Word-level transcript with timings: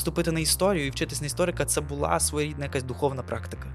вступити 0.00 0.32
на 0.32 0.40
історію 0.40 0.86
і 0.86 0.90
вчитись 0.90 1.20
на 1.20 1.26
історика, 1.26 1.64
це 1.64 1.80
була 1.80 2.20
своєрідна 2.20 2.64
якась 2.64 2.82
духовна 2.82 3.22
практика. 3.22 3.66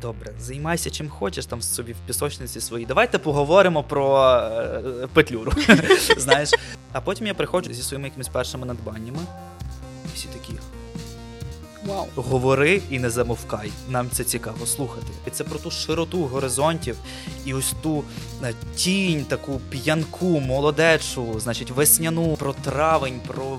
Добре, 0.00 0.32
займайся 0.40 0.90
чим 0.90 1.08
хочеш 1.08 1.46
там 1.46 1.62
собі 1.62 1.92
в 1.92 1.96
пісочниці 2.06 2.60
своїй. 2.60 2.86
Давайте 2.86 3.18
поговоримо 3.18 3.82
про 3.82 4.22
е, 4.24 5.08
петлюру. 5.12 5.52
Знаєш. 6.16 6.50
А 6.92 7.00
потім 7.00 7.26
я 7.26 7.34
приходжу 7.34 7.72
зі 7.72 7.82
своїми 7.82 8.08
якимись 8.08 8.28
першими 8.28 8.66
надбаннями. 8.66 9.18
І 10.04 10.08
всі 10.14 10.28
такі. 10.28 10.52
Вау. 11.86 12.06
Говори 12.14 12.82
і 12.90 12.98
не 12.98 13.10
замовкай. 13.10 13.72
Нам 13.88 14.10
це 14.10 14.24
цікаво 14.24 14.66
слухати. 14.66 15.06
І 15.26 15.30
це 15.30 15.44
про 15.44 15.58
ту 15.58 15.70
широту 15.70 16.24
горизонтів 16.24 16.96
і 17.44 17.54
ось 17.54 17.74
ту 17.82 18.04
е, 18.44 18.54
тінь, 18.74 19.24
таку 19.24 19.60
п'янку, 19.70 20.40
молодечу, 20.40 21.40
значить, 21.40 21.70
весняну, 21.70 22.36
про 22.36 22.52
травень, 22.52 23.20
про. 23.26 23.58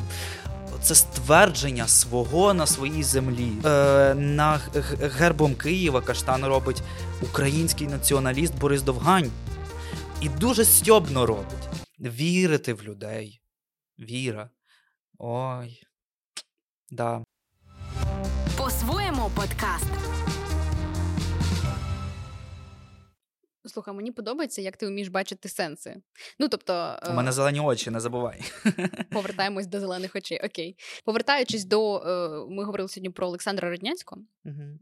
Це 0.84 0.95
ствердження 0.95 1.88
свого 1.88 2.54
на 2.54 2.68
своїй 2.68 3.04
землі. 3.04 3.52
Е, 3.66 4.13
На 4.16 4.59
гербом 5.02 5.55
Києва 5.55 6.02
каштан 6.02 6.45
робить 6.45 6.81
український 7.21 7.88
націоналіст 7.88 8.59
Борис 8.59 8.81
Довгань. 8.81 9.31
І 10.21 10.30
дуже 10.30 10.66
стьобно 10.66 11.26
робить. 11.26 11.70
Вірити 11.99 12.73
в 12.73 12.84
людей. 12.84 13.41
Віра. 13.99 14.49
Ой. 15.17 15.84
Да. 16.91 17.23
По-своєму 18.57 19.31
подкаст. 19.35 20.12
Слухай, 23.66 23.94
мені 23.94 24.12
подобається, 24.12 24.62
як 24.62 24.77
ти 24.77 24.88
вмієш 24.88 25.08
бачити 25.08 25.49
сенси. 25.49 26.02
Ну, 26.40 26.48
тобто... 26.48 26.99
У 27.09 27.13
мене 27.13 27.31
зелені 27.31 27.59
очі, 27.59 27.90
не 27.90 27.99
забувай. 27.99 28.41
Повертаємось 29.12 29.67
до 29.67 29.80
зелених 29.80 30.16
очей. 30.16 30.40
Окей. 30.44 30.77
Повертаючись 31.05 31.66
до. 31.66 31.98
Е, 31.98 32.30
ми 32.49 32.63
говорили 32.63 32.90
сьогодні 32.90 33.09
про 33.09 33.27
Олександра 33.27 33.70
Родняцького. 33.70 34.21
Угу. 34.45 34.80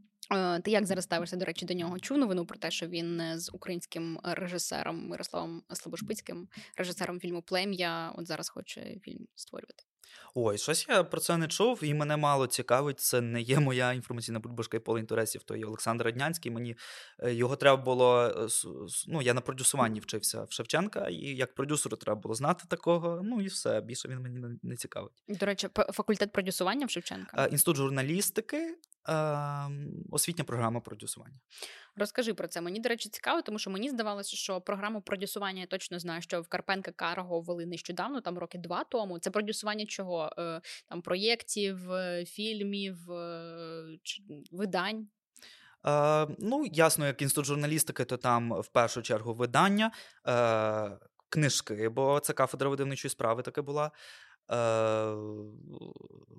Ти 0.62 0.70
як 0.70 0.86
зараз 0.86 1.04
ставишся, 1.04 1.36
до 1.36 1.44
речі, 1.44 1.66
до 1.66 1.74
нього? 1.74 1.98
Чув 1.98 2.18
новину 2.18 2.46
про 2.46 2.58
те, 2.58 2.70
що 2.70 2.86
він 2.86 3.22
з 3.34 3.50
українським 3.52 4.18
режисером 4.22 5.08
Мирославом 5.08 5.62
Слобошпицьким, 5.72 6.48
режисером 6.76 7.20
фільму 7.20 7.42
Плем'я, 7.42 8.12
от 8.16 8.26
зараз 8.26 8.48
хоче 8.48 8.96
фільм 9.02 9.26
створювати. 9.34 9.84
Ой, 10.34 10.58
щось 10.58 10.86
я 10.88 11.04
про 11.04 11.20
це 11.20 11.36
не 11.36 11.48
чув, 11.48 11.84
і 11.84 11.94
мене 11.94 12.16
мало 12.16 12.46
цікавить. 12.46 13.00
Це 13.00 13.20
не 13.20 13.40
є 13.40 13.60
моя 13.60 13.92
інформаційна 13.92 14.38
бульбашка 14.38 14.76
і 14.76 14.80
поле 14.80 15.00
інтересів. 15.00 15.42
То 15.42 15.56
є 15.56 15.64
Олександр 15.64 16.04
Раднянський. 16.04 16.52
Мені 16.52 16.76
е, 17.18 17.34
його 17.34 17.56
треба 17.56 17.82
було. 17.82 18.22
Е, 18.22 18.48
ну, 19.08 19.22
я 19.22 19.34
на 19.34 19.40
продюсуванні 19.40 20.00
вчився 20.00 20.44
в 20.44 20.52
Шевченка, 20.52 21.08
і 21.08 21.16
як 21.16 21.54
продюсеру 21.54 21.96
треба 21.96 22.20
було 22.20 22.34
знати 22.34 22.64
такого. 22.68 23.20
Ну 23.24 23.40
і 23.40 23.46
все. 23.46 23.80
Більше 23.80 24.08
він 24.08 24.18
мені 24.18 24.58
не 24.62 24.76
цікавить. 24.76 25.12
До 25.28 25.46
речі, 25.46 25.68
факультет 25.92 26.32
продюсування 26.32 26.86
в 26.86 26.90
Шевченка. 26.90 27.46
Е, 27.46 27.48
інститут 27.50 27.76
журналістики, 27.76 28.76
освітня 30.10 30.44
програма 30.44 30.80
продюсування. 30.80 31.36
Розкажи 31.96 32.34
про 32.34 32.48
це. 32.48 32.60
Мені, 32.60 32.80
до 32.80 32.88
речі, 32.88 33.08
цікаво, 33.08 33.42
тому 33.42 33.58
що 33.58 33.70
мені 33.70 33.90
здавалося, 33.90 34.36
що 34.36 34.60
програму 34.60 35.00
продюсування 35.00 35.60
я 35.60 35.66
точно 35.66 35.98
знаю, 35.98 36.22
що 36.22 36.42
в 36.42 36.48
Карпенка 36.48 36.92
Карго 36.92 37.40
ввели 37.40 37.66
нещодавно, 37.66 38.20
там 38.20 38.38
роки 38.38 38.58
два 38.58 38.84
тому. 38.84 39.18
Це 39.18 39.30
продюсування 39.30 39.86
чого? 39.86 40.30
Е, 40.38 40.60
там 40.88 41.02
проєктів, 41.02 41.92
е, 41.92 42.24
фільмів, 42.24 43.10
е, 43.12 43.98
видань. 44.52 45.06
Е, 45.86 46.26
Ну, 46.38 46.66
ясно, 46.72 47.06
як 47.06 47.22
інститут 47.22 47.44
журналістики, 47.46 48.04
то 48.04 48.16
там 48.16 48.60
в 48.60 48.68
першу 48.68 49.02
чергу 49.02 49.34
видання, 49.34 49.90
е, 50.28 50.98
книжки, 51.28 51.88
бо 51.88 52.20
це 52.20 52.32
кафедра 52.32 52.68
видавничої 52.68 53.10
справи 53.10 53.42
таке 53.42 53.62
була. 53.62 53.90
Е, 54.50 54.56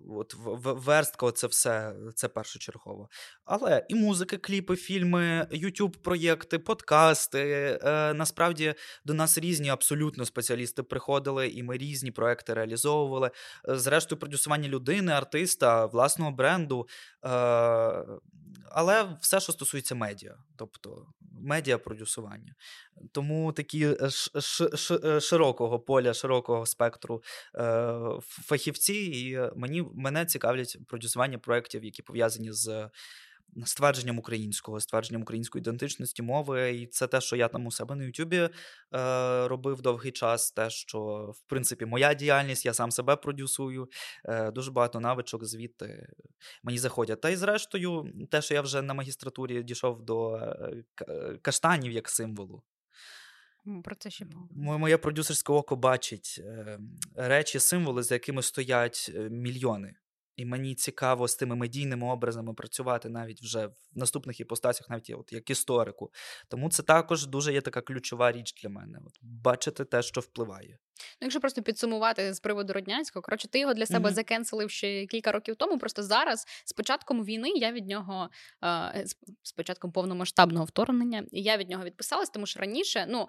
от 0.09 0.35
Верстка, 0.63 1.31
це 1.31 1.47
все 1.47 1.95
це 2.15 2.27
першочергово. 2.27 3.09
Але 3.45 3.85
і 3.89 3.95
музики, 3.95 4.37
кліпи, 4.37 4.75
фільми, 4.75 5.47
youtube 5.51 5.97
проєкти 5.97 6.59
подкасти. 6.59 7.39
Е, 7.83 8.13
насправді 8.13 8.73
до 9.05 9.13
нас 9.13 9.37
різні 9.37 9.69
абсолютно 9.69 10.25
спеціалісти 10.25 10.83
приходили, 10.83 11.47
і 11.47 11.63
ми 11.63 11.77
різні 11.77 12.11
проекти 12.11 12.53
реалізовували. 12.53 13.31
Зрештою, 13.67 14.19
продюсування 14.19 14.69
людини, 14.69 15.11
артиста, 15.11 15.85
власного 15.85 16.31
бренду. 16.31 16.87
Е, 17.25 17.29
але 18.71 19.17
все, 19.21 19.39
що 19.39 19.51
стосується 19.51 19.95
медіа, 19.95 20.37
тобто 20.55 21.07
медіапродюсування. 21.41 22.55
Тому 23.11 23.51
такі 23.51 23.85
е, 23.85 24.09
е, 25.03 25.19
широкого 25.21 25.79
поля, 25.79 26.13
широкого 26.13 26.65
спектру 26.65 27.23
е, 27.55 27.93
фахівці, 28.19 28.93
і 28.93 29.39
мені 29.59 29.85
мене 29.93 30.25
цікавлять 30.25 30.77
продюсування 30.87 31.37
проєктів, 31.37 31.83
які 31.83 32.01
пов'язані 32.01 32.51
з 32.51 32.89
ствердженням 33.65 34.19
українського, 34.19 34.79
ствердженням 34.79 35.21
української 35.21 35.59
ідентичності 35.61 36.21
мови. 36.21 36.71
І 36.71 36.87
це 36.87 37.07
те, 37.07 37.21
що 37.21 37.35
я 37.35 37.47
там 37.47 37.65
у 37.65 37.71
себе 37.71 37.95
на 37.95 38.03
Ютубі 38.03 38.37
е, 38.37 38.49
робив 39.47 39.81
довгий 39.81 40.11
час. 40.11 40.51
Те, 40.51 40.69
що 40.69 40.99
в 41.35 41.41
принципі 41.49 41.85
моя 41.85 42.13
діяльність, 42.13 42.65
я 42.65 42.73
сам 42.73 42.91
себе 42.91 43.15
продюсую. 43.15 43.89
Е, 44.25 44.51
Дуже 44.51 44.71
багато 44.71 44.99
навичок 44.99 45.45
звідти 45.45 46.07
мені 46.63 46.77
заходять. 46.77 47.21
Та 47.21 47.29
й 47.29 47.35
зрештою, 47.35 48.13
те, 48.31 48.41
що 48.41 48.53
я 48.53 48.61
вже 48.61 48.81
на 48.81 48.93
магістратурі 48.93 49.63
дійшов 49.63 50.05
до 50.05 50.35
е, 50.35 50.83
каштанів 51.41 51.91
як 51.91 52.09
символу. 52.09 52.63
Про 53.83 53.95
це 53.95 54.09
ще 54.09 54.25
Моє 54.51 54.97
продюсерське 54.97 55.53
око 55.53 55.75
бачить 55.75 56.41
е, 56.43 56.79
речі, 57.15 57.59
символи, 57.59 58.03
за 58.03 58.15
якими 58.15 58.41
стоять 58.41 59.11
е, 59.15 59.29
мільйони. 59.29 59.95
І 60.35 60.45
мені 60.45 60.75
цікаво 60.75 61.27
з 61.27 61.35
тими 61.35 61.55
медійними 61.55 62.07
образами 62.07 62.53
працювати 62.53 63.09
навіть 63.09 63.41
вже 63.41 63.67
в 63.67 63.75
наступних 63.95 64.39
іпостасях, 64.39 64.89
навіть 64.89 65.09
от 65.09 65.33
як 65.33 65.49
історику. 65.49 66.11
Тому 66.47 66.69
це 66.69 66.83
також 66.83 67.27
дуже 67.27 67.53
є 67.53 67.61
така 67.61 67.81
ключова 67.81 68.31
річ 68.31 68.61
для 68.61 68.69
мене. 68.69 68.99
От 69.05 69.13
Бачити 69.21 69.85
те, 69.85 70.01
що 70.01 70.21
впливає. 70.21 70.77
Ну, 70.97 71.25
якщо 71.25 71.39
просто 71.39 71.61
підсумувати 71.61 72.33
з 72.33 72.39
приводу 72.39 72.73
Роднянського, 72.73 73.23
коротше, 73.23 73.47
ти 73.47 73.59
його 73.59 73.73
для 73.73 73.85
себе 73.85 74.09
mm-hmm. 74.09 74.13
закенселив 74.13 74.69
ще 74.69 75.05
кілька 75.05 75.31
років 75.31 75.55
тому. 75.55 75.77
Просто 75.77 76.03
зараз, 76.03 76.45
з 76.65 76.73
початком 76.73 77.25
війни, 77.25 77.49
я 77.49 77.71
від 77.71 77.87
нього 77.87 78.29
з 79.43 79.51
початком 79.51 79.91
повномасштабного 79.91 80.65
вторгнення, 80.65 81.23
я 81.31 81.57
від 81.57 81.69
нього 81.69 81.83
відписалась, 81.83 82.29
тому 82.29 82.45
що 82.45 82.59
раніше 82.59 83.05
ну 83.09 83.27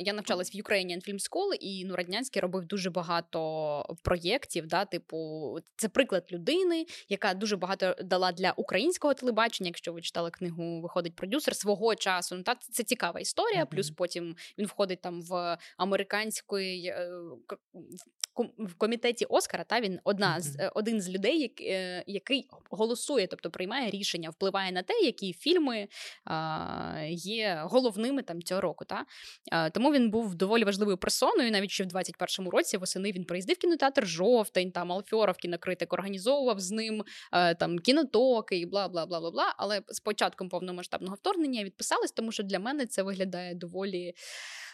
я 0.00 0.12
навчалась 0.12 0.54
в 0.54 0.58
Ukrainian 0.58 1.08
Film 1.08 1.30
School, 1.30 1.54
і 1.60 1.84
ну 1.84 1.96
Раднянський 1.96 2.42
робив 2.42 2.64
дуже 2.64 2.90
багато 2.90 3.96
проєктів. 4.02 4.66
Да, 4.66 4.84
Типу, 4.84 5.58
це 5.76 5.88
приклад 5.88 6.26
людини, 6.32 6.86
яка 7.08 7.34
дуже 7.34 7.56
багато 7.56 7.96
дала 8.04 8.32
для 8.32 8.52
українського 8.56 9.14
телебачення. 9.14 9.68
Якщо 9.68 9.92
ви 9.92 10.00
читали 10.00 10.30
книгу, 10.30 10.80
виходить 10.80 11.16
продюсер 11.16 11.56
свого 11.56 11.94
часу. 11.94 12.34
Ну 12.34 12.42
та 12.42 12.54
це 12.54 12.82
цікава 12.82 13.20
історія. 13.20 13.62
Mm-hmm. 13.62 13.70
Плюс 13.70 13.90
потім 13.90 14.36
він 14.58 14.66
входить 14.66 15.00
там 15.00 15.22
в 15.22 15.58
американський 15.76 16.93
Е, 16.93 16.93
в 18.58 18.74
комітеті 18.74 19.24
Оскара. 19.24 19.64
Та 19.64 19.80
він 19.80 20.00
одна 20.04 20.40
з 20.40 20.56
е, 20.56 20.70
один 20.74 21.00
з 21.00 21.10
людей, 21.10 21.54
е, 21.60 22.04
який 22.06 22.48
голосує, 22.70 23.26
тобто 23.26 23.50
приймає 23.50 23.90
рішення, 23.90 24.30
впливає 24.30 24.72
на 24.72 24.82
те, 24.82 24.94
які 24.94 25.32
фільми 25.32 25.88
є 27.10 27.60
головними 27.64 28.22
там 28.22 28.42
цього 28.42 28.60
року. 28.60 28.84
Та 28.84 29.04
тому 29.70 29.92
він 29.92 30.10
був 30.10 30.34
доволі 30.34 30.64
важливою 30.64 30.98
персоною. 30.98 31.50
Навіть 31.50 31.70
ще 31.70 31.84
в 31.84 31.86
21-му 31.86 32.50
році 32.50 32.76
восени 32.76 33.12
він 33.12 33.24
приїздив 33.24 33.56
в 33.56 33.58
кінотеатр 33.58 34.06
жовтень, 34.06 34.72
там 34.72 34.92
Алфьоров 34.92 35.36
кінокритик 35.36 35.92
організовував 35.92 36.60
з 36.60 36.70
ним 36.70 37.04
там 37.58 37.78
кінотоки 37.78 38.58
і 38.58 38.66
бла 38.66 38.88
бла 38.88 39.06
бла 39.06 39.20
бла 39.20 39.30
бла. 39.30 39.54
Але 39.56 39.82
з 39.88 40.00
початком 40.00 40.48
повномасштабного 40.48 41.14
вторгнення 41.14 41.64
відписались, 41.64 42.12
тому 42.12 42.32
що 42.32 42.42
для 42.42 42.58
мене 42.58 42.86
це 42.86 43.02
виглядає 43.02 43.54
доволі 43.54 44.14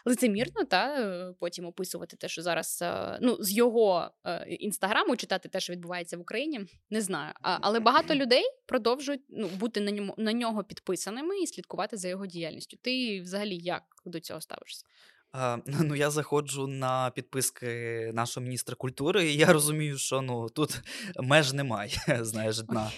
лицемірно, 0.04 0.64
та 0.64 1.00
е, 1.00 1.34
потім 1.40 1.66
описувати 1.66 2.16
те, 2.16 2.28
що 2.28 2.42
зараз 2.42 2.78
е, 2.82 3.18
ну 3.22 3.36
з 3.40 3.52
його 3.52 4.10
е, 4.24 4.46
інстаграму 4.48 5.16
читати 5.16 5.48
те, 5.48 5.60
що 5.60 5.72
відбувається 5.72 6.16
в 6.16 6.20
Україні, 6.20 6.60
не 6.90 7.00
знаю. 7.00 7.32
Але 7.42 7.80
багато 7.80 8.14
людей 8.14 8.44
продовжують 8.66 9.22
ну 9.28 9.48
бути 9.48 9.80
на 9.80 9.90
ньому 9.90 10.14
на 10.16 10.32
нього 10.32 10.64
підписаними 10.64 11.40
і 11.40 11.46
слідкувати 11.46 11.96
за 11.96 12.08
його 12.08 12.26
діяльністю. 12.26 12.76
Ти 12.82 13.20
взагалі 13.20 13.56
як 13.56 13.82
до 14.06 14.20
цього 14.20 14.40
ставишся? 14.40 14.86
Ну, 15.66 15.94
я 15.94 16.10
заходжу 16.10 16.66
на 16.66 17.10
підписки 17.10 17.66
нашого 18.14 18.44
міністра 18.44 18.76
культури, 18.76 19.32
і 19.32 19.36
я 19.36 19.52
розумію, 19.52 19.98
що 19.98 20.22
ну 20.22 20.48
тут 20.48 20.80
меж 21.22 21.52
немає. 21.52 21.92
Знаєш, 22.20 22.58
дна. 22.58 22.90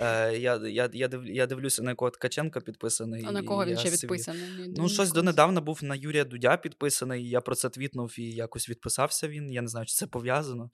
Е, 0.00 0.38
Я 0.38 0.56
я, 0.56 0.90
я, 0.92 1.08
див, 1.08 1.26
я 1.26 1.46
дивлюся, 1.46 1.82
на 1.82 1.90
якого 1.90 2.10
Ткаченка 2.10 2.60
підписаний. 2.60 3.24
А 3.26 3.32
на 3.32 3.42
кого 3.42 3.64
він 3.64 3.76
ще 3.76 3.90
підписаний? 3.90 4.74
Ну, 4.76 4.88
щось 4.88 5.12
донедавна 5.12 5.60
був 5.60 5.84
на 5.84 5.94
Юрія 5.94 6.24
Дудя 6.24 6.56
підписаний. 6.56 7.28
Я 7.28 7.40
про 7.40 7.54
це 7.54 7.68
твітнув 7.68 8.14
і 8.18 8.30
якось 8.30 8.68
відписався 8.68 9.28
він. 9.28 9.52
Я 9.52 9.62
не 9.62 9.68
знаю, 9.68 9.86
чи 9.86 9.94
це 9.94 10.06
пов'язано. 10.06 10.70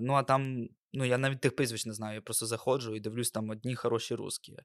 Ну, 0.00 0.12
а 0.12 0.22
там, 0.22 0.68
ну 0.92 1.04
я 1.04 1.18
навіть 1.18 1.40
тих 1.40 1.56
прізвищ 1.56 1.86
не 1.86 1.92
знаю. 1.92 2.14
Я 2.14 2.20
просто 2.20 2.46
заходжу 2.46 2.96
і 2.96 3.00
дивлюсь 3.00 3.30
там 3.30 3.50
одні 3.50 3.74
хороші 3.74 4.14
русські. 4.14 4.56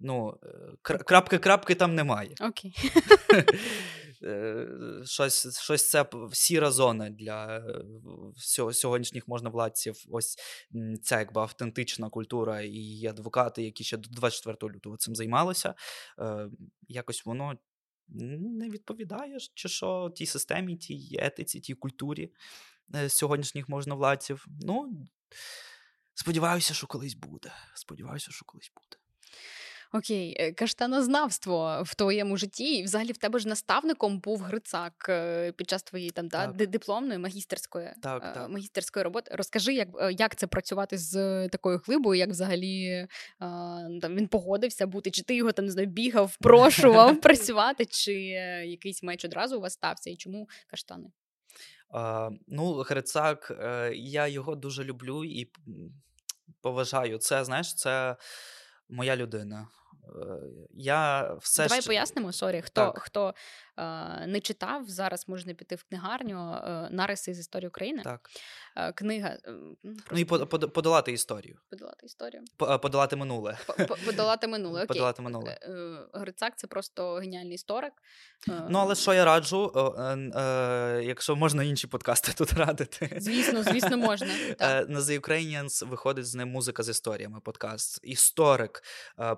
Ну, 0.00 0.40
крапки-крапки 0.82 1.74
там 1.74 1.94
немає. 1.94 2.34
Окей. 2.40 2.74
Щось 5.04 5.60
щось 5.60 5.90
це 5.90 6.06
сіра 6.32 6.70
зона 6.70 7.10
для 7.10 7.64
сьогоднішніх 8.72 9.28
можновладців. 9.28 9.94
Ось 10.10 10.36
ця 11.02 11.18
якби 11.18 11.40
автентична 11.40 12.10
культура 12.10 12.60
і 12.60 13.06
адвокати, 13.06 13.62
які 13.62 13.84
ще 13.84 13.96
до 13.96 14.08
24 14.10 14.74
лютого 14.74 14.96
цим 14.96 15.16
займалися. 15.16 15.74
Якось 16.88 17.24
воно 17.26 17.58
не 18.08 18.68
відповідає, 18.68 19.38
чи 19.54 19.68
що 19.68 20.12
тій 20.14 20.26
системі, 20.26 20.76
тій 20.76 21.16
етиці, 21.18 21.60
тій 21.60 21.74
культурі 21.74 22.32
е, 22.94 23.08
сьогоднішніх 23.08 23.68
можновладців. 23.68 24.46
Ну, 24.60 25.06
сподіваюся, 26.14 26.74
що 26.74 26.86
колись 26.86 27.14
буде. 27.14 27.52
Сподіваюся, 27.74 28.30
що 28.30 28.44
колись 28.44 28.72
буде. 28.74 28.96
Окей, 29.92 30.36
е, 30.38 30.52
каштанознавство 30.52 31.82
в 31.86 31.94
твоєму 31.94 32.36
житті, 32.36 32.64
і 32.64 32.82
взагалі 32.82 33.12
в 33.12 33.16
тебе 33.16 33.38
ж 33.38 33.48
наставником 33.48 34.20
був 34.20 34.40
Грицак 34.40 35.06
е, 35.08 35.52
під 35.52 35.70
час 35.70 35.82
твоєї 35.82 36.10
там 36.10 36.28
так. 36.28 36.56
да, 36.56 36.66
дипломної 36.66 37.18
магістерської 37.18 37.90
так, 38.02 38.34
так. 38.34 38.48
магістерської 38.48 39.04
роботи. 39.04 39.30
Розкажи, 39.34 39.74
як 39.74 39.88
як 40.10 40.36
це 40.36 40.46
працювати 40.46 40.98
з 40.98 41.48
такою 41.48 41.80
глибою, 41.86 42.18
як 42.18 42.30
взагалі 42.30 43.06
там 44.00 44.16
він 44.16 44.28
погодився 44.28 44.86
бути, 44.86 45.10
чи 45.10 45.22
ти 45.22 45.36
його 45.36 45.52
там 45.52 45.64
не 45.64 45.70
знаю, 45.70 45.88
бігав, 45.88 46.26
впрошував 46.40 47.20
працювати, 47.20 47.86
чи 47.86 48.14
якийсь 48.66 49.02
match 49.02 49.24
одразу 49.24 49.58
у 49.58 49.60
вас 49.60 49.72
стався, 49.72 50.10
і 50.10 50.16
чому 50.16 50.48
каштани? 50.66 51.10
А, 51.90 52.30
Ну, 52.48 52.72
Грицак, 52.72 53.52
я 53.94 54.26
його 54.26 54.56
дуже 54.56 54.84
люблю 54.84 55.24
і 55.24 55.50
поважаю. 56.60 57.18
Це 57.18 57.44
знаєш, 57.44 57.74
це 57.74 58.16
моя 58.88 59.16
людина. 59.16 59.68
Я 60.74 61.32
все 61.40 61.62
Давай 61.62 61.80
ще... 61.80 61.88
пояснимо, 61.88 62.32
sorry, 62.32 62.62
хто 62.62 62.94
хто 62.96 63.28
е, 63.28 63.32
не 64.26 64.40
читав, 64.42 64.88
зараз 64.88 65.28
можна 65.28 65.54
піти 65.54 65.74
в 65.74 65.84
книгарню 65.84 66.54
е, 66.54 66.88
нариси 66.90 67.34
з 67.34 67.38
історії 67.38 67.68
України. 67.68 68.02
Так. 68.02 68.30
Е, 68.76 68.92
книга. 68.92 69.36
Просто... 69.82 70.04
Ну 70.10 70.18
і 70.18 70.24
подолати 70.68 71.12
історію. 71.12 71.58
Подолати 71.70 72.06
історію. 72.06 72.42
Подолати 72.56 73.16
минуле. 73.16 73.58
Подолати 74.06 74.46
минуле. 74.48 74.82
Окей. 74.82 74.86
Подолати 74.86 75.22
минуле. 75.22 75.58
Грицак 76.12 76.58
це 76.58 76.66
просто 76.66 77.14
геніальний 77.14 77.54
історик. 77.54 77.92
Ну, 78.46 78.78
але 78.78 78.94
що 78.94 79.14
я 79.14 79.24
раджу, 79.24 79.72
якщо 81.02 81.36
можна 81.36 81.64
інші 81.64 81.86
подкасти 81.86 82.32
тут 82.32 82.52
радити. 82.52 83.16
Звісно, 83.20 83.62
звісно, 83.62 83.96
можна. 83.96 84.28
На 84.88 85.00
The 85.00 85.20
Ukrainians 85.20 85.88
виходить 85.88 86.26
з 86.26 86.34
ним 86.34 86.48
музика 86.48 86.82
з 86.82 86.88
історіями. 86.88 87.40
Подкаст. 87.40 88.00
Історик, 88.02 88.82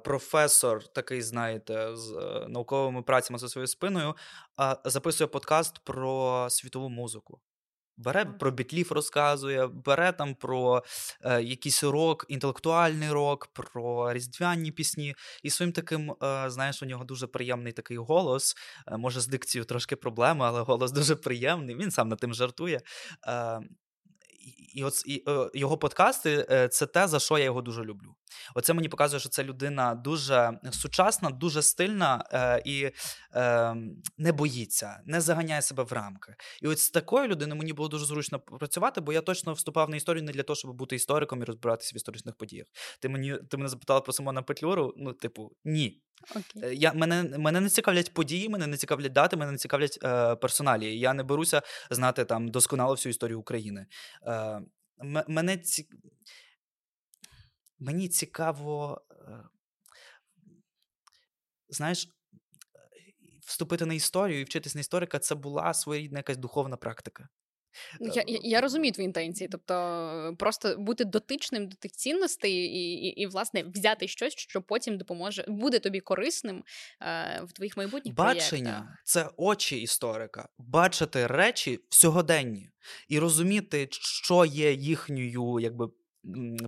професор, 0.05 0.89
такий, 0.89 1.23
знаєте, 1.23 1.97
з 1.97 2.13
науковими 2.49 3.03
працями 3.03 3.39
за 3.39 3.49
своєю 3.49 3.67
спиною, 3.67 4.15
записує 4.85 5.29
подкаст 5.29 5.79
про 5.85 6.47
світову 6.51 6.89
музику. 6.89 7.41
Бере 8.01 8.25
про 8.25 8.51
бітлів 8.51 8.93
розказує, 8.93 9.67
бере 9.67 10.13
там 10.13 10.35
про 10.35 10.83
е, 11.21 11.43
якийсь 11.43 11.85
рок, 11.85 12.27
інтелектуальний 12.29 13.11
рок, 13.11 13.47
про 13.47 14.13
різдвяні 14.13 14.73
пісні. 14.73 15.15
І 15.43 15.51
своїм 15.51 15.73
таким, 15.73 16.11
е, 16.11 16.51
знаєш, 16.51 16.83
у 16.83 16.87
нього 16.87 17.05
дуже 17.05 17.27
приємний 17.27 17.73
такий 17.73 17.97
голос. 17.97 18.55
Е, 18.89 18.97
може, 18.97 19.21
з 19.21 19.27
дикцією 19.27 19.65
трошки 19.65 19.97
проблеми, 19.97 20.45
але 20.45 20.61
голос 20.61 20.93
дуже 20.93 21.17
приємний. 21.17 21.77
Він 21.77 21.91
сам 21.91 22.09
над 22.09 22.19
тим 22.19 22.35
жартує. 22.35 22.81
Е, 23.27 23.61
і 24.75 24.85
от 24.85 25.07
і, 25.07 25.25
е, 25.29 25.51
його 25.55 25.79
подкасти 25.79 26.47
е, 26.51 26.69
це 26.69 26.87
те, 26.87 27.09
за 27.09 27.19
що 27.19 27.39
я 27.39 27.45
його 27.45 27.63
дуже 27.63 27.85
люблю. 27.85 28.15
Оце 28.55 28.73
мені 28.73 28.89
показує, 28.89 29.21
що 29.21 29.29
це 29.29 29.45
людина 29.45 29.95
дуже 29.95 30.61
сучасна, 30.71 31.31
дуже 31.31 31.63
стильна 31.63 32.25
е, 32.33 32.63
і 32.65 32.91
е, 33.35 33.75
не 34.19 34.33
боїться, 34.33 35.01
не 35.07 35.21
заганяє 35.21 35.63
себе 35.63 35.83
в 35.83 35.93
рамки. 35.93 36.35
І 36.63 36.69
от 36.69 36.79
з 36.79 36.91
такою 36.91 37.29
людиною 37.29 37.59
мені 37.59 37.73
було 37.73 37.89
дуже 37.89 38.05
зручно 38.05 38.39
працювати, 38.39 39.01
бо 39.01 39.13
я 39.13 39.21
точно 39.21 39.53
вступав 39.53 39.91
на 39.91 39.97
історію 39.97 40.23
не 40.23 40.33
для 40.33 40.43
того, 40.43 40.57
щоб 40.57 40.73
бути 40.73 40.97
істориком 40.97 41.43
і 41.43 41.45
розбиратися 41.45 41.93
в 41.95 41.97
історичних 41.97 42.35
подіях. 42.35 42.67
Ти 43.01 43.09
мені 43.09 43.39
ти 43.51 43.57
мене 43.57 43.69
запитала 43.69 44.01
про 44.01 44.13
Симона 44.13 44.43
Петлюру? 44.43 44.95
Ну, 44.97 45.13
типу, 45.13 45.53
ні. 45.65 46.03
Okay. 46.37 46.73
Я, 46.73 46.93
Мене 46.93 47.39
мене 47.39 47.61
не 47.61 47.69
цікавлять 47.69 48.15
події, 48.15 48.49
мене 48.49 48.67
не 48.67 48.77
цікавлять 48.77 49.13
дати, 49.13 49.37
мене 49.37 49.53
не 49.53 49.59
цікавлять 49.59 49.99
е, 50.05 50.37
персоналі. 50.37 50.99
Я 50.99 51.15
не 51.15 51.23
беруся 51.23 51.63
знати 51.91 52.25
там 52.25 52.49
досконало 52.49 52.95
всю 52.95 53.11
історію 53.11 53.41
України. 53.41 53.87
Е, 54.27 54.61
мене 55.29 55.59
ці... 55.59 55.89
Мені 57.81 58.09
цікаво, 58.09 59.03
е, 59.11 59.45
знаєш, 61.69 62.09
вступити 63.47 63.87
на 63.87 63.95
історію 63.95 64.41
і 64.41 64.45
вчитись 64.45 64.75
на 64.75 64.81
історика 64.81 65.19
це 65.19 65.35
була 65.35 65.75
своєрідна 65.75 66.19
якась 66.19 66.37
духовна 66.37 66.77
практика. 66.77 67.29
Ну, 68.01 68.13
я 68.15 68.25
я, 68.27 68.39
я 68.43 68.61
розумію 68.61 68.93
твої 68.93 69.07
інтенції, 69.07 69.49
тобто 69.53 70.35
просто 70.39 70.77
бути 70.79 71.05
дотичним 71.05 71.69
до 71.69 71.77
тих 71.77 71.93
цінностей 71.93 72.53
і, 72.53 72.93
і, 72.93 73.09
і, 73.09 73.27
власне, 73.27 73.63
взяти 73.63 74.09
щось, 74.09 74.33
що 74.37 74.63
потім 74.63 74.99
допоможе, 74.99 75.45
буде 75.49 75.79
тобі 75.79 76.01
корисним 76.01 76.65
е, 77.03 77.43
в 77.45 77.53
твоїх 77.53 77.77
майбутніх 77.77 78.15
бачення. 78.15 78.71
проєктах. 78.71 79.03
Це 79.05 79.31
очі 79.37 79.81
історика, 79.81 80.49
бачити 80.59 81.27
речі 81.27 81.81
в 81.89 81.95
сьогоденні 81.95 82.71
і 83.09 83.19
розуміти, 83.19 83.89
що 83.91 84.45
є 84.45 84.73
їхньою, 84.73 85.59
якби 85.61 85.89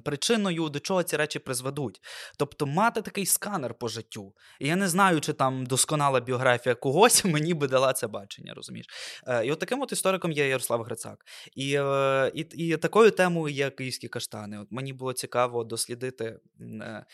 причиною, 0.05 0.69
до 0.69 0.81
чого 0.81 1.03
ці 1.03 1.17
речі 1.17 1.39
призведуть. 1.39 2.01
Тобто 2.39 2.67
мати 2.67 3.03
такий 3.03 3.27
сканер 3.27 3.75
по 3.75 3.89
життю. 3.89 4.35
І 4.61 4.69
я 4.69 4.77
не 4.77 4.89
знаю, 4.89 5.21
чи 5.21 5.33
там 5.33 5.67
досконала 5.67 6.21
біографія 6.21 6.75
когось 6.75 7.25
мені 7.33 7.55
би 7.55 7.69
дала 7.69 7.93
це 7.93 8.07
бачення, 8.07 8.55
розумієш? 8.55 8.87
Е, 9.27 9.47
і 9.47 9.53
от 9.53 9.59
таким 9.59 9.83
от 9.83 9.93
істориком 9.93 10.33
є 10.33 10.49
Ярослав 10.49 10.83
Грицак. 10.83 11.25
І 11.57 11.75
е, 11.75 12.33
і, 12.35 12.41
і 12.41 12.77
такою 12.77 13.11
темою 13.11 13.55
є 13.55 13.71
київські 13.71 14.09
каштани. 14.09 14.59
От 14.59 14.69
Мені 14.71 14.93
було 14.93 15.13
цікаво 15.13 15.65
дослідити, 15.65 16.39
е, 16.61 17.07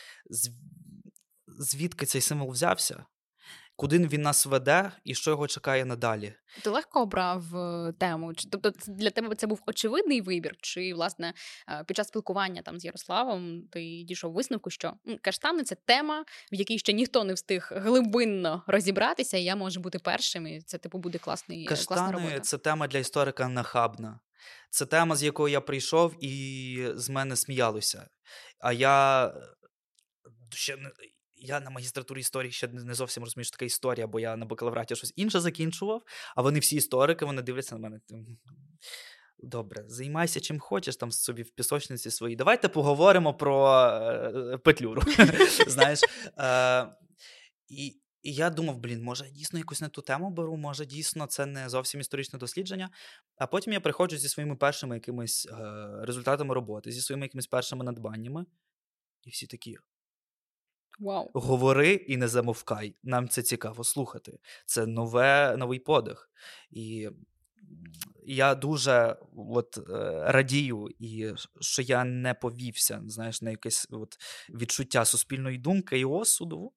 звідки 1.46 2.06
цей 2.06 2.20
символ 2.20 2.50
взявся 2.50 3.05
куди 3.79 3.99
він 3.99 4.23
нас 4.23 4.47
веде 4.47 4.93
і 5.05 5.15
що 5.15 5.31
його 5.31 5.47
чекає 5.47 5.85
надалі. 5.85 6.35
Ти 6.63 6.71
легко 6.71 7.03
обрав 7.03 7.57
е, 7.57 7.93
тему? 7.99 8.33
Тобто 8.51 8.73
для 8.87 9.11
тебе 9.11 9.35
це 9.35 9.47
був 9.47 9.63
очевидний 9.67 10.21
вибір? 10.21 10.57
Чи 10.61 10.95
власне 10.95 11.35
е, 11.69 11.85
під 11.85 11.97
час 11.97 12.09
спілкування 12.09 12.63
там 12.63 12.81
з 12.81 12.85
Ярославом 12.85 13.63
ти 13.71 14.03
дійшов 14.03 14.33
висновку, 14.33 14.71
що 14.71 14.95
каштани 15.23 15.63
це 15.63 15.75
тема, 15.75 16.25
в 16.53 16.55
якій 16.55 16.79
ще 16.79 16.93
ніхто 16.93 17.25
не 17.25 17.35
встиг 17.35 17.69
глибинно 17.73 18.63
розібратися, 18.67 19.37
і 19.37 19.45
я 19.45 19.57
можу 19.57 19.81
бути 19.81 19.99
першим, 19.99 20.47
і 20.47 20.61
це 20.61 20.79
типу 20.79 20.99
буде 20.99 21.19
класний 21.19 21.65
Каштани 21.65 22.01
класна 22.01 22.19
робота. 22.19 22.41
це 22.41 22.59
тема 22.59 22.89
для 22.89 22.99
історика 22.99 23.49
нахабна. 23.49 24.21
Це 24.71 24.87
тема, 24.87 25.17
з 25.17 25.23
якою 25.23 25.53
я 25.53 25.61
прийшов, 25.61 26.25
і 26.25 26.89
з 26.95 27.09
мене 27.09 27.37
сміялося. 27.37 28.09
А 28.61 28.73
я 28.73 29.27
е, 29.27 29.33
ще 30.50 30.76
не 30.76 30.91
я 31.40 31.61
на 31.61 31.71
магістратурі 31.71 32.21
історії 32.21 32.52
ще 32.52 32.68
не 32.68 32.95
зовсім 32.95 33.25
розумію, 33.25 33.45
що 33.45 33.52
така 33.52 33.64
історія, 33.64 34.07
бо 34.07 34.21
я 34.21 34.37
на 34.37 34.47
бакалавраті 34.47 34.97
щось 34.97 35.12
інше 35.16 35.40
закінчував, 35.40 36.02
а 36.37 36.42
вони 36.42 36.59
всі 36.59 36.76
історики, 36.76 37.25
вони 37.25 37.42
дивляться 37.42 37.75
на 37.75 37.80
мене. 37.80 38.00
Добре, 39.38 39.85
займайся 39.87 40.40
чим 40.40 40.61
хочеш 40.61 40.97
там 40.97 41.12
собі 41.12 41.42
в 41.42 41.50
пісочниці 41.50 42.11
своїй. 42.11 42.37
Давайте 42.37 42.68
поговоримо 42.68 43.35
про 43.35 43.80
е, 43.80 44.59
петлюру. 44.59 45.02
Знаєш. 45.66 46.00
Е, 46.38 46.88
і 47.68 48.00
і 48.23 48.33
я 48.33 48.50
думав, 48.50 48.78
блін, 48.78 49.02
може, 49.02 49.25
я 49.25 49.30
дійсно 49.30 49.59
якусь 49.59 49.80
не 49.80 49.88
ту 49.88 50.02
тему 50.02 50.30
беру, 50.30 50.57
може, 50.57 50.87
дійсно 50.87 51.26
це 51.26 51.47
не 51.47 51.68
зовсім 51.68 52.00
історичне 52.00 52.38
дослідження. 52.38 52.90
А 53.37 53.47
потім 53.47 53.73
я 53.73 53.80
приходжу 53.80 54.16
зі 54.16 54.28
своїми 54.28 54.57
першими 54.57 54.97
якимись 54.97 55.47
е, 55.47 55.57
результатами 56.02 56.54
роботи, 56.54 56.92
зі 56.92 57.00
своїми 57.00 57.26
якимись 57.26 57.47
першими 57.47 57.85
надбаннями. 57.85 58.47
І 59.25 59.30
всі 59.30 59.47
такі: 59.47 59.76
Вау. 60.99 61.31
Говори 61.35 61.93
і 61.93 62.17
не 62.17 62.28
замовкай. 62.28 62.95
Нам 63.02 63.28
це 63.28 63.43
цікаво 63.43 63.85
слухати. 63.85 64.38
Це 64.67 64.87
нове, 64.87 65.57
новий 65.57 65.78
подих. 65.78 66.31
І 66.71 67.09
я 68.26 68.55
дуже 68.55 69.17
от, 69.37 69.78
е, 69.78 69.83
радію, 70.33 70.88
і 70.99 71.33
що 71.61 71.83
я 71.83 72.05
не 72.05 72.35
повівся 72.35 73.02
знаєш, 73.07 73.43
на 73.43 73.50
якесь 73.50 73.87
от, 73.90 74.17
відчуття 74.50 75.05
суспільної 75.05 75.59
думки 75.59 75.99
і 75.99 76.05
осуду. 76.05 76.73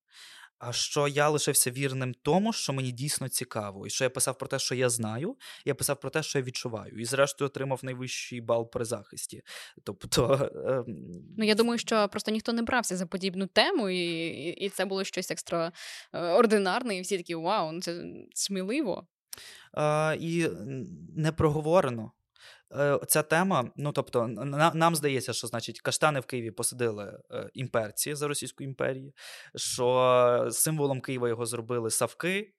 А 0.64 0.74
що 0.74 1.08
я 1.08 1.30
лишився 1.30 1.72
вірним 1.72 2.14
тому, 2.22 2.54
що 2.54 2.74
мені 2.74 2.92
дійсно 2.92 3.30
цікаво, 3.30 3.88
і 3.88 3.90
що 3.90 4.04
я 4.04 4.10
писав 4.10 4.38
про 4.38 4.48
те, 4.48 4.60
що 4.60 4.76
я 4.76 4.90
знаю, 4.90 5.36
я 5.66 5.76
писав 5.76 6.00
про 6.00 6.10
те, 6.10 6.24
що 6.24 6.40
я 6.40 6.46
відчуваю, 6.46 7.00
і 7.00 7.06
зрештою 7.06 7.48
отримав 7.48 7.80
найвищий 7.84 8.42
бал 8.42 8.72
при 8.72 8.86
захисті. 8.86 9.42
Тобто, 9.84 10.52
е... 10.56 10.84
ну 11.38 11.46
я 11.46 11.56
думаю, 11.56 11.80
що 11.80 12.10
просто 12.10 12.32
ніхто 12.32 12.54
не 12.54 12.62
брався 12.62 12.98
за 12.98 13.06
подібну 13.06 13.48
тему, 13.48 13.90
і 13.90 14.32
і 14.50 14.70
це 14.70 14.86
було 14.86 15.04
щось 15.04 15.32
екстраординарне, 15.32 16.98
і 16.98 17.02
всі 17.02 17.18
такі 17.18 17.36
вау, 17.36 17.72
ну 17.72 17.82
це 17.82 18.04
сміливо. 18.34 19.08
Е, 19.78 20.16
І 20.16 20.48
не 21.18 21.32
проговорено. 21.32 22.12
Е, 22.76 23.00
ця 23.08 23.24
тема, 23.24 23.72
ну 23.76 23.92
тобто, 23.92 24.28
на, 24.28 24.72
нам 24.74 24.96
здається, 24.96 25.34
що 25.34 25.48
значить 25.48 25.82
каштани 25.82 26.20
в 26.20 26.26
Києві 26.26 26.52
посадили 26.52 27.20
е, 27.32 27.50
імперці 27.54 28.16
за 28.16 28.28
Російську 28.28 28.64
імперію, 28.64 29.14
що 29.56 30.48
символом 30.52 31.02
Києва 31.02 31.30
його 31.30 31.46
зробили 31.46 31.90
савки, 31.90 32.54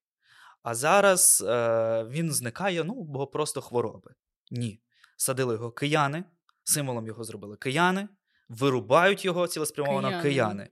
а 0.62 0.74
зараз 0.74 1.44
е, 1.48 2.04
він 2.10 2.32
зникає, 2.32 2.84
ну, 2.84 3.02
бо 3.02 3.26
просто 3.26 3.60
хвороби. 3.60 4.14
Ні. 4.50 4.80
Садили 5.16 5.54
його 5.54 5.70
кияни, 5.70 6.24
символом 6.64 7.06
його 7.06 7.24
зробили 7.24 7.56
кияни, 7.56 8.08
вирубають 8.48 9.24
його 9.24 9.46
цілеспрямовано 9.46 10.08
кияни. 10.08 10.22
кияни. 10.22 10.68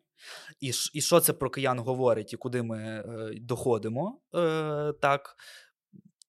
І 0.60 0.72
і 0.92 1.00
що 1.00 1.20
це 1.20 1.32
про 1.32 1.50
киян 1.50 1.78
говорить, 1.78 2.32
і 2.32 2.36
куди 2.36 2.62
ми 2.62 2.78
е, 2.78 3.34
доходимо? 3.40 4.20
Е, 4.34 4.92
Так, 5.00 5.36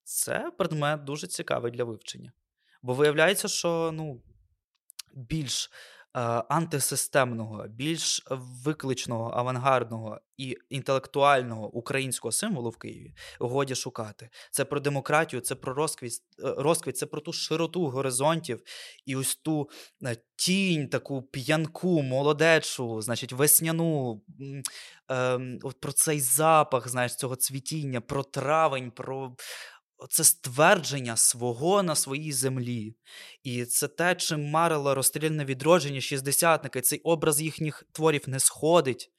це 0.04 0.50
предмет 0.58 1.04
дуже 1.04 1.26
цікавий 1.26 1.72
для 1.72 1.84
вивчення. 1.84 2.32
Бо 2.82 2.94
виявляється, 2.94 3.48
що 3.48 3.90
ну, 3.94 4.22
більш 5.14 5.70
Е, 6.16 6.20
антисистемного, 6.48 7.68
більш 7.68 8.22
викличного, 8.64 9.30
авангардного 9.34 10.20
і 10.36 10.56
інтелектуального 10.70 11.68
українського 11.68 12.32
символу 12.32 12.70
в 12.70 12.76
Києві 12.76 13.14
годі 13.38 13.74
шукати. 13.74 14.28
Це 14.50 14.64
про 14.64 14.80
демократію, 14.80 15.40
це 15.40 15.54
про 15.54 15.74
розквіт, 15.74 16.12
е, 16.44 16.54
розквіт, 16.58 16.96
це 16.96 17.06
про 17.06 17.20
ту 17.20 17.32
широту 17.32 17.86
горизонтів 17.86 18.62
і 19.06 19.16
ось 19.16 19.36
ту 19.36 19.70
е, 20.04 20.16
тінь, 20.36 20.88
таку 20.88 21.22
п'янку, 21.22 22.02
молодечу, 22.02 23.02
значить, 23.02 23.32
весняну. 23.32 24.22
Ем, 25.08 25.58
от 25.62 25.80
Про 25.80 25.92
цей 25.92 26.20
запах, 26.20 26.88
знаєш, 26.88 27.16
цього 27.16 27.36
цвітіння, 27.36 28.00
про 28.00 28.22
травень, 28.22 28.90
про 28.90 29.36
це 30.10 30.24
ствердження 30.24 31.16
свого 31.16 31.82
на 31.82 31.94
своїй 31.94 32.32
землі. 32.32 32.96
І 33.42 33.64
це 33.64 33.88
те, 33.88 34.14
чим 34.14 34.50
марило 34.50 34.94
розстріляне 34.94 35.44
відродження 35.44 36.00
шістдесятники, 36.00 36.80
цей 36.80 37.00
образ 37.00 37.40
їхніх 37.42 37.84
творів 37.92 38.28
не 38.28 38.40
сходить. 38.40 39.10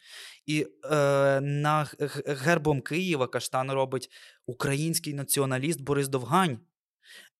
І 0.45 0.67
е, 0.83 1.41
на 1.41 1.87
гербом 2.25 2.81
Києва 2.81 3.27
Каштан 3.27 3.71
робить 3.71 4.09
український 4.45 5.13
націоналіст 5.13 5.81
Борис 5.81 6.07
Довгань. 6.07 6.59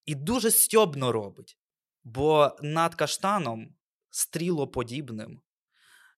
І 0.05 0.15
дуже 0.15 0.51
стьобно 0.51 1.11
робить. 1.11 1.57
Бо 2.03 2.51
над 2.61 2.95
каштаном 2.95 3.75
стрілоподібним 4.09 5.41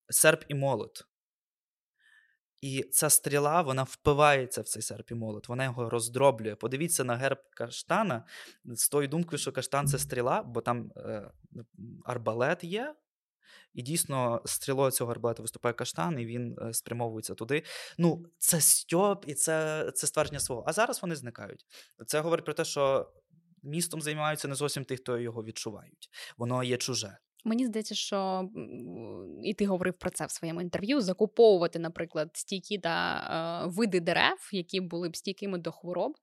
серп 0.10 0.44
і 0.48 0.56
молот. 0.56 1.06
І 2.62 2.84
ця 2.84 3.10
стріла 3.10 3.62
вона 3.62 3.84
впивається 3.84 4.62
в 4.62 4.66
цей 4.66 4.82
серп 4.82 5.12
і 5.12 5.16
молот, 5.16 5.50
вона 5.50 5.64
його 5.64 5.90
роздроблює. 5.90 6.56
Подивіться 6.56 7.04
на 7.04 7.16
герб 7.16 7.38
каштана 7.50 8.26
з 8.66 8.90
тою 8.90 9.08
думкою, 9.08 9.38
що 9.40 9.52
каштан 9.52 9.88
це 9.88 10.00
стріла, 10.00 10.44
бо 10.44 10.62
там 10.62 10.92
е, 10.98 11.32
арбалет 12.06 12.64
є. 12.64 12.96
І 13.74 13.82
дійсно, 13.82 14.42
стрілою 14.46 14.92
цього 14.92 15.12
арбалету 15.12 15.44
виступає 15.44 15.74
каштан, 15.74 16.20
і 16.20 16.26
він 16.26 16.58
е, 16.62 16.74
спрямовується 16.74 17.34
туди. 17.34 17.64
Ну, 17.98 18.26
це 18.38 18.62
стьоп 18.62 19.26
і 19.28 19.34
це 19.34 19.86
це 19.96 20.08
ствердження 20.08 20.40
свого. 20.40 20.64
А 20.68 20.74
зараз 20.74 21.02
вони 21.02 21.16
зникають. 21.16 21.66
Це 22.06 22.20
говорить 22.20 22.46
про 22.46 22.54
те, 22.54 22.66
що 22.66 23.12
містом 23.64 24.02
займаються 24.02 24.48
не 24.48 24.56
зовсім 24.56 24.86
ті, 24.86 24.98
хто 24.98 25.18
його 25.18 25.44
відчувають. 25.44 26.10
Воно 26.38 26.64
є 26.64 26.78
чуже. 26.78 27.18
Мені 27.48 27.66
здається, 27.66 27.96
що 27.96 28.50
і 29.44 29.54
ти 29.54 29.66
говорив 29.66 29.94
про 29.94 30.10
це 30.10 30.26
в 30.26 30.32
своєму 30.32 30.62
інтерв'ю: 30.62 31.02
закуповувати, 31.02 31.80
наприклад, 31.80 32.30
стійкі 32.34 32.78
та 32.78 33.64
е, 33.66 33.68
види 33.70 34.00
дерев, 34.00 34.50
які 34.52 34.82
були 34.82 35.10
б 35.10 35.16
стійкими 35.16 35.58
до 35.58 35.72
хвороб. 35.72 36.18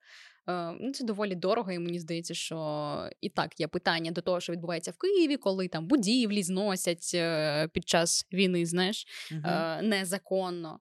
Е, 0.49 0.73
ну, 0.81 0.93
Це 0.93 1.05
доволі 1.05 1.35
дорого, 1.35 1.73
і 1.73 1.79
мені 1.79 2.01
здається, 2.01 2.35
що 2.35 3.11
і 3.21 3.29
так 3.29 3.61
є 3.61 3.69
питання 3.69 4.11
до 4.11 4.21
того, 4.21 4.41
що 4.41 4.53
відбувається 4.53 4.91
в 4.91 4.97
Києві, 4.97 5.37
коли 5.37 5.69
там 5.69 5.87
будівлі 5.87 6.43
зносять 6.43 7.11
е, 7.15 7.69
під 7.69 7.89
час 7.89 8.27
війни, 8.33 8.67
знаєш, 8.67 9.07
uh 9.33 9.83
незаконно. 9.83 10.81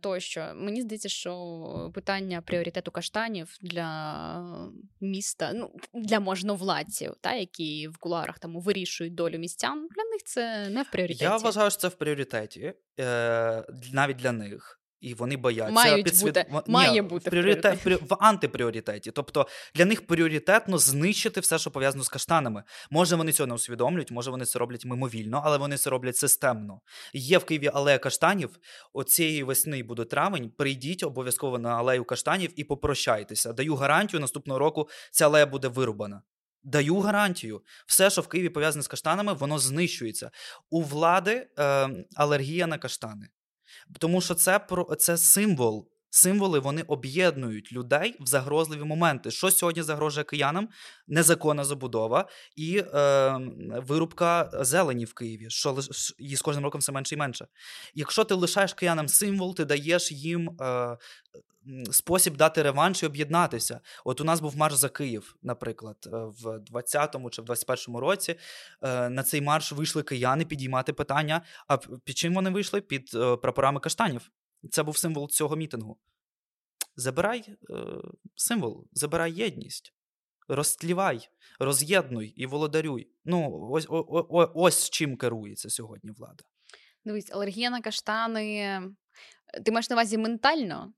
Тощо 0.00 0.52
мені 0.56 0.82
здається, 0.82 1.08
що 1.08 1.90
питання 1.94 2.42
пріоритету 2.42 2.90
каштанів 2.90 3.56
для 3.60 4.72
міста, 5.02 5.52
ну 5.54 5.70
для 5.94 6.20
можновладців, 6.20 7.12
та 7.20 7.32
які 7.34 7.88
в 7.88 7.98
куларах 7.98 8.38
там 8.38 8.60
вирішують 8.60 9.14
долю 9.14 9.38
містян. 9.38 9.88
Для 9.90 10.04
них 10.04 10.22
це 10.24 10.68
не 10.68 10.82
в 10.82 10.90
пріоритеті. 10.90 11.24
Я 11.24 11.36
вважаю, 11.36 11.70
що 11.70 11.80
це 11.80 11.88
в 11.88 11.94
пріоритеті, 11.94 12.74
е, 13.00 13.64
навіть 13.92 14.16
для 14.16 14.32
них 14.32 14.81
і 15.02 15.14
вони 15.14 15.36
бояться 15.36 15.72
Мають 15.72 16.04
підсвіт... 16.04 16.26
бути. 16.26 16.62
Має 16.66 16.92
Ні, 16.92 17.02
бути 17.02 17.30
в 17.30 17.30
пріоритет 17.30 17.86
в, 17.86 17.96
в 17.96 18.16
антипріоритеті. 18.20 19.10
Тобто 19.10 19.46
для 19.74 19.84
них 19.84 20.06
пріоритетно 20.06 20.78
знищити 20.78 21.40
все, 21.40 21.58
що 21.58 21.70
пов'язано 21.70 22.04
з 22.04 22.08
каштанами. 22.08 22.62
Може, 22.90 23.16
вони 23.16 23.32
цього 23.32 23.46
не 23.46 23.54
усвідомлюють, 23.54 24.10
може 24.10 24.30
вони 24.30 24.44
це 24.44 24.58
роблять 24.58 24.84
мимовільно, 24.84 25.42
але 25.44 25.58
вони 25.58 25.76
це 25.76 25.90
роблять 25.90 26.16
системно. 26.16 26.80
Є 27.12 27.38
в 27.38 27.44
Києві 27.44 27.70
алея 27.74 27.98
каштанів. 27.98 28.58
Оцієї 28.92 29.42
весни 29.42 29.82
буде 29.82 30.04
травень. 30.04 30.50
Прийдіть 30.50 31.02
обов'язково 31.02 31.58
на 31.58 31.70
алею 31.76 32.04
каштанів 32.04 32.50
і 32.56 32.64
попрощайтеся. 32.64 33.52
Даю 33.52 33.74
гарантію, 33.74 34.20
наступного 34.20 34.58
року 34.58 34.88
ця 35.10 35.24
алея 35.24 35.46
буде 35.46 35.68
вирубана. 35.68 36.22
Даю 36.64 37.00
гарантію, 37.00 37.62
все, 37.86 38.10
що 38.10 38.20
в 38.20 38.28
Києві 38.28 38.48
пов'язане 38.48 38.82
з 38.82 38.88
каштанами, 38.88 39.32
воно 39.32 39.58
знищується. 39.58 40.30
У 40.70 40.82
влади 40.82 41.46
е, 41.58 41.90
алергія 42.16 42.66
на 42.66 42.78
каштани. 42.78 43.28
Тому 43.98 44.20
що 44.20 44.34
це 44.34 44.58
про 44.58 44.84
це 44.84 45.16
символ. 45.18 45.91
Символи 46.14 46.58
вони 46.58 46.82
об'єднують 46.82 47.72
людей 47.72 48.16
в 48.20 48.26
загрозливі 48.26 48.84
моменти. 48.84 49.30
Що 49.30 49.50
сьогодні 49.50 49.82
загрожує 49.82 50.24
киянам? 50.24 50.68
Незаконна 51.08 51.64
забудова 51.64 52.28
і 52.56 52.78
е, 52.78 53.38
вирубка 53.86 54.50
зелені 54.52 55.04
в 55.04 55.14
Києві, 55.14 55.46
що 55.50 55.78
її 56.18 56.36
з 56.36 56.42
кожним 56.42 56.64
роком 56.64 56.80
все 56.80 56.92
менше 56.92 57.14
і 57.14 57.18
менше. 57.18 57.46
Якщо 57.94 58.24
ти 58.24 58.34
лишаєш 58.34 58.74
киянам 58.74 59.08
символ, 59.08 59.54
ти 59.54 59.64
даєш 59.64 60.12
їм 60.12 60.56
е, 60.60 60.96
спосіб 61.90 62.36
дати 62.36 62.62
реванш 62.62 63.02
і 63.02 63.06
об'єднатися. 63.06 63.80
От 64.04 64.20
у 64.20 64.24
нас 64.24 64.40
був 64.40 64.56
марш 64.56 64.74
за 64.74 64.88
Київ, 64.88 65.36
наприклад, 65.42 65.96
е, 66.06 66.10
в 66.10 66.58
20-му 66.72 67.30
чи 67.30 67.42
в 67.42 67.44
21-му 67.44 68.00
році. 68.00 68.34
Е, 68.82 69.08
на 69.08 69.22
цей 69.22 69.40
марш 69.40 69.72
вийшли 69.72 70.02
кияни 70.02 70.44
підіймати 70.44 70.92
питання. 70.92 71.42
А 71.68 71.76
під 71.76 72.18
чим 72.18 72.34
вони 72.34 72.50
вийшли? 72.50 72.80
Під 72.80 73.10
е, 73.14 73.36
прапорами 73.36 73.80
каштанів. 73.80 74.30
Це 74.70 74.82
був 74.82 74.96
символ 74.96 75.28
цього 75.28 75.56
мітингу. 75.56 75.98
Забирай 76.96 77.56
символ, 78.34 78.86
забирай 78.92 79.32
єдність. 79.32 79.94
Розтлівай, 80.48 81.28
роз'єднуй 81.58 82.28
і 82.28 82.46
володарюй. 82.46 83.10
Ну, 83.24 83.68
ось 83.70 83.86
ось, 83.88 84.48
ось 84.54 84.90
чим 84.90 85.16
керується 85.16 85.70
сьогодні 85.70 86.10
влада. 86.10 86.44
Дивись, 87.04 87.30
алергія 87.30 87.70
на 87.70 87.80
каштани. 87.80 88.80
Ти 89.64 89.72
маєш 89.72 89.90
на 89.90 89.96
увазі 89.96 90.18
ментально? 90.18 90.92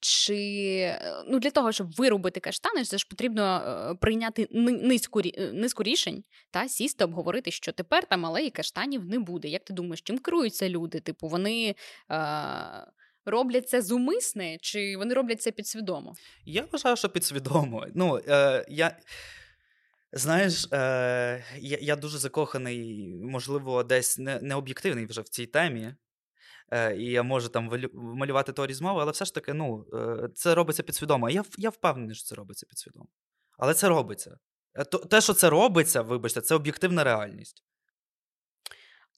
Чи 0.00 0.36
е, 0.82 1.24
ну 1.28 1.38
для 1.38 1.50
того, 1.50 1.72
щоб 1.72 1.92
вирубити 1.92 2.40
каштани, 2.40 2.84
це 2.84 2.98
ж 2.98 3.06
потрібно 3.10 3.62
е, 3.90 3.94
прийняти 3.94 4.48
низку 4.50 5.20
е, 5.20 5.52
низку 5.52 5.82
рішень 5.82 6.24
та 6.50 6.68
сісти, 6.68 7.04
обговорити, 7.04 7.50
що 7.50 7.72
тепер 7.72 8.06
там 8.06 8.26
алеї 8.26 8.50
каштанів 8.50 9.04
не 9.04 9.18
буде. 9.18 9.48
Як 9.48 9.64
ти 9.64 9.72
думаєш, 9.72 10.00
чим 10.02 10.18
керуються 10.18 10.68
люди? 10.68 11.00
Типу, 11.00 11.28
вони. 11.28 11.74
Е- 12.10 12.86
Роблять 13.26 13.68
це 13.68 13.82
зумисне, 13.82 14.58
чи 14.60 14.96
вони 14.96 15.14
роблять 15.14 15.42
це 15.42 15.50
підсвідомо? 15.50 16.14
Я 16.44 16.64
вважаю, 16.72 16.96
що 16.96 17.08
підсвідомо. 17.08 17.86
Ну, 17.94 18.20
е, 18.28 18.64
я, 18.68 18.96
Знаєш, 20.16 20.68
е, 20.72 21.44
я 21.58 21.78
я 21.80 21.96
дуже 21.96 22.18
закоханий, 22.18 23.08
можливо, 23.22 23.82
десь 23.82 24.18
не, 24.18 24.40
не 24.40 24.54
об'єктивний 24.54 25.06
вже 25.06 25.20
в 25.20 25.28
цій 25.28 25.46
темі. 25.46 25.94
Е, 26.70 26.96
і 26.96 27.04
я 27.04 27.22
можу 27.22 27.48
там 27.48 27.70
малювати 27.94 28.52
теорії 28.52 28.74
змови, 28.74 29.02
але 29.02 29.12
все 29.12 29.24
ж 29.24 29.34
таки, 29.34 29.52
ну, 29.52 29.86
е, 29.94 30.28
це 30.34 30.54
робиться 30.54 30.82
підсвідомо. 30.82 31.30
Я 31.30 31.44
я 31.58 31.70
впевнений, 31.70 32.14
що 32.14 32.24
це 32.24 32.34
робиться 32.34 32.66
підсвідомо. 32.66 33.06
Але 33.58 33.74
це 33.74 33.88
робиться. 33.88 34.38
Е, 34.74 34.84
те, 34.84 35.20
що 35.20 35.34
це 35.34 35.50
робиться, 35.50 36.02
вибачте, 36.02 36.40
це 36.40 36.54
об'єктивна 36.54 37.04
реальність 37.04 37.64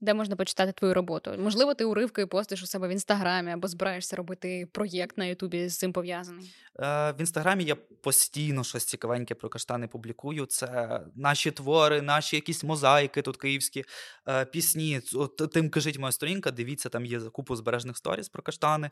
де 0.00 0.14
можна 0.14 0.36
почитати 0.36 0.72
твою 0.72 0.94
роботу? 0.94 1.34
Можливо, 1.38 1.74
ти 1.74 1.84
уривки 1.84 2.26
постиш 2.26 2.62
у 2.62 2.66
себе 2.66 2.88
в 2.88 2.90
інстаграмі 2.90 3.52
або 3.52 3.68
збираєшся 3.68 4.16
робити 4.16 4.68
проєкт 4.72 5.18
на 5.18 5.24
Ютубі 5.24 5.68
з 5.68 5.78
цим 5.78 5.92
пов'язаний? 5.92 6.54
Е, 6.78 7.12
В 7.12 7.20
інстаграмі 7.20 7.64
я 7.64 7.74
постійно 7.76 8.64
щось 8.64 8.84
цікавеньке 8.84 9.34
про 9.34 9.48
каштани 9.48 9.88
публікую. 9.88 10.46
Це 10.46 11.00
наші 11.14 11.50
твори, 11.50 12.02
наші 12.02 12.36
якісь 12.36 12.64
мозаїки 12.64 13.22
тут 13.22 13.36
київські 13.36 13.84
е, 14.28 14.44
пісні. 14.44 15.00
От, 15.14 15.52
Тим 15.52 15.70
кажіть 15.70 15.98
моя 15.98 16.12
сторінка, 16.12 16.50
дивіться, 16.50 16.88
там 16.88 17.06
є 17.06 17.20
купу 17.20 17.56
збережних 17.56 17.96
сторіс 17.96 18.28
про 18.28 18.42
каштани. 18.42 18.86
Е, 18.86 18.90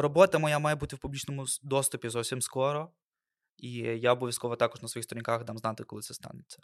Робота 0.00 0.38
моя 0.38 0.58
має 0.58 0.76
бути 0.76 0.96
в 0.96 0.98
публічному 0.98 1.44
доступі 1.62 2.08
зовсім 2.08 2.42
скоро. 2.42 2.90
І 3.56 3.72
я 3.78 4.12
обов'язково 4.12 4.56
також 4.56 4.82
на 4.82 4.88
своїх 4.88 5.04
сторінках 5.04 5.44
дам 5.44 5.58
знати, 5.58 5.84
коли 5.84 6.02
це 6.02 6.14
станеться. 6.14 6.58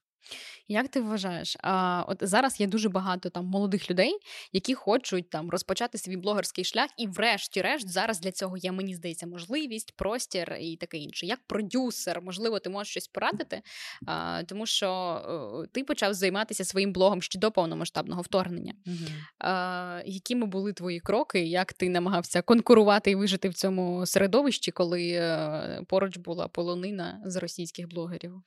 Як 0.69 0.89
ти 0.89 1.01
вважаєш? 1.01 1.57
А, 1.61 2.05
От 2.09 2.19
зараз 2.21 2.61
є 2.61 2.67
дуже 2.67 2.89
багато 2.89 3.31
там 3.31 3.47
молодих 3.47 3.91
людей, 3.91 4.19
які 4.53 4.75
хочуть 4.75 5.31
там 5.31 5.51
розпочати 5.51 5.99
свій 5.99 6.17
блогерський 6.17 6.65
шлях, 6.65 6.91
і, 6.99 7.07
врешті-решт, 7.07 7.89
зараз 7.89 8.21
для 8.21 8.33
цього 8.33 8.57
є, 8.57 8.73
мені 8.73 8.95
здається, 8.95 9.27
можливість, 9.27 9.97
простір 9.97 10.57
і 10.61 10.77
таке 10.77 10.99
інше. 10.99 11.27
Як 11.27 11.41
продюсер, 11.47 12.23
можливо, 12.23 12.59
ти 12.59 12.71
можеш 12.71 12.91
щось 12.91 13.09
порадити, 13.09 13.63
а, 14.07 14.43
тому 14.43 14.67
що 14.67 14.89
а, 14.89 15.67
ти 15.73 15.85
почав 15.85 16.15
займатися 16.15 16.65
своїм 16.65 16.93
блогом 16.93 17.23
ще 17.23 17.39
до 17.39 17.51
повномасштабного 17.51 18.23
вторгнення. 18.23 18.75
Mm-hmm. 18.87 19.09
А, 19.39 20.03
Якими 20.07 20.47
були 20.47 20.73
твої 20.73 21.01
кроки? 21.01 21.47
Як 21.47 21.73
ти 21.73 21.89
намагався 21.89 22.43
конкурувати 22.43 23.11
і 23.11 23.15
вижити 23.15 23.49
в 23.49 23.55
цьому 23.55 24.07
середовищі, 24.07 24.71
коли 24.71 25.17
а, 25.17 25.83
поруч 25.89 26.17
була 26.17 26.49
полонина 26.49 27.23
з 27.25 27.37
російських 27.37 27.89
блогерів? 27.89 28.43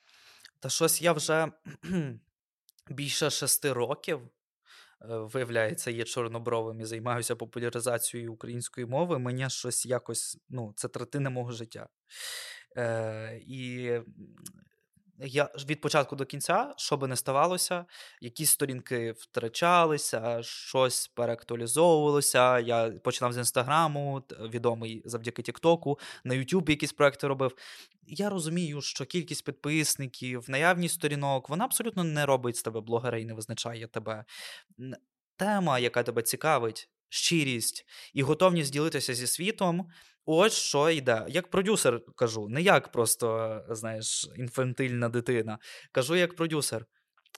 Та 0.61 0.69
щось 0.69 1.01
я 1.01 1.13
вже 1.13 1.51
більше 2.89 3.29
шести 3.29 3.73
років, 3.73 4.19
е, 4.21 4.27
виявляється, 5.07 5.91
є 5.91 6.03
чорнобровим 6.03 6.81
і 6.81 6.85
займаюся 6.85 7.35
популяризацією 7.35 8.33
української 8.33 8.87
мови. 8.87 9.19
Мені 9.19 9.49
щось 9.49 9.85
якось, 9.85 10.37
ну, 10.49 10.73
це 10.75 10.87
третина 10.87 11.29
мого 11.29 11.51
життя. 11.51 11.89
Е, 12.77 13.39
І 13.47 13.91
я 15.19 15.49
від 15.69 15.81
початку 15.81 16.15
до 16.15 16.25
кінця, 16.25 16.73
що 16.77 16.97
би 16.97 17.07
не 17.07 17.15
ставалося, 17.15 17.85
якісь 18.21 18.49
сторінки 18.49 19.11
втрачалися, 19.11 20.43
щось 20.43 21.07
переактуалізовувалося. 21.07 22.59
Я 22.59 22.89
починав 22.89 23.33
з 23.33 23.37
інстаграму, 23.37 24.23
відомий 24.39 25.01
завдяки 25.05 25.41
Тіктоку, 25.41 25.99
на 26.23 26.33
Ютубі 26.33 26.71
якісь 26.71 26.93
проекти 26.93 27.27
робив. 27.27 27.55
Я 28.03 28.29
розумію, 28.29 28.81
що 28.81 29.05
кількість 29.05 29.45
підписників, 29.45 30.45
наявність 30.47 30.95
сторінок, 30.95 31.49
вона 31.49 31.65
абсолютно 31.65 32.03
не 32.03 32.25
робить 32.25 32.57
з 32.57 32.63
тебе 32.63 32.81
блогера 32.81 33.17
і 33.17 33.25
не 33.25 33.33
визначає 33.33 33.87
тебе. 33.87 34.25
Тема, 35.35 35.79
яка 35.79 36.03
тебе 36.03 36.21
цікавить, 36.21 36.89
щирість 37.09 37.85
і 38.13 38.23
готовність 38.23 38.73
ділитися 38.73 39.13
зі 39.13 39.27
світом. 39.27 39.89
Ось 40.25 40.53
що 40.53 40.89
йде. 40.89 41.25
Як 41.29 41.49
продюсер 41.49 42.01
кажу, 42.15 42.47
не 42.49 42.61
як 42.61 42.91
просто, 42.91 43.59
знаєш, 43.69 44.29
інфантильна 44.37 45.09
дитина. 45.09 45.59
Кажу 45.91 46.15
як 46.15 46.35
продюсер. 46.35 46.85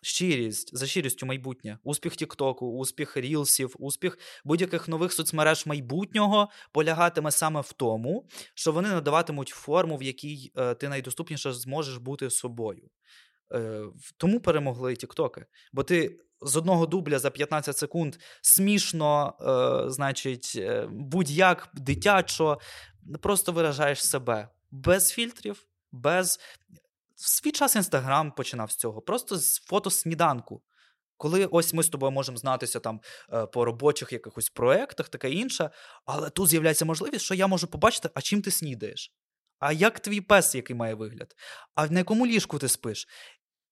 Щирість, 0.05 0.77
за 0.77 0.87
щирістю 0.87 1.25
майбутнє, 1.25 1.77
успіх 1.83 2.15
Тіктоку, 2.15 2.67
успіх 2.67 3.17
рілсів, 3.17 3.75
успіх 3.79 4.17
будь-яких 4.43 4.87
нових 4.87 5.13
соцмереж 5.13 5.65
майбутнього 5.65 6.49
полягатиме 6.71 7.31
саме 7.31 7.61
в 7.61 7.73
тому, 7.73 8.27
що 8.55 8.71
вони 8.71 8.89
надаватимуть 8.89 9.49
форму, 9.49 9.97
в 9.97 10.03
якій 10.03 10.51
е, 10.57 10.75
ти 10.75 10.89
найдоступніше 10.89 11.53
зможеш 11.53 11.97
бути 11.97 12.29
собою. 12.29 12.89
Е, 13.51 13.83
тому 14.17 14.39
перемогли 14.39 14.95
Тіктоки. 14.95 15.45
Бо 15.73 15.83
ти 15.83 16.19
з 16.41 16.55
одного 16.55 16.85
дубля 16.85 17.19
за 17.19 17.29
15 17.29 17.77
секунд 17.77 18.15
смішно, 18.41 19.33
е, 19.41 19.89
значить, 19.89 20.53
е, 20.55 20.87
будь-як 20.91 21.69
дитячо, 21.73 22.59
просто 23.21 23.51
виражаєш 23.51 24.05
себе 24.05 24.49
без 24.71 25.09
фільтрів, 25.09 25.67
без. 25.91 26.39
В 27.15 27.29
свій 27.29 27.51
час 27.51 27.75
Інстаграм 27.75 28.31
починав 28.31 28.71
з 28.71 28.75
цього, 28.75 29.01
просто 29.01 29.37
з 29.37 29.59
фото 29.59 29.89
сніданку. 29.89 30.61
Коли 31.17 31.45
ось 31.45 31.73
ми 31.73 31.83
з 31.83 31.89
тобою 31.89 32.11
можемо 32.11 32.37
знатися 32.37 32.79
там 32.79 32.99
по 33.53 33.65
робочих 33.65 34.13
якихось 34.13 34.49
проєктах, 34.49 35.09
таке 35.09 35.31
інше, 35.31 35.69
але 36.05 36.29
тут 36.29 36.49
з'являється 36.49 36.85
можливість, 36.85 37.25
що 37.25 37.33
я 37.33 37.47
можу 37.47 37.67
побачити, 37.67 38.09
а 38.13 38.21
чим 38.21 38.41
ти 38.41 38.51
снідаєш. 38.51 39.13
А 39.63 39.71
як 39.71 39.99
твій 39.99 40.21
пес, 40.21 40.55
який 40.55 40.75
має 40.75 40.93
вигляд? 40.93 41.35
А 41.75 41.87
на 41.87 41.99
якому 41.99 42.27
ліжку 42.27 42.59
ти 42.59 42.67
спиш? 42.67 43.07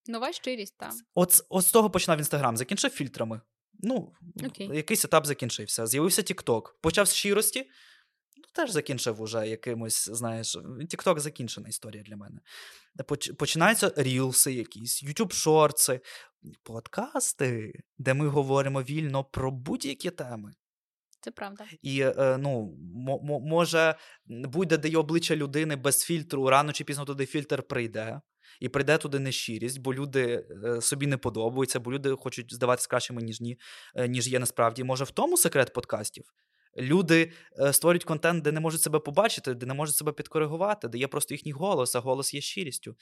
Нова 0.07 0.33
щирість, 0.33 0.77
так. 0.77 0.93
От, 1.15 1.45
от 1.49 1.65
з 1.65 1.71
того 1.71 1.89
починав 1.89 2.17
Інстаграм, 2.17 2.57
закінчив 2.57 2.91
фільтрами. 2.91 3.41
Ну, 3.73 4.13
okay. 4.35 4.73
якийсь 4.73 5.05
етап 5.05 5.25
закінчився. 5.25 5.87
З'явився 5.87 6.21
Тікток. 6.21 6.79
Почав 6.81 7.07
з 7.07 7.13
щирості, 7.13 7.59
ну, 8.37 8.43
теж 8.53 8.71
закінчив 8.71 9.21
уже 9.21 9.47
якимось, 9.47 10.09
знаєш, 10.09 10.57
Тікток 10.89 11.19
закінчена 11.19 11.69
історія 11.69 12.03
для 12.03 12.15
мене. 12.15 12.39
Починаються 13.37 13.93
рілси 13.95 14.53
якісь, 14.53 15.03
YouTube 15.03 15.33
шорти, 15.33 16.01
подкасти, 16.63 17.73
де 17.97 18.13
ми 18.13 18.27
говоримо 18.27 18.81
вільно 18.81 19.23
про 19.23 19.51
будь-які 19.51 20.09
теми. 20.09 20.53
Це 21.21 21.31
правда. 21.31 21.65
І 21.81 22.01
е, 22.01 22.37
ну, 22.37 22.77
може, 23.41 23.95
буде 24.27 24.77
де 24.77 24.97
обличчя 24.97 25.35
людини 25.35 25.75
без 25.75 26.03
фільтру, 26.03 26.49
рано 26.49 26.73
чи 26.73 26.83
пізно 26.83 27.05
туди 27.05 27.25
фільтр 27.25 27.63
прийде 27.63 28.21
і 28.59 28.69
прийде 28.69 28.97
туди 28.97 29.19
нещирість, 29.19 29.79
бо 29.79 29.93
люди 29.93 30.45
е, 30.65 30.81
собі 30.81 31.07
не 31.07 31.17
подобаються, 31.17 31.79
бо 31.79 31.91
люди 31.91 32.15
хочуть 32.15 32.53
здаватися 32.53 32.87
кращими, 32.89 33.21
ніж 33.21 33.41
ні, 33.41 33.59
е, 33.95 34.07
ніж 34.07 34.27
є 34.27 34.39
насправді. 34.39 34.83
Може, 34.83 35.03
в 35.03 35.11
тому 35.11 35.37
секрет 35.37 35.73
подкастів? 35.73 36.23
Люди 36.77 37.31
створюють 37.71 38.03
контент, 38.03 38.43
де 38.43 38.51
не 38.51 38.59
можуть 38.59 38.81
себе 38.81 38.99
побачити, 38.99 39.53
де 39.53 39.65
не 39.65 39.73
можуть 39.73 39.95
себе 39.95 40.11
підкоригувати, 40.11 40.87
де 40.87 40.97
є 40.97 41.07
просто 41.07 41.33
їхній 41.33 41.51
голос, 41.51 41.95
а 41.95 41.99
голос 41.99 42.33
є 42.33 42.41
щирістю. 42.41 42.95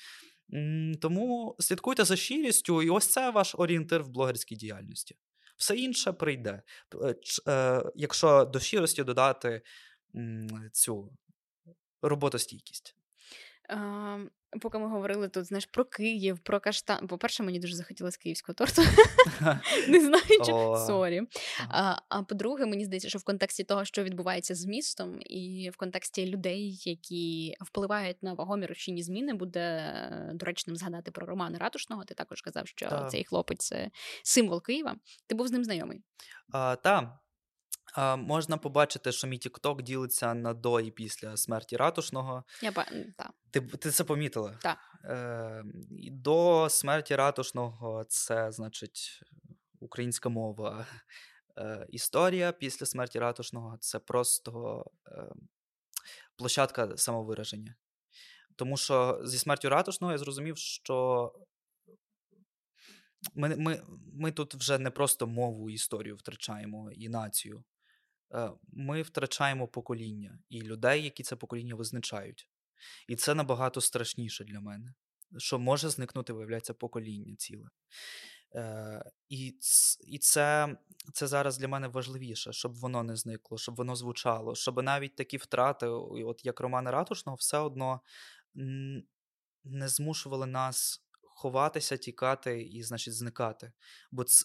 Тому 1.02 1.56
слідкуйте 1.60 2.06
за 2.06 2.16
щирістю, 2.16 2.82
і 2.82 2.90
ось 2.90 3.08
це 3.08 3.32
ваш 3.32 3.56
орієнтир 3.58 4.04
в 4.04 4.10
блогерській 4.10 4.56
діяльності. 4.56 5.16
Все 5.60 5.76
інше 5.76 6.12
прийде. 6.12 6.62
Якщо 7.96 8.46
до 8.46 8.60
щирості 8.60 9.04
додати 9.04 9.62
цю 10.72 11.12
роботостійкість. 12.02 12.96
Поки 14.62 14.78
ми 14.78 14.88
говорили 14.88 15.30
тут, 15.30 15.46
знаєш, 15.46 15.66
про 15.66 15.86
Київ, 15.86 16.40
про 16.40 16.60
каштан. 16.60 17.08
По-перше, 17.08 17.44
мені 17.44 17.60
дуже 17.60 17.76
захотілося 17.76 18.18
київського 18.22 18.54
торту. 18.54 18.82
Не 19.88 20.00
знаю, 20.00 20.24
чи 20.46 20.86
sorry. 20.88 21.22
А 21.70 22.24
по-друге, 22.24 22.66
мені 22.66 22.86
здається, 22.86 23.10
що 23.10 23.20
в 23.20 23.24
контексті 23.24 23.64
того, 23.64 23.86
що 23.86 24.04
відбувається 24.04 24.56
з 24.56 24.66
містом, 24.66 25.18
і 25.20 25.70
в 25.74 25.78
контексті 25.78 26.26
людей, 26.26 26.82
які 26.84 27.56
впливають 27.62 28.24
на 28.24 28.34
вагомі 28.34 28.66
рушійні 28.66 29.04
зміни, 29.04 29.34
буде 29.34 29.94
доречним 30.34 30.76
згадати 30.76 31.12
про 31.12 31.28
Романа 31.28 31.58
Ратушного. 31.58 32.04
Ти 32.04 32.14
також 32.14 32.42
казав, 32.42 32.68
що 32.68 33.08
цей 33.12 33.24
хлопець 33.24 33.68
це 33.68 33.90
символ 34.24 34.62
Києва. 34.62 34.96
Ти 35.28 35.36
був 35.36 35.48
з 35.48 35.52
ним 35.52 35.64
знайомий? 35.64 36.02
Так. 36.84 37.20
Можна 38.18 38.58
побачити, 38.58 39.12
що 39.12 39.28
мій 39.28 39.38
TikTok 39.38 39.82
ділиться 39.82 40.34
на 40.34 40.54
до 40.54 40.80
і 40.80 40.92
після 40.92 41.38
смерті 41.38 41.78
ратушного. 41.78 42.44
Я 42.62 42.72
ба... 42.72 42.86
так. 43.18 43.32
Ти 43.52 43.62
ти 43.62 43.92
це 43.92 44.04
помітила? 44.04 44.58
Так. 44.62 44.78
Е, 45.06 45.64
До 46.12 46.68
смерті 46.70 47.16
ратушного 47.16 48.06
це, 48.08 48.52
значить, 48.52 49.22
українська 49.80 50.30
мова. 50.30 50.86
Е, 51.58 51.88
Історія 51.90 52.52
після 52.52 52.86
смерті 52.86 53.20
ратушного 53.20 53.78
це 53.80 54.00
просто 54.00 54.84
е, 55.08 55.26
площадка 56.36 56.98
самовираження. 56.98 57.76
Тому 58.56 58.78
що 58.78 59.22
зі 59.24 59.38
смертю 59.38 59.70
ратушного 59.70 60.12
я 60.12 60.18
зрозумів, 60.18 60.58
що. 60.58 61.34
Ми 63.34 63.56
ми, 63.56 63.82
ми 64.14 64.32
тут 64.32 64.56
вже 64.56 64.78
не 64.78 64.92
просто 64.92 65.28
мову 65.28 65.70
історію 65.70 66.16
втрачаємо 66.16 66.92
і 66.92 67.10
націю. 67.10 67.64
Е, 68.34 68.52
ми 68.74 69.02
втрачаємо 69.02 69.68
покоління 69.68 70.40
і 70.50 70.62
людей, 70.62 71.04
які 71.04 71.24
це 71.24 71.36
покоління 71.36 71.76
визначають. 71.76 72.50
І 73.08 73.16
це 73.16 73.36
набагато 73.36 73.82
страшніше 73.82 74.44
для 74.44 74.60
мене, 74.60 74.94
що 75.38 75.60
може 75.60 75.90
зникнути, 75.90 76.34
виявляється, 76.34 76.74
покоління 76.74 77.36
ціле. 77.36 77.70
Е, 78.56 79.04
І 79.30 80.20
це 80.20 80.78
це 81.14 81.28
зараз 81.28 81.58
для 81.58 81.68
мене 81.68 81.88
важливіше, 81.88 82.54
щоб 82.54 82.76
воно 82.76 83.04
не 83.04 83.16
зникло, 83.16 83.58
щоб 83.58 83.76
воно 83.76 83.96
звучало, 83.96 84.56
щоб 84.56 84.84
навіть 84.84 85.16
такі 85.16 85.38
втрати, 85.38 85.88
от 85.88 86.46
як 86.46 86.60
Романа 86.60 86.92
Ратушного, 86.92 87.36
все 87.36 87.58
одно 87.58 88.02
не 89.64 89.88
змушували 89.88 90.46
нас 90.46 91.04
ховатися, 91.24 91.98
тікати 91.98 92.62
і, 92.62 92.84
значить, 92.84 93.14
зникати. 93.14 93.72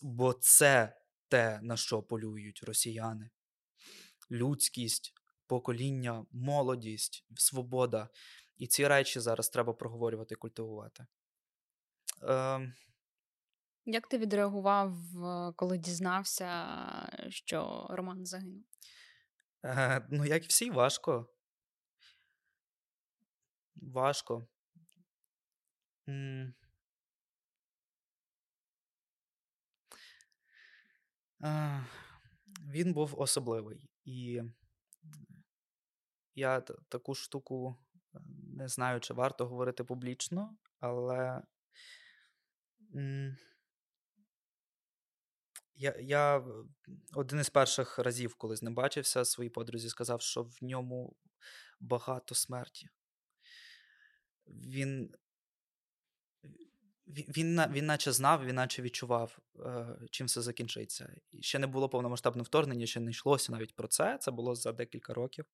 Бо 0.02 0.32
це 0.32 0.96
те, 1.28 1.60
на 1.62 1.76
що 1.76 2.02
полюють 2.02 2.62
росіяни 2.62 3.30
людськість, 4.30 5.12
покоління, 5.46 6.26
молодість, 6.32 7.26
свобода. 7.36 8.08
І 8.56 8.66
ці 8.66 8.88
речі 8.88 9.20
зараз 9.20 9.48
треба 9.48 9.72
проговорювати 9.72 10.34
і 10.34 10.38
культивувати. 10.38 11.06
Е... 12.22 12.72
Як 13.86 14.08
ти 14.08 14.18
відреагував, 14.18 14.96
коли 15.56 15.78
дізнався, 15.78 16.66
що 17.28 17.86
Роман 17.90 18.26
загинув? 18.26 18.64
Е, 19.64 20.06
Ну, 20.10 20.24
як 20.24 20.44
і 20.44 20.48
всі, 20.48 20.70
важко. 20.70 21.26
Важко. 23.76 24.46
М- 26.08 26.54
е, 31.44 31.84
Він 32.70 32.92
був 32.92 33.20
особливий. 33.20 33.88
І 34.04 34.42
я 36.34 36.60
таку 36.60 37.14
штуку 37.14 37.76
е, 38.14 38.18
не 38.56 38.68
знаю, 38.68 39.00
чи 39.00 39.14
варто 39.14 39.46
говорити 39.46 39.84
публічно, 39.84 40.56
але 40.80 41.42
Я 45.76 45.96
я 46.00 46.44
один 47.14 47.40
із 47.40 47.50
перших 47.50 47.98
разів, 47.98 48.34
коли 48.34 48.56
з 48.56 48.62
ним 48.62 48.74
бачився, 48.74 49.24
своїй 49.24 49.50
подрузі 49.50 49.88
сказав, 49.88 50.22
що 50.22 50.42
в 50.42 50.58
ньому 50.62 51.16
багато 51.80 52.34
смерті. 52.34 52.88
Він 54.46 55.14
він, 57.06 57.60
він 57.70 57.86
наче 57.86 58.12
знав, 58.12 58.44
він 58.44 58.54
наче 58.54 58.82
відчував, 58.82 59.38
е, 59.66 59.86
чим 60.10 60.26
все 60.26 60.42
закінчиться. 60.42 61.16
І 61.30 61.42
ще 61.42 61.58
не 61.58 61.66
було 61.66 61.88
повномасштабного 61.88 62.44
вторгнення, 62.44 62.86
ще 62.86 63.00
не 63.00 63.10
йшлося 63.10 63.52
навіть 63.52 63.74
про 63.74 63.88
це. 63.88 64.18
Це 64.20 64.30
було 64.30 64.54
за 64.54 64.72
декілька 64.72 65.14
років. 65.14 65.44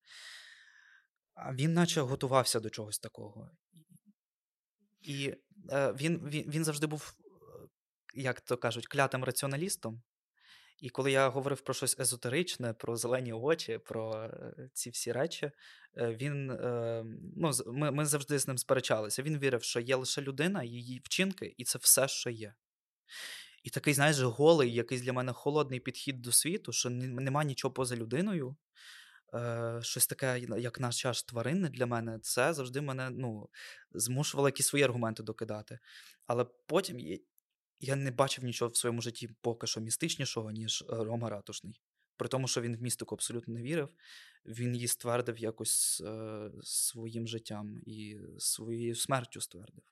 А 1.33 1.53
він 1.53 1.73
наче 1.73 2.01
готувався 2.01 2.59
до 2.59 2.69
чогось 2.69 2.99
такого. 2.99 3.51
І 5.01 5.33
е, 5.69 5.93
він, 5.93 6.29
він, 6.29 6.51
він 6.51 6.63
завжди 6.63 6.87
був, 6.87 7.13
е, 7.19 7.67
як 8.13 8.41
то 8.41 8.57
кажуть, 8.57 8.87
клятим 8.87 9.23
раціоналістом. 9.23 10.01
І 10.81 10.89
коли 10.89 11.11
я 11.11 11.29
говорив 11.29 11.61
про 11.61 11.73
щось 11.73 11.99
езотеричне, 11.99 12.73
про 12.73 12.95
зелені 12.95 13.33
очі, 13.33 13.77
про 13.77 14.23
е, 14.23 14.69
ці 14.73 14.89
всі 14.89 15.11
речі, 15.11 15.51
е, 15.97 16.17
він 16.21 16.51
е, 16.51 17.03
ну, 17.37 17.51
ми 17.67 17.91
ми 17.91 18.05
завжди 18.05 18.39
з 18.39 18.47
ним 18.47 18.57
сперечалися. 18.57 19.23
Він 19.23 19.39
вірив, 19.39 19.63
що 19.63 19.79
є 19.79 19.95
лише 19.95 20.21
людина, 20.21 20.63
її 20.63 21.01
вчинки, 21.05 21.55
і 21.57 21.63
це 21.63 21.79
все, 21.79 22.07
що 22.07 22.29
є. 22.29 22.53
І 23.63 23.69
такий, 23.69 23.93
знаєш, 23.93 24.19
голий, 24.19 24.73
якийсь 24.73 25.01
для 25.01 25.13
мене 25.13 25.33
холодний 25.33 25.79
підхід 25.79 26.21
до 26.21 26.31
світу, 26.31 26.71
що 26.71 26.89
нема 26.89 27.43
нічого 27.43 27.73
поза 27.73 27.95
людиною. 27.95 28.55
Щось 29.81 30.07
таке, 30.07 30.39
як 30.57 30.79
наш 30.79 31.01
час 31.01 31.23
тваринне 31.23 31.69
для 31.69 31.85
мене, 31.85 32.19
це 32.19 32.53
завжди 32.53 32.81
мене 32.81 33.09
ну, 33.09 33.49
змушувало 33.91 34.47
якісь 34.47 34.67
свої 34.67 34.83
аргументи 34.83 35.23
докидати. 35.23 35.79
Але 36.27 36.45
потім 36.67 36.99
я 37.81 37.95
не 37.95 38.11
бачив 38.11 38.43
нічого 38.43 38.71
в 38.71 38.77
своєму 38.77 39.01
житті 39.01 39.29
поки 39.41 39.67
що 39.67 39.81
містичнішого, 39.81 40.51
ніж 40.51 40.81
е, 40.81 40.85
Рома 40.89 41.29
Ратушний. 41.29 41.81
При 42.17 42.27
тому, 42.27 42.47
що 42.47 42.61
він 42.61 42.77
в 42.77 42.81
містику 42.81 43.15
абсолютно 43.15 43.53
не 43.53 43.61
вірив, 43.61 43.89
він 44.45 44.75
її 44.75 44.87
ствердив 44.87 45.37
якось 45.37 46.01
е, 46.05 46.51
своїм 46.63 47.27
життям 47.27 47.81
і 47.85 48.17
своєю 48.37 48.95
смертю 48.95 49.41
ствердив. 49.41 49.83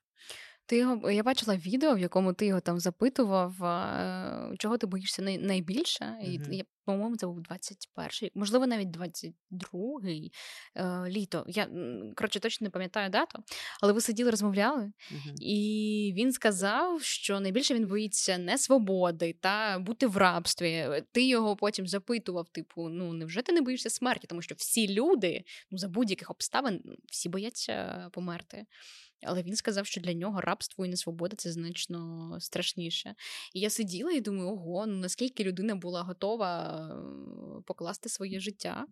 Ти 0.70 0.76
його 0.76 1.10
я 1.10 1.22
бачила 1.22 1.56
відео, 1.56 1.94
в 1.94 1.98
якому 1.98 2.32
ти 2.32 2.46
його 2.46 2.60
там 2.60 2.80
запитував, 2.80 3.64
е, 3.64 4.54
чого 4.58 4.78
ти 4.78 4.86
боїшся 4.86 5.22
найбільше. 5.22 6.04
Mm-hmm. 6.04 6.52
І 6.52 6.64
по-моєму, 6.84 7.16
це 7.16 7.26
був 7.26 7.38
21-й, 7.38 8.30
можливо, 8.34 8.66
навіть 8.66 8.88
22-й 8.88 10.32
е, 10.76 11.04
літо. 11.08 11.44
Я 11.48 11.68
коротше 12.16 12.40
точно 12.40 12.64
не 12.64 12.70
пам'ятаю 12.70 13.10
дату, 13.10 13.38
але 13.80 13.92
ви 13.92 14.00
сиділи, 14.00 14.30
розмовляли, 14.30 14.82
mm-hmm. 14.82 15.34
і 15.40 16.12
він 16.16 16.32
сказав, 16.32 17.02
що 17.02 17.40
найбільше 17.40 17.74
він 17.74 17.86
боїться 17.86 18.38
не 18.38 18.58
свободи 18.58 19.36
та 19.40 19.78
бути 19.78 20.06
в 20.06 20.16
рабстві. 20.16 20.88
Ти 21.12 21.28
його 21.28 21.56
потім 21.56 21.86
запитував: 21.86 22.48
типу, 22.48 22.88
ну 22.88 23.12
невже 23.12 23.42
ти 23.42 23.52
не 23.52 23.60
боїшся 23.60 23.90
смерті? 23.90 24.26
Тому 24.26 24.42
що 24.42 24.54
всі 24.54 24.88
люди 24.88 25.44
ну 25.70 25.78
за 25.78 25.88
будь-яких 25.88 26.30
обставин 26.30 26.82
всі 27.08 27.28
бояться 27.28 28.08
померти. 28.12 28.66
Але 29.22 29.42
він 29.42 29.56
сказав, 29.56 29.86
що 29.86 30.00
для 30.00 30.12
нього 30.12 30.40
рабство 30.40 30.86
і 30.86 30.88
несвобода 30.88 31.36
це 31.36 31.52
значно 31.52 32.36
страшніше. 32.40 33.14
І 33.54 33.60
я 33.60 33.70
сиділа 33.70 34.12
і 34.12 34.20
думаю, 34.20 34.50
ого, 34.50 34.86
ну 34.86 34.96
наскільки 34.96 35.44
людина 35.44 35.74
була 35.74 36.02
готова 36.02 36.78
е, 36.78 37.62
покласти 37.66 38.08
своє 38.08 38.40
життя. 38.40 38.86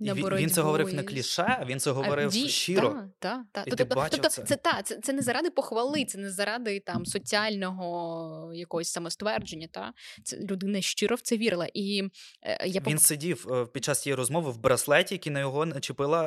На 0.00 0.14
він, 0.14 0.34
він 0.34 0.50
це 0.50 0.62
говорив 0.62 0.94
не 0.94 1.02
кліше, 1.02 1.64
він 1.66 1.80
це 1.80 1.90
говорив 1.90 2.28
а, 2.28 2.48
щиро. 2.48 2.90
Так, 2.90 3.06
так, 3.18 3.40
так. 3.52 3.66
І 3.66 3.70
тобто, 3.70 3.84
ти 3.84 3.94
бачив 3.94 4.10
тобто 4.10 4.28
це 4.28 4.42
це, 4.42 4.56
та, 4.56 4.82
це 4.82 4.98
це 5.02 5.12
не 5.12 5.22
заради 5.22 5.50
похвали, 5.50 6.04
це 6.04 6.18
не 6.18 6.30
заради 6.30 6.80
там 6.80 7.06
соціального 7.06 8.54
якогось 8.54 8.88
самоствердження. 8.88 9.68
Та? 9.70 9.92
Це 10.24 10.36
людина 10.36 10.80
щиро 10.80 11.16
в 11.16 11.20
це 11.20 11.36
вірила. 11.36 11.68
І 11.74 12.02
е, 12.42 12.66
я 12.68 12.82
Він 12.86 12.98
сидів 12.98 13.46
е, 13.52 13.66
під 13.66 13.84
час 13.84 14.02
цієї 14.02 14.16
розмови 14.16 14.50
в 14.50 14.58
браслеті, 14.58 15.14
який 15.14 15.32
на 15.32 15.40
його 15.40 15.66
начепила 15.66 16.26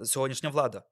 е, 0.00 0.04
сьогоднішня 0.04 0.48
влада 0.48 0.82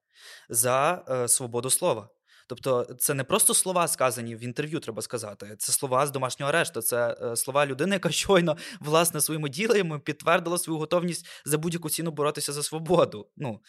за 0.49 1.05
е, 1.09 1.29
свободу 1.29 1.71
слова. 1.71 2.09
Тобто, 2.51 2.85
це 2.99 3.15
не 3.15 3.25
просто 3.25 3.55
слова 3.55 3.89
сказані 3.89 4.37
в 4.37 4.45
інтерв'ю, 4.45 4.81
треба 4.81 5.03
сказати. 5.03 5.57
Це 5.59 5.73
слова 5.73 6.07
з 6.07 6.11
домашнього 6.11 6.49
арешту. 6.49 6.83
Це 6.83 7.17
е, 7.23 7.37
слова 7.37 7.67
людини, 7.67 7.97
яка 7.97 8.11
щойно 8.11 8.57
власне 8.81 9.21
своїми 9.21 9.49
ділами 9.49 9.99
підтвердила 9.99 10.59
свою 10.59 10.79
готовність 10.79 11.27
за 11.45 11.59
будь-яку 11.59 11.91
ціну 11.91 12.11
боротися 12.11 12.53
за 12.53 12.63
свободу. 12.63 13.29
Ну, 13.37 13.61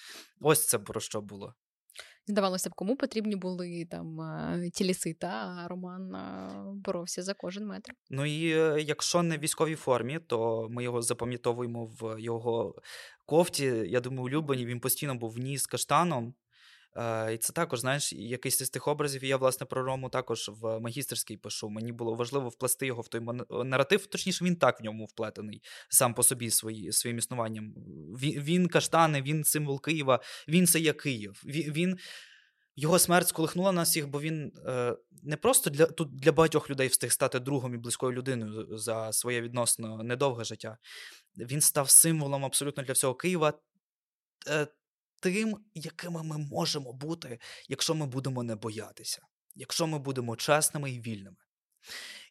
ось 0.41 0.67
це 0.67 0.79
про 0.79 1.01
що 1.01 1.21
було. 1.21 1.53
Здавалося 2.27 2.69
б, 2.69 2.73
кому 2.75 2.95
потрібні 2.95 3.35
були 3.35 3.87
там 3.91 4.21
е, 4.21 4.69
ті 4.73 4.83
ліси, 4.83 5.13
та 5.13 5.65
Роман 5.67 6.15
боровся 6.85 7.21
за 7.21 7.33
кожен 7.33 7.67
метр. 7.67 7.91
Ну 8.09 8.25
і 8.25 8.41
якщо 8.85 9.23
не 9.23 9.37
в 9.37 9.39
військовій 9.39 9.75
формі, 9.75 10.19
то 10.27 10.67
ми 10.69 10.83
його 10.83 11.01
запам'ятовуємо 11.01 11.85
в 11.85 12.21
його 12.21 12.75
кофті. 13.25 13.65
Я 13.65 13.99
думаю, 13.99 14.23
улюблені. 14.23 14.65
Він 14.65 14.79
постійно 14.79 15.15
був 15.15 15.31
в 15.31 15.37
ній 15.37 15.57
з 15.57 15.67
каштаном. 15.67 16.33
І 17.33 17.37
це 17.37 17.53
також, 17.53 17.79
знаєш, 17.79 18.13
якийсь 18.13 18.61
із 18.61 18.69
тих 18.69 18.87
образів. 18.87 19.23
І 19.23 19.27
я, 19.27 19.37
власне, 19.37 19.65
про 19.65 19.83
Рому 19.83 20.09
також 20.09 20.51
в 20.61 20.79
магістерській 20.79 21.37
пишу. 21.37 21.69
Мені 21.69 21.91
було 21.91 22.15
важливо 22.15 22.49
вплести 22.49 22.85
його 22.85 23.01
в 23.01 23.07
той 23.07 23.21
наратив, 23.49 24.07
точніше, 24.07 24.45
він 24.45 24.55
так 24.55 24.79
в 24.79 24.83
ньому 24.83 25.05
вплетений 25.05 25.61
сам 25.89 26.13
по 26.13 26.23
собі 26.23 26.49
свої, 26.49 26.91
своїм 26.91 27.17
існуванням. 27.17 27.73
Він, 28.19 28.41
він 28.41 28.67
каштани, 28.67 29.21
він 29.21 29.43
символ 29.43 29.81
Києва, 29.81 30.19
він 30.47 30.67
це 30.67 30.79
є 30.79 30.93
Київ. 30.93 31.41
Він. 31.45 31.73
він 31.73 31.97
його 32.75 32.99
смерть 32.99 33.27
сколихнула 33.27 33.71
нас 33.71 33.89
всіх, 33.89 34.07
бо 34.07 34.21
він 34.21 34.51
е, 34.65 34.95
не 35.23 35.37
просто 35.37 35.69
для 35.69 35.85
тут 35.85 36.15
для 36.15 36.31
багатьох 36.31 36.69
людей 36.69 36.87
встиг 36.87 37.11
стати 37.11 37.39
другом 37.39 37.73
і 37.73 37.77
близькою 37.77 38.13
людиною 38.13 38.77
за 38.77 39.13
своє 39.13 39.41
відносно 39.41 40.03
недовге 40.03 40.43
життя. 40.43 40.77
Він 41.37 41.61
став 41.61 41.89
символом 41.89 42.45
абсолютно 42.45 42.83
для 42.83 42.93
всього 42.93 43.15
Києва. 43.15 43.53
Е, 44.49 44.67
тим, 45.21 45.65
якими 45.73 46.23
ми 46.23 46.37
можемо 46.37 46.93
бути, 46.93 47.39
якщо 47.67 47.95
ми 47.95 48.05
будемо 48.05 48.43
не 48.43 48.55
боятися, 48.55 49.21
якщо 49.55 49.87
ми 49.87 49.99
будемо 49.99 50.35
чесними 50.35 50.91
і 50.91 50.99
вільними. 50.99 51.37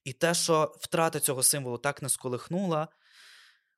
І 0.05 0.13
те, 0.13 0.35
що 0.35 0.75
втрата 0.79 1.21
цього 1.21 1.43
символу 1.43 1.79
так 1.79 2.03
не 2.03 2.09
сколихнула, 2.09 2.89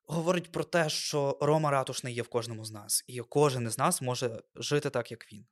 говорить 0.03 0.51
про 0.51 0.63
те, 0.63 0.89
що 0.89 1.37
Рома 1.41 1.71
Ратушний 1.71 2.13
є 2.13 2.21
в 2.21 2.27
кожному 2.27 2.65
з 2.65 2.71
нас, 2.71 3.03
і 3.07 3.19
кожен 3.19 3.67
із 3.67 3.77
нас 3.77 4.01
може 4.01 4.41
жити 4.55 4.89
так, 4.89 5.11
як 5.11 5.33
він. 5.33 5.45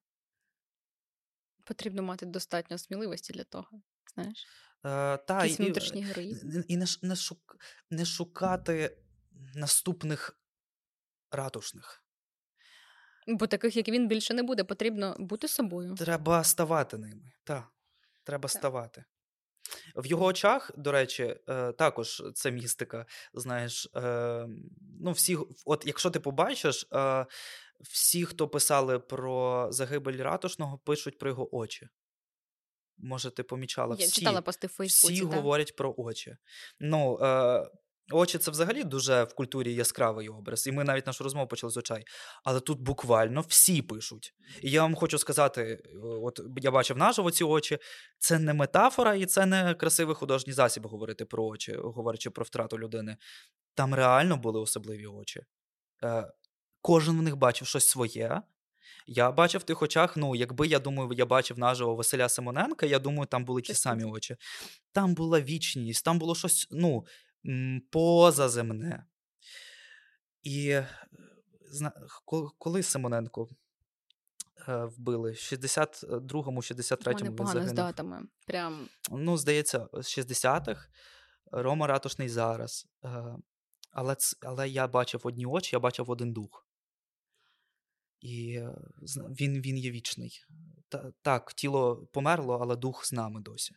Потрібно 1.64 2.04
мати 2.04 2.26
достатньо 2.26 2.78
сміливості 2.78 3.34
для 3.34 3.44
того, 3.44 3.82
знаєш? 4.16 4.48
Е, 4.86 5.18
та, 5.18 5.36
Якийсь 5.44 5.60
внутрішній 5.60 6.04
героїзм. 6.04 6.62
І 6.68 6.78
не, 6.78 6.86
не, 7.02 7.16
шук, 7.16 7.58
не 7.90 8.06
шукати 8.06 8.98
наступних 9.56 10.40
ратушних. 11.32 12.01
Бо 13.28 13.48
таких, 13.48 13.78
як 13.78 13.88
він, 13.88 14.08
більше 14.08 14.34
не 14.34 14.44
буде. 14.44 14.64
Потрібно 14.64 15.16
бути 15.20 15.48
собою. 15.48 15.96
Треба 15.96 16.44
ставати 16.44 16.98
ними. 16.98 17.32
Так, 17.44 17.64
треба 18.24 18.42
так. 18.42 18.52
ставати. 18.52 19.04
В 19.96 20.06
його 20.06 20.26
очах, 20.26 20.72
до 20.78 20.92
речі, 20.92 21.36
е, 21.50 21.72
також 21.72 22.24
це 22.34 22.52
містика. 22.52 23.06
Знаєш, 23.34 23.90
е, 23.96 24.48
ну 25.00 25.12
всі, 25.12 25.38
от 25.66 25.84
якщо 25.86 26.10
ти 26.10 26.20
побачиш, 26.20 26.88
е, 26.94 27.26
всі, 27.80 28.26
хто 28.26 28.48
писали 28.48 29.00
про 29.00 29.68
загибель 29.72 30.18
ратушного, 30.18 30.78
пишуть 30.78 31.18
про 31.18 31.30
його 31.30 31.56
очі. 31.56 31.90
Може, 32.98 33.32
ти 33.32 33.44
помічала 33.44 33.96
Я 34.00 34.06
всі, 34.06 34.20
читала 34.20 34.42
пости 34.42 34.68
в 34.68 34.70
Фейсбуці, 34.70 35.14
всі 35.14 35.26
так. 35.26 35.34
говорять 35.34 35.76
про 35.76 35.94
очі. 35.98 36.38
Ну, 36.80 37.18
Очі 38.14 38.38
це 38.38 38.52
взагалі 38.52 38.84
дуже 38.84 39.24
в 39.24 39.34
культурі 39.34 39.74
яскравий 39.74 40.30
образ, 40.30 40.68
і 40.68 40.72
ми 40.72 40.84
навіть 40.84 41.08
нашу 41.08 41.24
розмову 41.24 41.48
почали 41.48 41.72
з 41.72 41.78
очей. 41.78 42.04
Але 42.44 42.60
тут 42.60 42.82
буквально 42.82 43.42
всі 43.42 43.82
пишуть. 43.82 44.34
І 44.62 44.72
я 44.72 44.82
вам 44.82 44.96
хочу 44.96 45.18
сказати: 45.18 45.84
от 46.04 46.40
я 46.58 46.72
бачив 46.72 46.98
наживо 46.98 47.32
ці 47.32 47.44
очі, 47.44 47.78
це 48.20 48.40
не 48.40 48.54
метафора, 48.54 49.16
і 49.16 49.26
це 49.26 49.46
не 49.46 49.74
красивий 49.74 50.16
художній 50.16 50.54
засіб 50.54 50.88
говорити 50.88 51.26
про 51.26 51.46
очі, 51.46 51.74
говорячи 51.74 52.30
про 52.30 52.44
втрату 52.44 52.80
людини. 52.80 53.18
Там 53.74 53.96
реально 53.96 54.38
були 54.38 54.60
особливі 54.60 55.06
очі. 55.06 55.42
Е, 56.04 56.32
Кожен 56.82 57.18
в 57.18 57.22
них 57.22 57.36
бачив 57.36 57.68
щось 57.68 57.88
своє. 57.88 58.42
Я 59.08 59.32
бачив 59.32 59.62
в 59.62 59.64
тих 59.64 59.82
очах, 59.82 60.18
ну, 60.18 60.36
якби 60.36 60.68
я 60.68 60.80
думаю, 60.80 61.10
я 61.14 61.26
бачив 61.26 61.60
наживо 61.60 61.96
Василя 61.96 62.30
Симоненка, 62.30 62.86
я 62.86 63.00
думаю, 63.00 63.26
там 63.26 63.46
були 63.46 63.62
ті 63.62 63.74
самі 63.74 64.04
очі. 64.04 64.36
Там 64.92 65.14
була 65.14 65.42
вічність, 65.42 66.06
там 66.06 66.20
було 66.20 66.36
щось, 66.36 66.68
ну 66.72 67.06
позаземне. 67.92 69.06
І 70.44 70.70
е, 70.70 70.88
коли 72.58 72.84
Симоненко 72.84 73.50
е, 74.68 74.86
вбили? 74.86 75.32
В 75.32 75.36
62-му, 75.36 76.62
63-му 76.62 77.32
він 77.32 77.48
загинув. 77.48 77.70
з 77.70 77.74
датами. 77.74 78.22
Прям. 78.48 78.90
Ну, 79.12 79.38
здається, 79.38 79.88
з 79.94 80.18
60-х. 80.18 80.88
Рома 81.52 81.88
Ратушний 81.88 82.30
зараз. 82.30 82.88
Е, 83.04 83.36
але 83.92 84.16
але 84.42 84.70
я 84.70 84.88
бачив 84.88 85.22
одні 85.24 85.46
очі, 85.46 85.76
я 85.76 85.80
бачив 85.80 86.10
один 86.10 86.34
дух. 86.34 86.68
І 88.22 88.62
він 89.40 89.62
він 89.62 89.78
є 89.78 89.92
вічний. 89.92 90.44
Так, 91.22 91.54
тіло 91.54 92.08
померло, 92.14 92.60
але 92.62 92.76
дух 92.76 93.06
з 93.06 93.14
нами 93.14 93.42
досі. 93.42 93.76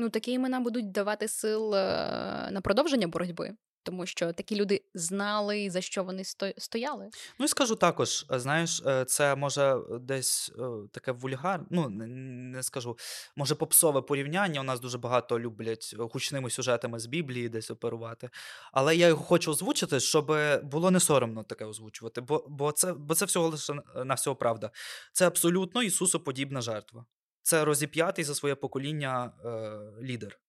Ну, 0.00 0.08
такі 0.08 0.32
імена 0.32 0.60
будуть 0.60 0.92
давати 0.92 1.28
сил 1.28 1.74
е, 1.74 2.48
на 2.50 2.60
продовження 2.60 3.06
боротьби 3.06 3.56
тому 3.82 4.06
що 4.06 4.32
такі 4.32 4.56
люди 4.56 4.82
знали, 4.94 5.70
за 5.70 5.80
що 5.80 6.04
вони 6.04 6.24
стояли. 6.58 7.10
Ну 7.38 7.44
і 7.44 7.48
скажу 7.48 7.74
також: 7.74 8.26
е, 8.32 8.38
знаєш, 8.38 8.82
е, 8.86 9.04
це 9.04 9.34
може 9.34 9.76
десь 10.00 10.52
таке 10.92 11.12
вульгар, 11.12 11.64
ну 11.70 11.88
не 11.88 12.62
скажу, 12.62 12.98
може 13.36 13.54
попсове 13.54 14.02
порівняння. 14.02 14.60
У 14.60 14.64
нас 14.64 14.80
дуже 14.80 14.98
багато 14.98 15.40
люблять 15.40 15.94
гучними 15.98 16.50
сюжетами 16.50 16.98
з 16.98 17.06
Біблії 17.06 17.48
десь 17.48 17.70
оперувати. 17.70 18.30
Але 18.72 18.96
я 18.96 19.06
його 19.06 19.24
хочу 19.24 19.50
озвучити, 19.50 20.00
щоб 20.00 20.32
було 20.62 20.90
не 20.90 21.00
соромно 21.00 21.42
таке 21.42 21.64
озвучувати, 21.64 22.20
бо 22.20 22.44
бо, 22.48 22.72
це 22.72 22.92
бо 22.92 23.14
це 23.14 23.24
всього 23.24 23.48
лише 23.48 23.74
на 24.04 24.14
всього 24.14 24.36
правда. 24.36 24.70
Це 25.12 25.26
абсолютно 25.26 25.82
Ісусоподібна 25.82 26.60
жертва. 26.60 27.04
Це 27.48 27.64
розіп'ятий 27.64 28.24
за 28.24 28.34
своє 28.34 28.54
покоління 28.54 29.32
е, 29.44 29.78
лідер. 30.02 30.40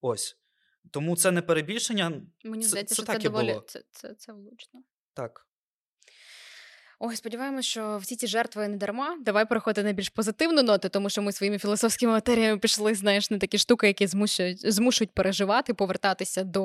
Ось. 0.00 0.36
Тому 0.90 1.16
це 1.16 1.30
не 1.30 1.42
перебільшення. 1.42 2.22
Мені 2.44 2.62
це, 2.62 2.68
здається, 2.68 2.94
це 2.94 3.02
що 3.02 3.06
так 3.06 3.22
це 3.22 3.28
доволі 3.28 3.48
було. 3.48 3.64
це, 3.66 3.82
це, 3.90 4.14
це 4.14 4.32
влучно. 4.32 4.80
Так. 5.14 5.46
Ой, 6.98 7.16
сподіваємося, 7.16 7.68
що 7.68 7.98
всі 7.98 8.16
ці 8.16 8.26
жертви 8.26 8.68
не 8.68 8.76
дарма. 8.76 9.18
Давай 9.20 9.48
переходити 9.48 9.82
на 9.82 9.92
більш 9.92 10.08
позитивну 10.08 10.62
ноту, 10.62 10.88
тому 10.88 11.10
що 11.10 11.22
ми 11.22 11.32
своїми 11.32 11.58
філософськими 11.58 12.12
матеріями 12.12 12.58
пішли, 12.58 12.94
знаєш, 12.94 13.30
на 13.30 13.38
такі 13.38 13.58
штуки, 13.58 13.86
які 13.86 14.06
змушують 14.06 14.72
змушують 14.72 15.14
переживати, 15.14 15.74
повертатися 15.74 16.44
до. 16.44 16.64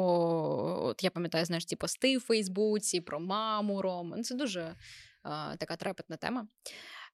От 0.84 1.04
я 1.04 1.10
пам'ятаю, 1.10 1.46
знаєш, 1.46 1.65
ці 1.65 1.76
пости 1.76 2.17
в 2.17 2.22
Фейсбуці 2.22 3.02
про 3.02 3.20
маму 3.20 3.82
Рому. 3.82 4.13
Ну, 4.17 4.24
це 4.24 4.36
дуже 4.36 4.76
а, 5.24 5.56
така 5.58 5.76
трепетна 5.76 6.17
тема. 6.17 6.48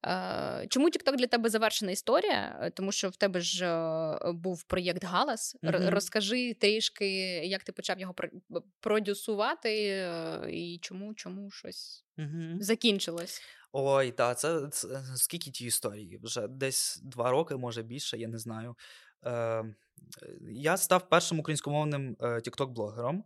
Е, 0.06 0.66
чому 0.68 0.88
TikTok 0.88 1.16
для 1.16 1.26
тебе 1.26 1.48
завершена 1.50 1.92
історія? 1.92 2.58
Е, 2.62 2.70
тому 2.70 2.92
що 2.92 3.08
в 3.08 3.16
тебе 3.16 3.40
ж 3.40 3.66
е, 3.66 4.32
був 4.32 4.62
проєкт 4.62 5.04
Галас. 5.04 5.56
Mm-hmm. 5.62 5.90
Розкажи 5.90 6.54
трішки, 6.54 7.08
як 7.46 7.64
ти 7.64 7.72
почав 7.72 8.00
його 8.00 8.14
продюсувати, 8.80 9.72
і 10.50 10.78
чому 10.82 11.14
чому 11.14 11.50
щось 11.50 12.04
mm-hmm. 12.18 12.60
закінчилось? 12.60 13.42
Ой, 13.72 14.12
так, 14.12 14.38
це, 14.38 14.68
це 14.72 14.88
скільки 15.16 15.50
ті 15.50 15.64
історії? 15.64 16.20
Вже 16.22 16.48
десь 16.48 17.00
два 17.02 17.30
роки, 17.30 17.56
може 17.56 17.82
більше, 17.82 18.18
я 18.18 18.28
не 18.28 18.38
знаю. 18.38 18.76
Е, 19.26 19.64
Я 20.50 20.76
став 20.76 21.08
першим 21.08 21.38
українськомовним 21.38 22.16
тікток-блогером. 22.44 23.24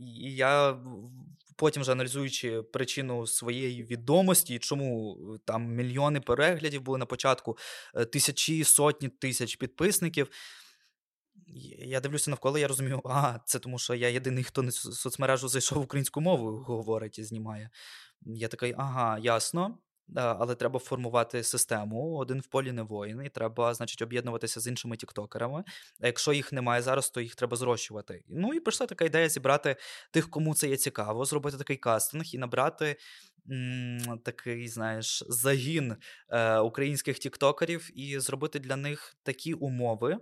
І 0.00 0.34
я 0.34 0.78
потім 1.58 1.82
вже 1.82 1.92
аналізуючи 1.92 2.62
причину 2.62 3.26
своєї 3.26 3.82
відомості, 3.82 4.58
чому 4.58 5.18
е, 5.34 5.38
там 5.44 5.66
мільйони 5.74 6.20
переглядів 6.20 6.82
були 6.82 6.98
на 6.98 7.06
початку, 7.06 7.56
е, 7.94 8.04
тисячі, 8.04 8.64
сотні 8.64 9.08
тисяч 9.08 9.56
підписників. 9.56 10.30
Я 11.78 12.00
дивлюся 12.00 12.30
навколо, 12.30 12.58
я 12.58 12.68
розумію, 12.68 13.02
а 13.04 13.38
це 13.44 13.58
тому, 13.58 13.78
що 13.78 13.94
я 13.94 14.08
єдиний, 14.08 14.44
хто 14.44 14.62
на 14.62 14.70
соцмережу 14.70 15.48
зайшов 15.48 15.82
українську 15.82 16.20
мову, 16.20 16.56
говорить 16.56 17.18
і 17.18 17.24
знімає. 17.24 17.70
Я 18.22 18.48
такий, 18.48 18.74
ага, 18.78 19.18
ясно 19.18 19.78
але 20.14 20.54
треба 20.54 20.78
формувати 20.78 21.42
систему. 21.42 22.16
Один 22.16 22.40
в 22.40 22.46
полі 22.46 22.72
не 22.72 22.82
воїн, 22.82 23.22
і 23.24 23.28
треба, 23.28 23.74
значить, 23.74 24.02
об'єднуватися 24.02 24.60
з 24.60 24.66
іншими 24.66 24.96
тіктокерами. 24.96 25.64
А 26.00 26.06
якщо 26.06 26.32
їх 26.32 26.52
немає 26.52 26.82
зараз, 26.82 27.10
то 27.10 27.20
їх 27.20 27.34
треба 27.34 27.56
зрощувати. 27.56 28.22
Ну 28.28 28.54
і 28.54 28.60
прийшла 28.60 28.86
така 28.86 29.04
ідея 29.04 29.28
зібрати 29.28 29.76
тих, 30.10 30.30
кому 30.30 30.54
це 30.54 30.68
є 30.68 30.76
цікаво, 30.76 31.24
зробити 31.24 31.58
такий 31.58 31.76
кастинг 31.76 32.24
і 32.32 32.38
набрати. 32.38 32.96
Такий, 34.24 34.68
знаєш, 34.68 35.24
загін 35.28 35.96
е, 36.28 36.58
українських 36.58 37.18
тіктокерів 37.18 37.90
і 38.00 38.18
зробити 38.18 38.58
для 38.58 38.76
них 38.76 39.16
такі 39.22 39.54
умови, 39.54 40.18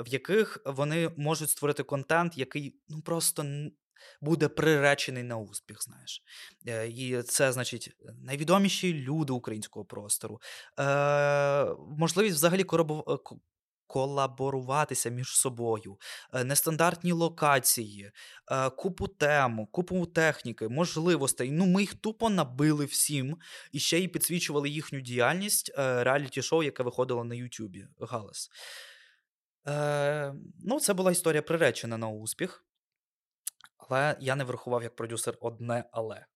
в 0.00 0.08
яких 0.08 0.62
вони 0.66 1.10
можуть 1.16 1.50
створити 1.50 1.82
контент, 1.82 2.38
який 2.38 2.80
ну 2.88 3.00
просто 3.00 3.44
буде 4.20 4.48
приречений 4.48 5.22
на 5.22 5.36
успіх. 5.36 5.82
Знаєш, 5.82 6.22
е, 6.66 6.88
і 6.88 7.22
це 7.22 7.52
значить 7.52 7.96
найвідоміші 8.22 8.94
люди 8.94 9.32
українського 9.32 9.84
простору, 9.84 10.40
е, 10.80 10.84
можливість 11.98 12.36
взагалі. 12.36 12.62
Е, 12.62 13.18
колаборуватися 13.86 15.10
між 15.10 15.28
собою, 15.28 15.98
нестандартні 16.44 17.12
локації, 17.12 18.10
купу 18.76 19.08
тем, 19.08 19.66
купу 19.66 20.06
техніки, 20.06 20.68
можливостей. 20.68 21.50
Ну, 21.50 21.66
ми 21.66 21.80
їх 21.80 21.94
тупо 21.94 22.30
набили 22.30 22.84
всім 22.84 23.36
і 23.72 23.78
ще 23.78 23.98
й 23.98 24.08
підсвічували 24.08 24.68
їхню 24.68 25.00
діяльність 25.00 25.72
реаліті-шоу, 25.76 26.62
яке 26.62 26.82
виходило 26.82 27.24
на 27.24 27.34
Ютубі. 27.34 27.86
Галас. 28.00 28.50
Е, 29.66 30.34
Ну, 30.64 30.80
це 30.80 30.94
була 30.94 31.12
історія 31.12 31.42
приречена 31.42 31.98
на 31.98 32.08
успіх. 32.08 32.64
Але 33.88 34.16
я 34.20 34.36
не 34.36 34.44
врахував 34.44 34.82
як 34.82 34.96
продюсер 34.96 35.38
одне 35.40 35.84
але. 35.92 36.26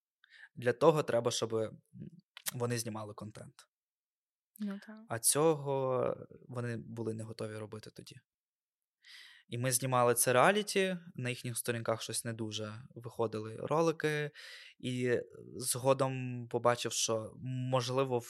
Для 0.54 0.72
того 0.72 1.02
треба, 1.02 1.30
щоб 1.30 1.74
вони 2.54 2.78
знімали 2.78 3.14
контент. 3.14 3.54
Ну, 4.58 4.80
так. 4.86 4.96
А 5.08 5.18
цього 5.18 6.16
вони 6.48 6.76
були 6.76 7.14
не 7.14 7.24
готові 7.24 7.56
робити 7.56 7.90
тоді. 7.90 8.20
І 9.48 9.58
ми 9.58 9.72
знімали 9.72 10.14
це 10.14 10.32
реаліті, 10.32 10.96
на 11.14 11.30
їхніх 11.30 11.58
сторінках 11.58 12.02
щось 12.02 12.24
не 12.24 12.32
дуже 12.32 12.82
виходили 12.94 13.56
ролики, 13.56 14.30
і 14.78 15.20
згодом 15.56 16.46
побачив, 16.48 16.92
що, 16.92 17.32
можливо, 17.42 18.22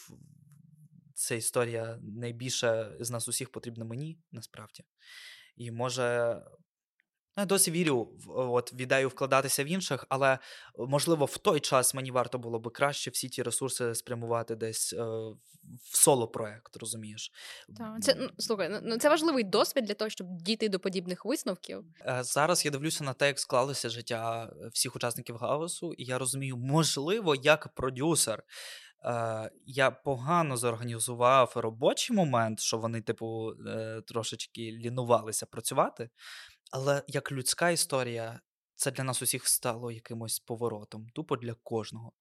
ця 1.15 1.35
історія 1.35 1.99
найбільше 2.03 2.97
з 3.01 3.11
нас 3.11 3.29
усіх 3.29 3.53
потрібна 3.53 3.85
мені 3.85 4.19
насправді. 4.33 4.85
І 5.57 5.71
може 5.71 6.41
Ну, 7.39 7.43
я 7.43 7.47
досі 7.47 7.71
вірю 7.71 8.09
в 8.27 8.31
от, 8.31 8.73
в 8.73 8.79
ідею 8.81 9.09
вкладатися 9.09 9.65
в 9.65 9.67
інших, 9.67 10.07
але 10.09 10.39
можливо 10.79 11.25
в 11.25 11.39
той 11.39 11.61
час 11.61 11.95
мені 11.95 12.11
варто 12.11 12.39
було 12.39 12.59
би 12.59 12.71
краще 12.71 13.11
всі 13.11 13.29
ті 13.29 13.43
ресурси 13.43 13.95
спрямувати 13.95 14.57
десь 14.57 14.93
е, 14.93 15.03
в 15.03 15.97
соло-проект, 15.97 16.77
розумієш? 16.77 17.33
Так, 17.77 18.03
це 18.03 18.15
ну, 18.19 18.29
слухай, 18.39 18.69
ну, 18.69 18.79
ну 18.83 18.99
це 18.99 19.09
важливий 19.09 19.45
досвід 19.45 19.85
для 19.85 19.95
того, 19.95 20.09
щоб 20.09 20.27
дійти 20.31 20.69
до 20.69 20.81
подібних 20.81 21.25
висновків. 21.25 21.85
Е, 22.07 22.23
зараз 22.23 22.65
я 22.65 22.71
дивлюся 22.71 23.05
на 23.05 23.13
те, 23.13 23.27
як 23.27 23.39
склалося 23.39 23.89
життя 23.89 24.53
е, 24.63 24.69
всіх 24.73 24.97
учасників 24.97 25.37
галасу, 25.37 25.93
і 25.93 26.05
я 26.05 26.19
розумію, 26.19 26.57
можливо, 26.57 27.35
як 27.35 27.69
продюсер. 27.69 28.45
Е, 29.05 29.51
я 29.67 29.91
погано 29.91 30.57
зорганізував 30.57 31.53
робочий 31.57 32.17
момент, 32.17 32.61
що 32.61 32.79
вони, 32.79 33.01
типу, 33.01 33.53
е, 33.67 34.03
трошечки 34.07 34.61
лінувалися 34.61 35.47
працювати. 35.47 36.11
Але 36.71 37.03
як 37.07 37.33
людська 37.33 37.71
історія, 37.71 38.41
це 38.75 38.91
для 38.91 39.05
нас 39.05 39.23
усіх 39.23 39.49
стало 39.49 39.91
якимось 39.91 40.41
поворотом, 40.41 41.07
тупо 41.15 41.37
для 41.37 41.55
кожного. 41.55 42.13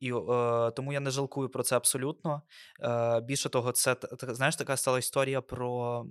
І 0.00 0.12
е, 0.12 0.70
тому 0.70 0.92
я 0.92 1.00
не 1.00 1.10
жалкую 1.10 1.48
про 1.48 1.62
це 1.62 1.76
абсолютно. 1.76 2.42
Е, 2.80 3.20
Більше 3.20 3.48
того, 3.48 3.72
це 3.72 3.96
знаєш, 4.12 4.56
така 4.56 4.76
стала 4.76 4.98
історія 4.98 5.40
про 5.40 6.04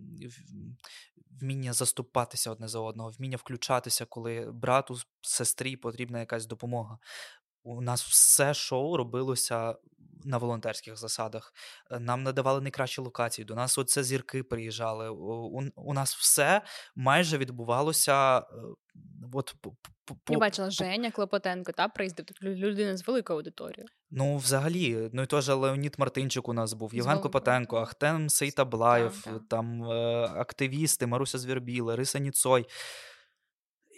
вміння 1.41 1.73
заступатися 1.73 2.51
одне 2.51 2.67
за 2.67 2.79
одного, 2.79 3.09
вміння 3.09 3.37
включатися, 3.37 4.05
коли 4.05 4.51
брату, 4.53 4.97
сестрі 5.21 5.75
потрібна 5.75 6.19
якась 6.19 6.45
допомога. 6.45 6.97
У 7.63 7.81
нас 7.81 8.03
все 8.03 8.53
шоу 8.53 8.97
робилося 8.97 9.75
на 10.23 10.37
волонтерських 10.37 10.97
засадах. 10.97 11.53
Е, 11.91 11.99
нам 11.99 12.23
надавали 12.23 12.61
найкращі 12.61 13.01
локації. 13.01 13.45
До 13.45 13.55
нас 13.55 13.77
оце 13.77 14.03
зірки 14.03 14.43
приїжджали. 14.43 15.09
У, 15.09 15.61
у 15.75 15.93
нас 15.93 16.15
все 16.15 16.61
майже 16.95 17.37
відбувалося. 17.37 18.39
Е, 18.39 18.43
от, 19.33 19.55
Я 20.29 20.37
бачила 20.37 20.69
Женя 20.69 21.11
Клопотенко, 21.11 21.71
та 21.71 21.87
приїздив 21.87 22.25
людина 22.41 22.97
з 22.97 23.07
великою 23.07 23.37
аудиторією. 23.37 23.87
Ну, 24.11 24.37
взагалі, 24.37 25.09
ну 25.13 25.23
і 25.23 25.25
теж 25.25 25.47
Леонід 25.47 25.95
Мартинчик 25.97 26.49
у 26.49 26.53
нас 26.53 26.73
був, 26.73 26.95
Євген 26.95 27.19
Клопотенко, 27.19 27.77
Ахтем 27.77 28.29
Сейтаблаєв, 28.29 29.21
там, 29.23 29.39
там 29.49 29.83
е, 29.83 29.95
активісти, 30.35 31.07
Маруся 31.07 31.37
Звірбіл, 31.37 31.91
Риса 31.91 32.19
Ніцой. 32.19 32.65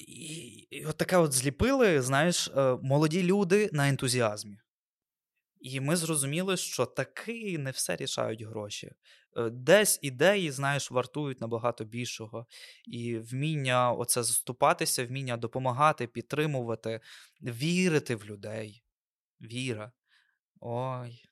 І, 0.08 0.36
і 0.70 0.86
от 0.86 0.98
таке 0.98 1.18
от 1.18 1.34
зліпили, 1.34 2.02
знаєш, 2.02 2.52
молоді 2.82 3.24
люди 3.24 3.70
на 3.74 3.90
ентузіазмі. 3.90 4.58
І 5.62 5.80
ми 5.80 5.96
зрозуміли, 5.96 6.58
що 6.58 6.86
таки 6.86 7.58
не 7.58 7.72
все 7.72 7.96
рішають 7.96 8.42
гроші. 8.42 8.92
Е, 9.38 9.50
десь 9.50 10.00
ідеї, 10.02 10.52
знаєш, 10.52 10.92
вартують 10.92 11.42
набагато 11.42 11.84
більшого. 11.84 12.46
І 12.86 13.18
вміння 13.18 13.92
оце 13.92 14.24
заступатися, 14.24 15.06
вміння 15.06 15.38
допомагати, 15.38 16.08
підтримувати, 16.08 17.00
вірити 17.42 18.16
в 18.16 18.26
людей. 18.26 18.84
Віра. 19.42 19.92
Ой. 20.60 21.24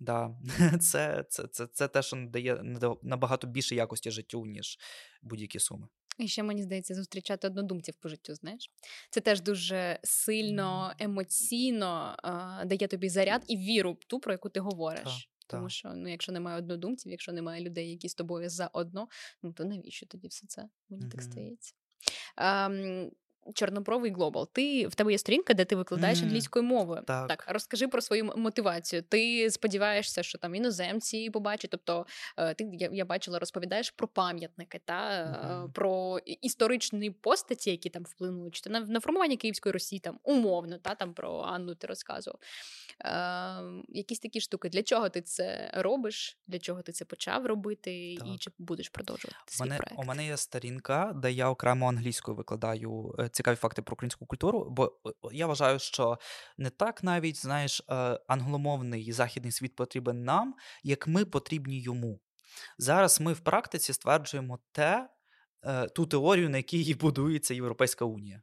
Да. 0.00 0.30
Це 0.80 1.24
це, 1.28 1.46
це, 1.46 1.66
це 1.66 1.88
те, 1.88 2.02
що 2.02 2.16
надає 2.16 2.62
набагато 3.02 3.46
більше 3.46 3.74
якості 3.74 4.10
життю, 4.10 4.46
ніж 4.46 4.78
будь-які 5.22 5.58
суми. 5.58 5.88
І 6.18 6.28
ще 6.28 6.42
мені 6.42 6.62
здається, 6.62 6.94
зустрічати 6.94 7.46
однодумців 7.46 7.94
по 7.94 8.08
життю. 8.08 8.34
Знаєш, 8.34 8.70
це 9.10 9.20
теж 9.20 9.40
дуже 9.40 9.98
сильно 10.02 10.92
емоційно 10.98 12.16
а, 12.22 12.64
дає 12.64 12.88
тобі 12.88 13.08
заряд 13.08 13.44
і 13.46 13.56
віру 13.56 13.98
ту, 14.06 14.20
про 14.20 14.32
яку 14.32 14.48
ти 14.48 14.60
говориш. 14.60 15.30
Тому 15.46 15.68
що 15.68 15.92
ну, 15.94 16.08
якщо 16.08 16.32
немає 16.32 16.58
однодумців, 16.58 17.12
якщо 17.12 17.32
немає 17.32 17.64
людей, 17.64 17.90
які 17.90 18.08
з 18.08 18.14
тобою 18.14 18.50
заодно, 18.50 19.08
ну 19.42 19.52
то 19.52 19.64
навіщо 19.64 20.06
тоді 20.06 20.28
все 20.28 20.46
це? 20.46 20.68
Мені 20.88 21.02
так 21.10 21.22
стається. 21.22 21.74
здається. 22.36 23.14
Чорнобровий 23.54 24.12
Глобал. 24.12 24.48
Ти 24.52 24.86
в 24.86 24.94
тебе 24.94 25.12
є 25.12 25.18
сторінка, 25.18 25.54
де 25.54 25.64
ти 25.64 25.76
викладаєш 25.76 26.18
Мгм. 26.18 26.28
англійською 26.28 26.64
мовою. 26.64 27.02
Так. 27.06 27.44
розкажи 27.48 27.88
про 27.88 28.00
свою 28.00 28.24
мотивацію. 28.36 29.02
Ти 29.02 29.50
сподіваєшся, 29.50 30.22
що 30.22 30.38
там 30.38 30.54
іноземці 30.54 31.30
побачать. 31.30 31.70
Тобто, 31.70 32.06
е, 32.36 32.54
ти 32.54 32.68
я, 32.72 32.88
я 32.92 33.04
бачила, 33.04 33.38
розповідаєш 33.38 33.90
про 33.90 34.08
пам'ятники 34.08 34.80
та 34.84 35.24
Мгм. 35.24 35.72
про 35.72 36.18
історичні 36.26 37.10
постаті, 37.10 37.70
які 37.70 37.90
там 37.90 38.02
вплинули, 38.02 38.50
чи 38.50 38.70
на, 38.70 38.80
на 38.80 39.00
формування 39.00 39.36
Київської 39.36 39.72
Росії, 39.72 40.00
там 40.00 40.18
умовно, 40.22 40.78
та 40.78 40.94
там 40.94 41.14
про 41.14 41.40
Анну 41.40 41.74
ти 41.74 41.86
розказував. 41.86 42.40
Е, 43.00 43.62
якісь 43.88 44.18
такі 44.20 44.40
штуки. 44.40 44.68
Для 44.68 44.82
чого 44.82 45.08
ти 45.08 45.22
це 45.22 45.70
робиш? 45.74 46.38
Для 46.46 46.58
чого 46.58 46.82
ти 46.82 46.92
це 46.92 47.04
почав 47.04 47.46
робити? 47.46 48.12
І 48.12 48.36
чи 48.38 48.50
будеш 48.58 48.88
продовжувати 48.88 49.36
У 49.48 49.50
свій 49.50 49.64
мене, 49.64 49.76
проект? 49.76 49.94
у 49.98 50.04
мене 50.04 50.26
є 50.26 50.36
сторінка, 50.36 51.12
де 51.22 51.32
я 51.32 51.50
окремо 51.50 51.88
англійською 51.88 52.36
викладаю 52.36 53.14
е, 53.18 53.28
цікаві 53.34 53.56
факти 53.56 53.82
про 53.82 53.94
українську 53.94 54.26
культуру, 54.26 54.66
бо 54.70 55.00
е, 55.06 55.10
я 55.32 55.46
вважаю, 55.46 55.78
що 55.78 56.18
не 56.58 56.70
так 56.70 57.02
навіть, 57.02 57.36
знаєш, 57.36 57.82
е, 57.90 57.94
англомовний 58.28 59.12
західний 59.12 59.52
світ 59.52 59.76
потрібен 59.76 60.24
нам, 60.24 60.54
як 60.82 61.06
ми 61.06 61.24
потрібні 61.24 61.80
йому. 61.80 62.20
Зараз 62.78 63.20
ми 63.20 63.32
в 63.32 63.40
практиці 63.40 63.92
стверджуємо 63.92 64.58
те, 64.72 65.08
е, 65.62 65.86
ту 65.88 66.06
теорію, 66.06 66.50
на 66.50 66.56
якій 66.56 66.94
будується 66.94 67.54
Європейська 67.54 68.04
Унія. 68.04 68.42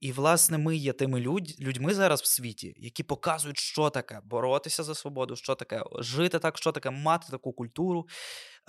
І, 0.00 0.12
власне, 0.12 0.58
ми 0.58 0.76
є 0.76 0.92
тими 0.92 1.20
людь, 1.20 1.54
людьми 1.60 1.94
зараз 1.94 2.22
в 2.22 2.26
світі, 2.26 2.74
які 2.76 3.02
показують, 3.02 3.58
що 3.58 3.90
таке 3.90 4.20
боротися 4.24 4.82
за 4.82 4.94
свободу, 4.94 5.36
що 5.36 5.54
таке 5.54 5.82
жити 5.98 6.38
так, 6.38 6.58
що 6.58 6.72
таке 6.72 6.90
мати 6.90 7.26
таку 7.30 7.52
культуру. 7.52 8.06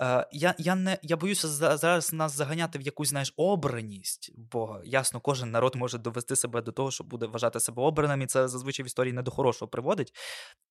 Е, 0.00 0.26
я, 0.32 0.54
я, 0.58 0.74
не, 0.74 0.98
я 1.02 1.16
боюся 1.16 1.48
за- 1.48 1.76
зараз 1.76 2.12
нас 2.12 2.32
заганяти 2.32 2.78
в 2.78 2.82
якусь 2.82 3.08
знаєш, 3.08 3.34
обраність, 3.36 4.32
бо 4.36 4.80
ясно, 4.84 5.20
кожен 5.20 5.50
народ 5.50 5.74
може 5.76 5.98
довести 5.98 6.36
себе 6.36 6.62
до 6.62 6.72
того, 6.72 6.90
що 6.90 7.04
буде 7.04 7.26
вважати 7.26 7.60
себе 7.60 7.82
обраним, 7.82 8.22
і 8.22 8.26
це 8.26 8.48
зазвичай 8.48 8.84
в 8.84 8.86
історії 8.86 9.12
не 9.12 9.22
до 9.22 9.30
хорошого 9.30 9.68
приводить. 9.68 10.12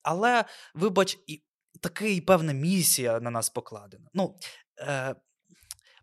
Але, 0.04 0.46
вибач, 0.76 1.18
і 1.28 1.44
такий 1.82 2.22
певна 2.22 2.54
місія 2.54 3.20
на 3.20 3.30
нас 3.30 3.50
покладена. 3.50 4.10
Ну, 4.14 4.36
е, 4.80 5.16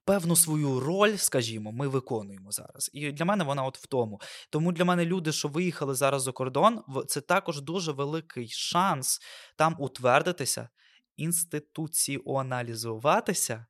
певну 0.04 0.36
свою 0.36 0.80
роль, 0.80 1.16
скажімо, 1.16 1.72
ми 1.72 1.88
виконуємо 1.88 2.52
зараз. 2.52 2.90
І 2.92 3.12
для 3.12 3.24
мене 3.24 3.44
вона 3.44 3.64
от 3.64 3.78
в 3.78 3.86
тому. 3.86 4.20
Тому 4.50 4.72
для 4.72 4.84
мене 4.84 5.04
люди, 5.04 5.32
що 5.32 5.48
виїхали 5.48 5.94
зараз 5.94 6.22
за 6.22 6.32
кордон, 6.32 6.82
це 7.06 7.20
також 7.20 7.60
дуже 7.60 7.92
великий 7.92 8.48
шанс 8.48 9.20
там 9.56 9.76
утвердитися, 9.78 10.68
інституціоналізуватися, 11.16 13.66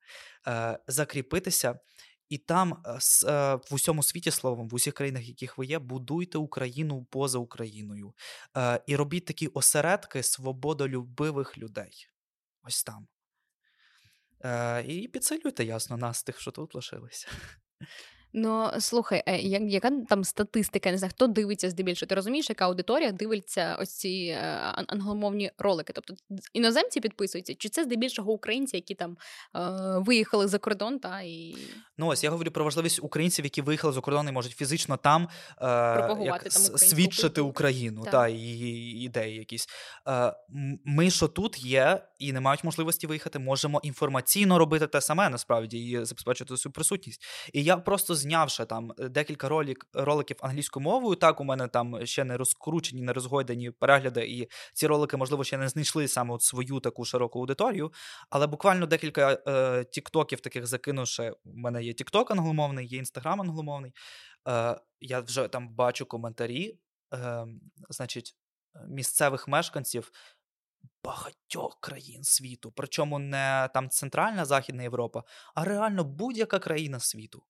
е, 0.47 0.79
закріпитися. 0.87 1.79
І 2.29 2.39
там 2.39 2.83
е, 2.87 2.99
е, 3.29 3.55
в 3.55 3.75
усьому 3.75 4.03
світі 4.03 4.31
словом, 4.31 4.69
в 4.69 4.75
усіх 4.75 4.95
країнах, 4.95 5.29
яких 5.29 5.59
ви 5.59 5.67
є, 5.67 5.79
будуйте 5.79 6.39
Україну 6.39 7.07
поза 7.11 7.39
Україною. 7.39 8.15
І 8.87 8.97
робіть 8.97 9.25
такі 9.25 9.47
осередки 9.47 10.23
свободолюбивих 10.23 11.59
людей. 11.59 12.07
Ось 12.63 12.85
там. 12.85 13.07
Е, 14.45 14.85
І 14.89 15.09
підсилюйте, 15.09 15.65
ясно, 15.65 15.97
нас, 15.97 16.23
тих, 16.23 16.41
що 16.41 16.51
тут 16.51 16.75
лишилися. 16.75 17.29
Ну 18.37 18.71
слухай, 18.79 19.23
е, 19.27 19.39
як, 19.39 19.63
яка 19.63 19.91
там 20.09 20.25
статистика? 20.25 20.91
Не 20.91 20.99
знаю, 20.99 21.11
хто 21.15 21.27
дивиться 21.27 21.71
здебільшого? 21.71 22.09
Ти 22.09 22.15
розумієш, 22.15 22.49
яка 22.49 22.65
аудиторія 22.65 23.13
дивиться 23.13 23.77
ось 23.81 23.91
ці 23.91 24.09
е, 24.09 24.43
англомовні 24.89 25.51
ролики? 25.59 25.93
Тобто 25.93 26.15
іноземці 26.53 27.01
підписуються, 27.01 27.55
чи 27.55 27.69
це 27.69 27.85
здебільшого 27.85 28.33
українці, 28.33 28.77
які 28.77 28.95
там 28.95 29.17
е, 29.57 29.61
виїхали 29.99 30.49
за 30.49 30.59
кордон, 30.59 30.99
та 30.99 31.21
і 31.21 31.57
Ну 31.99 32.07
ось 32.07 32.25
я 32.25 32.31
говорю 32.31 32.51
про 32.51 32.65
важливість 32.65 33.01
українців, 33.03 33.45
які 33.45 33.63
виїхали 33.63 33.93
за 33.93 34.01
кордон 34.01 34.29
і 34.29 34.33
можуть 34.33 34.53
фізично 34.53 34.97
там 34.97 35.29
е, 35.61 35.67
як, 36.21 36.43
там 36.43 36.63
свідчити. 36.79 37.41
Україну 37.41 38.03
Так. 38.03 38.13
та 38.13 38.29
і 38.29 38.39
ідеї 38.39 39.37
якісь. 39.37 39.67
Ми, 40.85 41.11
що 41.11 41.29
тут 41.29 41.65
є, 41.65 42.07
і 42.27 42.33
не 42.33 42.41
мають 42.41 42.65
можливості 42.65 43.07
виїхати, 43.07 43.39
можемо 43.39 43.81
інформаційно 43.83 44.59
робити 44.59 44.87
те 44.87 45.01
саме 45.01 45.29
насправді 45.29 45.79
і 45.79 46.05
забезпечити 46.05 46.57
свою 46.57 46.73
присутність. 46.73 47.25
І 47.53 47.63
я 47.63 47.77
просто 47.77 48.15
знявши 48.15 48.65
там 48.65 48.93
декілька 48.99 49.49
ролик, 49.49 49.87
роликів 49.93 50.37
англійською 50.41 50.85
мовою. 50.85 51.17
Так, 51.17 51.41
у 51.41 51.45
мене 51.45 51.69
там 51.69 52.07
ще 52.07 52.25
не 52.25 52.37
розкручені, 52.37 53.03
не 53.03 53.13
розгойдані 53.13 53.71
перегляди, 53.71 54.27
і 54.27 54.49
ці 54.73 54.87
ролики, 54.87 55.17
можливо, 55.17 55.45
ще 55.45 55.59
не 55.59 55.69
знайшли 55.69 56.09
саме 56.09 56.35
от 56.35 56.43
свою 56.43 56.81
таку 56.81 57.05
широку 57.05 57.41
аудиторію. 57.41 57.93
Але 58.31 58.47
буквально 58.47 58.87
декілька 58.87 59.39
е, 59.47 59.85
тіктоків 59.85 60.41
таких 60.41 60.67
закинувши. 60.67 61.31
У 61.45 61.57
мене 61.59 61.85
є 61.85 61.93
тікток 61.93 62.31
англомовний, 62.31 62.87
є 62.87 62.99
інстаграм 62.99 63.41
англомовний. 63.41 63.93
Е, 64.49 64.77
я 65.01 65.21
вже 65.21 65.49
там 65.49 65.69
бачу 65.69 66.07
коментарі, 66.07 66.79
е, 67.15 67.47
значить, 67.91 68.37
місцевих 68.89 69.49
мешканців. 69.49 70.11
Багатьох 71.05 71.79
країн 71.81 72.25
світу, 72.25 72.73
причому 72.77 73.19
не 73.19 73.69
там 73.75 73.89
Центральна 73.89 74.45
Західна 74.45 74.83
Європа, 74.83 75.23
а 75.55 75.65
реально 75.65 76.05
будь-яка 76.05 76.59
країна 76.59 77.01
світу. 77.01 77.43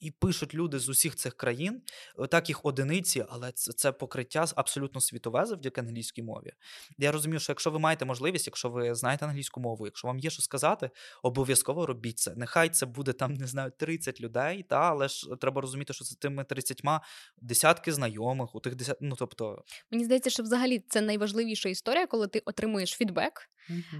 І 0.00 0.10
пишуть 0.10 0.54
люди 0.54 0.78
з 0.78 0.88
усіх 0.88 1.16
цих 1.16 1.34
країн, 1.34 1.82
е, 2.18 2.26
так 2.26 2.48
їх 2.48 2.64
одиниці, 2.64 3.24
але 3.28 3.52
це, 3.52 3.72
це 3.72 3.92
покриття 3.92 4.46
абсолютно 4.56 5.00
світове 5.00 5.46
завдяки 5.46 5.80
англійській 5.80 6.22
мові. 6.22 6.52
Я 6.98 7.12
розумію, 7.12 7.40
що 7.40 7.52
якщо 7.52 7.70
ви 7.70 7.78
маєте 7.78 8.04
можливість, 8.04 8.46
якщо 8.46 8.70
ви 8.70 8.94
знаєте 8.94 9.24
англійську 9.24 9.60
мову, 9.60 9.86
якщо 9.86 10.08
вам 10.08 10.18
є 10.18 10.30
що 10.30 10.42
сказати, 10.42 10.90
обов'язково 11.22 11.86
робіть 11.86 12.18
це. 12.18 12.34
Нехай 12.36 12.68
це 12.68 12.86
буде 12.86 13.12
там, 13.12 13.34
не 13.34 13.46
знаю, 13.46 13.72
30 13.78 14.20
людей, 14.20 14.62
та, 14.62 14.80
але 14.80 15.08
ж 15.08 15.30
треба 15.40 15.60
розуміти, 15.60 15.92
що 15.92 16.04
за 16.04 16.16
тими 16.16 16.44
30 16.44 16.82
десятки 17.40 17.92
знайомих, 17.92 18.54
у 18.54 18.60
тих 18.60 18.74
десят... 18.74 18.98
ну 19.00 19.16
тобто. 19.18 19.64
мені 19.90 20.04
здається, 20.04 20.30
що 20.30 20.42
взагалі 20.42 20.84
це 20.88 21.00
найважливіша 21.00 21.68
історія, 21.68 22.06
коли 22.06 22.28
ти 22.28 22.42
отримуєш 22.44 22.90
фідбек. 22.90 23.50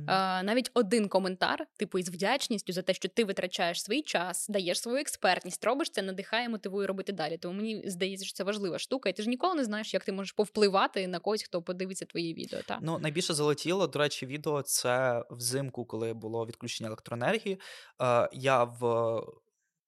А, 0.07 0.42
навіть 0.42 0.70
один 0.74 1.09
коментар, 1.09 1.66
типу, 1.76 1.98
із 1.98 2.09
вдячністю 2.09 2.72
за 2.72 2.83
те, 2.83 2.94
що 2.94 3.09
ти 3.09 3.24
витрачаєш 3.24 3.83
свій 3.83 4.02
час, 4.02 4.46
даєш 4.48 4.80
свою 4.80 4.98
експертність, 4.98 5.64
робиш 5.64 5.90
це, 5.94 6.02
надихає, 6.02 6.48
мотивує 6.48 6.87
робити 6.87 7.12
далі. 7.12 7.38
Тому 7.38 7.54
мені 7.54 7.83
здається, 7.87 8.26
що 8.26 8.35
це 8.35 8.44
важлива 8.44 8.78
штука, 8.78 9.09
і 9.09 9.12
ти 9.12 9.22
ж 9.22 9.28
ніколи 9.28 9.54
не 9.54 9.64
знаєш, 9.64 9.94
як 9.94 10.04
ти 10.04 10.12
можеш 10.12 10.33
повпливати 10.33 11.07
на 11.07 11.18
когось, 11.18 11.42
хто 11.42 11.62
подивиться 11.62 12.04
твої 12.04 12.35
відео. 12.35 12.61
Та? 12.62 12.78
Ну, 12.83 12.98
найбільше 12.98 13.35
залетіло, 13.35 13.87
до 13.87 13.98
речі, 13.98 14.26
відео 14.26 14.62
це 14.62 15.24
взимку, 15.30 15.85
коли 15.85 16.14
було 16.14 16.46
відключення 16.46 16.87
електроенергії. 16.87 17.61
Е, 18.02 18.28
я 18.33 18.64
в 18.64 19.20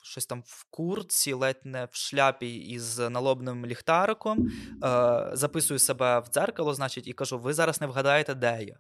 щось 0.03 0.27
там 0.27 0.43
в 0.47 0.67
курці, 0.71 1.33
ледь 1.33 1.61
не 1.65 1.85
в 1.85 1.95
шляпі 1.95 2.55
із 2.55 2.99
налобним 2.99 3.67
ліхтариком, 3.67 4.49
е, 4.49 5.31
записую 5.33 5.79
себе 5.79 6.19
в 6.21 6.27
дзеркало, 6.27 6.75
значить, 6.75 7.07
і 7.07 7.13
кажу: 7.13 7.39
ви 7.39 7.55
зараз 7.55 7.81
не 7.81 7.87
вгадаєте, 7.87 8.35
де 8.35 8.65
я. 8.65 8.79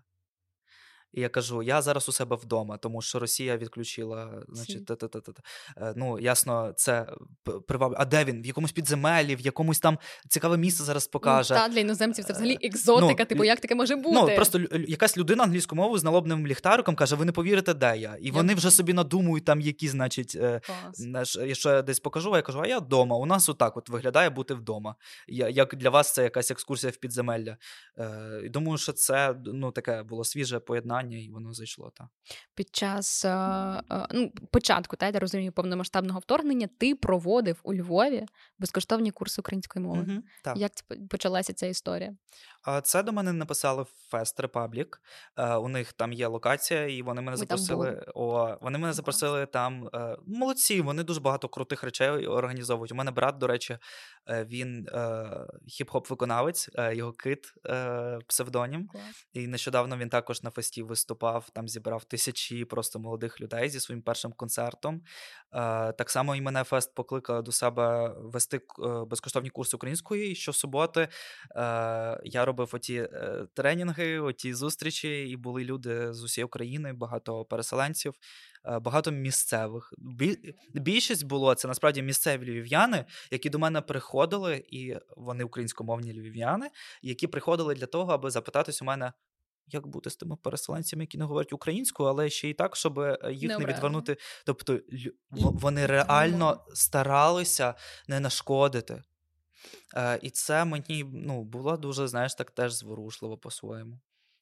І 1.16 1.20
я 1.20 1.28
кажу, 1.28 1.62
я 1.62 1.82
зараз 1.82 2.08
у 2.08 2.12
себе 2.12 2.36
вдома, 2.36 2.76
тому 2.76 3.02
що 3.02 3.18
Росія 3.18 3.56
відключила, 3.56 4.42
значить, 4.48 4.86
та-та-та-та. 4.86 5.32
Е, 5.76 5.92
ну, 5.96 6.18
ясно, 6.18 6.72
це 6.76 7.06
приваблює. 7.68 7.96
А 8.00 8.04
де 8.04 8.24
він? 8.24 8.42
В 8.42 8.46
якомусь 8.46 8.72
підземеллі, 8.72 9.36
в 9.36 9.40
якомусь 9.40 9.80
там 9.80 9.98
цікаве 10.28 10.56
місце 10.56 10.84
зараз 10.84 11.06
покаже. 11.06 11.54
Ну, 11.54 11.60
та, 11.60 11.68
для 11.68 11.80
іноземців 11.80 12.24
це 12.24 12.32
взагалі 12.32 12.58
екзотика, 12.62 13.22
ну, 13.22 13.26
типу, 13.26 13.44
як 13.44 13.60
таке 13.60 13.74
може 13.74 13.96
бути? 13.96 14.14
Ну, 14.14 14.36
просто 14.36 14.60
якась 14.88 15.16
людина 15.16 15.44
англійською 15.44 15.82
мовою 15.82 15.98
з 15.98 16.04
налобним 16.04 16.46
ліхтариком 16.46 16.94
каже: 16.94 17.16
ви 17.16 17.24
не 17.24 17.32
повірите, 17.32 17.74
де 17.74 17.98
я. 17.98 18.16
І 18.20 18.30
вони 18.30 18.54
вже 18.54 18.70
собі 18.70 18.92
надумують 18.92 19.44
там, 19.44 19.60
які, 19.60 19.88
значить, 19.88 20.36
е, 20.40 20.60
Клас. 20.66 21.64
я 21.64 21.82
десь 21.82 22.00
покажу, 22.00 22.32
а 22.32 22.36
я 22.36 22.42
кажу, 22.42 22.60
а 22.60 22.66
я 22.66 22.78
вдома. 22.78 23.16
У 23.16 23.26
нас 23.26 23.48
отак 23.48 23.76
от 23.76 23.88
виглядає 23.88 24.30
бути 24.30 24.54
вдома. 24.54 24.94
Як 25.28 25.76
для 25.76 25.90
вас 25.90 26.12
це 26.12 26.22
якась 26.22 26.50
екскурсія 26.50 26.92
в 26.92 26.96
підземелля. 26.96 27.56
Е, 27.98 28.40
і 28.44 28.48
думаю, 28.48 28.78
що 28.78 28.92
це 28.92 29.34
ну, 29.44 29.72
таке 29.72 30.02
було 30.02 30.24
свіже 30.24 30.58
поєднання, 30.58 31.05
і 31.12 31.30
воно 31.30 31.52
зайшло. 31.52 31.92
Та. 31.96 32.08
Під 32.54 32.76
час 32.76 33.24
е, 33.24 33.28
е, 33.30 34.06
ну, 34.12 34.32
початку, 34.52 34.96
та, 34.96 35.06
я 35.06 35.18
розумію, 35.18 35.52
повномасштабного 35.52 36.18
вторгнення 36.18 36.68
ти 36.78 36.94
проводив 36.94 37.60
у 37.62 37.74
Львові 37.74 38.26
безкоштовні 38.58 39.10
курси 39.10 39.40
української 39.40 39.84
мови. 39.84 40.06
Угу, 40.08 40.22
так. 40.44 40.56
Як 40.56 40.72
почалася 41.10 41.52
ця 41.52 41.66
історія? 41.66 42.16
А 42.66 42.80
Це 42.80 43.02
до 43.02 43.12
мене 43.12 43.32
написали 43.32 43.84
Fest 44.12 44.42
Republic. 44.42 44.86
Е, 45.36 45.54
У 45.56 45.68
них 45.68 45.92
там 45.92 46.12
є 46.12 46.26
локація, 46.26 46.86
і 46.86 47.02
вони 47.02 47.20
мене 47.20 47.30
Ми 47.30 47.36
запросили. 47.36 48.04
О, 48.14 48.56
вони 48.60 48.78
мене 48.78 48.92
запросили 48.92 49.46
там. 49.46 49.88
е, 49.94 50.16
Молодці, 50.26 50.80
вони 50.80 51.02
дуже 51.02 51.20
багато 51.20 51.48
крутих 51.48 51.82
речей 51.84 52.26
організовують. 52.26 52.92
У 52.92 52.94
мене 52.94 53.10
брат, 53.10 53.38
до 53.38 53.46
речі, 53.46 53.78
е, 54.28 54.44
він 54.44 54.88
хіп-хоп 55.68 56.10
виконавець, 56.10 56.70
е, 56.74 56.94
його 56.94 57.12
кит 57.12 57.54
псевдонім. 58.26 58.88
Клас. 58.88 59.26
І 59.32 59.46
нещодавно 59.46 59.96
він 59.96 60.08
також 60.08 60.42
на 60.42 60.50
фесті 60.50 60.82
виступав, 60.82 61.50
там 61.50 61.68
зібрав 61.68 62.04
тисячі 62.04 62.64
просто 62.64 62.98
молодих 62.98 63.40
людей 63.40 63.68
зі 63.68 63.80
своїм 63.80 64.02
першим 64.02 64.32
концертом. 64.32 65.02
Так 65.98 66.10
само 66.10 66.36
і 66.36 66.40
мене 66.40 66.64
фест 66.64 66.94
покликав 66.94 67.42
до 67.42 67.52
себе 67.52 68.14
вести 68.16 68.60
безкоштовні 69.06 69.50
курси 69.50 69.76
української. 69.76 70.30
І 70.30 70.34
щосуботи 70.34 71.08
я 72.24 72.44
роблю 72.44 72.55
робив 72.56 72.74
оті 72.74 72.94
е, 72.96 73.46
тренінги, 73.54 74.18
оті 74.18 74.54
зустрічі, 74.54 75.28
і 75.28 75.36
були 75.36 75.64
люди 75.64 76.12
з 76.14 76.22
усієї 76.22 76.44
України, 76.44 76.92
багато 76.92 77.44
переселенців, 77.44 78.14
е, 78.64 78.78
багато 78.78 79.10
місцевих. 79.10 79.94
Бі- 79.98 80.54
Більшість 80.74 81.24
було 81.26 81.54
це 81.54 81.68
насправді 81.68 82.02
місцеві 82.02 82.44
львів'яни, 82.44 83.04
які 83.30 83.50
до 83.50 83.58
мене 83.58 83.80
приходили, 83.80 84.64
і 84.68 84.96
вони 85.16 85.44
українськомовні 85.44 86.12
львів'яни, 86.12 86.70
які 87.02 87.26
приходили 87.26 87.74
для 87.74 87.86
того, 87.86 88.12
аби 88.12 88.30
запитатись 88.30 88.82
у 88.82 88.84
мене. 88.84 89.12
Як 89.68 89.86
бути 89.86 90.10
з 90.10 90.16
тими 90.16 90.36
переселенцями, 90.42 91.02
які 91.02 91.18
не 91.18 91.24
говорять 91.24 91.52
українською, 91.52 92.08
але 92.08 92.30
ще 92.30 92.48
й 92.48 92.54
так, 92.54 92.76
щоб 92.76 92.98
е, 92.98 93.18
їх 93.32 93.48
не, 93.48 93.64
відвернути. 93.74 94.16
Тобто 94.46 94.80
вони 95.30 95.86
реально 95.86 96.64
старалися 96.74 97.74
не 98.08 98.20
нашкодити. 98.20 99.02
І 100.22 100.30
це 100.30 100.64
мені 100.64 101.04
ну, 101.12 101.44
було 101.44 101.76
дуже, 101.76 102.08
знаєш, 102.08 102.34
так 102.34 102.50
теж 102.50 102.72
зворушливо 102.72 103.36
по-своєму. 103.38 103.98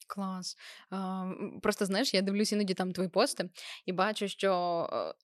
Клас. 0.07 0.57
Просто 1.63 1.87
знаєш, 1.87 2.15
я 2.15 2.23
дивлюсь 2.23 2.53
іноді 2.53 2.75
там 2.75 2.93
твої 2.93 3.09
пости 3.09 3.49
і 3.87 3.93
бачу, 3.93 4.29
що 4.29 4.53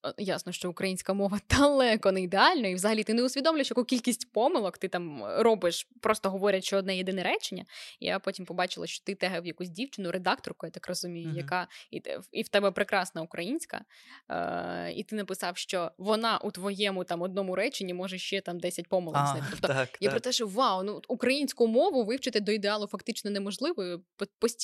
е, 0.04 0.08
е, 0.08 0.14
ясно, 0.18 0.52
що 0.52 0.70
українська 0.70 1.12
мова 1.12 1.40
далеко 1.50 2.12
не 2.12 2.22
ідеальна, 2.22 2.68
і 2.68 2.74
взагалі 2.74 3.04
ти 3.04 3.14
не 3.14 3.22
усвідомлюєш, 3.22 3.70
яку 3.70 3.84
кількість 3.84 4.32
помилок 4.32 4.78
ти 4.78 4.88
там 4.88 5.24
робиш, 5.24 5.88
просто 6.00 6.30
говорячи 6.30 6.76
одне 6.76 6.96
єдине 6.96 7.22
речення. 7.22 7.64
Я 8.00 8.18
потім 8.18 8.44
побачила, 8.44 8.86
що 8.86 9.04
ти 9.04 9.14
тегав 9.14 9.46
якусь 9.46 9.68
дівчину, 9.68 10.10
редакторку, 10.10 10.66
я 10.66 10.70
так 10.70 10.88
розумію, 10.88 11.28
Мгм. 11.28 11.36
яка 11.36 11.68
і, 11.90 12.02
і 12.32 12.42
в 12.42 12.48
тебе 12.48 12.70
прекрасна 12.70 13.22
українська, 13.22 13.84
е, 14.28 14.92
і 14.96 15.02
ти 15.02 15.16
написав, 15.16 15.56
що 15.56 15.90
вона 15.98 16.38
у 16.38 16.50
твоєму 16.50 17.04
там 17.04 17.22
одному 17.22 17.56
реченні 17.56 17.94
може 17.94 18.18
ще 18.18 18.40
там 18.40 18.60
10 18.60 18.88
помилок 18.88 19.26
знайти. 19.26 19.46
Тобто 19.50 19.68
так, 19.68 19.88
я 20.00 20.08
так. 20.08 20.10
про 20.10 20.20
те, 20.20 20.32
що 20.32 20.46
вау, 20.46 20.82
ну 20.82 21.00
українську 21.08 21.66
мову 21.66 22.04
вивчити 22.04 22.40
до 22.40 22.52
ідеалу 22.52 22.86
фактично 22.86 23.30
неможливо. 23.30 23.84
і 23.84 23.96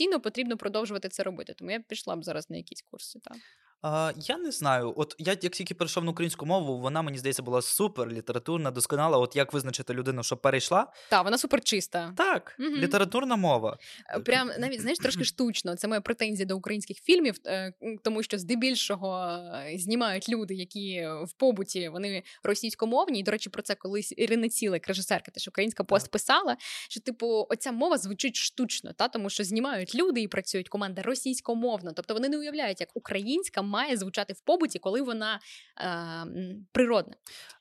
Постійно 0.07 0.21
потрібно 0.21 0.57
продовжувати 0.57 1.09
це 1.09 1.23
робити. 1.23 1.55
Тому 1.55 1.71
я 1.71 1.81
пішла 1.81 2.17
б 2.17 2.25
зараз 2.25 2.51
на 2.51 2.57
якісь 2.57 2.83
курси. 2.83 3.19
Так. 3.19 3.37
А, 3.83 4.13
я 4.17 4.39
не 4.39 4.51
знаю. 4.51 4.95
От 4.97 5.15
я 5.19 5.37
як 5.43 5.53
тільки 5.53 5.75
перейшов 5.75 6.05
на 6.05 6.11
українську 6.11 6.47
мову, 6.47 6.79
вона 6.79 7.03
мені 7.03 7.19
здається 7.19 7.43
була 7.43 7.63
супер 7.63 8.09
літературна, 8.13 8.71
досконала. 8.71 9.19
От 9.19 9.37
як 9.37 9.53
визначити 9.53 9.95
людину, 9.95 10.23
що 10.23 10.37
перейшла? 10.37 10.93
Та, 11.11 11.23
вона 11.23 11.39
супер 11.39 11.61
чиста. 11.65 12.13
Так, 12.17 12.57
Мгм. 12.59 12.75
літературна 12.75 13.37
мова. 13.37 13.79
Е, 14.15 14.21
Прям 14.21 14.51
навіть 14.59 14.81
знаєш 14.81 14.99
трошки 14.99 15.25
штучно. 15.25 15.77
Це 15.77 15.89
моя 15.89 16.01
претензія 16.01 16.47
до 16.47 16.57
українських 16.57 16.97
фільмів, 17.03 17.35
е, 17.47 17.73
тому 18.05 18.23
що 18.23 18.39
здебільшого 18.39 19.29
е, 19.67 19.79
знімають 19.79 20.29
люди, 20.29 20.55
які 20.55 21.09
в 21.25 21.33
побуті 21.33 21.89
вони 21.89 22.23
російськомовні. 22.43 23.21
І 23.21 23.23
до 23.23 23.31
речі, 23.31 23.51
про 23.51 23.63
це 23.63 23.75
колись 23.75 24.15
Ірина 24.17 24.49
Цілик, 24.49 24.89
режисерка, 24.89 25.31
теж 25.31 25.49
українська 25.49 25.85
пост 25.85 26.11
писала, 26.11 26.57
що 26.89 27.01
типу 27.01 27.47
оця 27.49 27.73
мова 27.73 27.99
звучить 27.99 28.37
штучно, 28.37 28.93
та 28.93 29.09
тому 29.09 29.31
що 29.31 29.45
знімають 29.45 29.95
люди 29.95 30.21
і 30.21 30.29
працюють 30.29 30.69
команда 30.69 31.03
російськомовно. 31.03 31.93
Тобто 31.93 32.15
вони 32.15 32.29
не 32.29 32.39
уявляють, 32.39 32.81
як 32.81 32.91
українська 32.95 33.63
має 33.67 33.97
звучати 33.97 34.33
в 34.33 34.41
побуті, 34.41 34.79
коли 34.79 35.03
вона 35.03 35.41
е, 35.81 36.27
природна. 36.73 37.15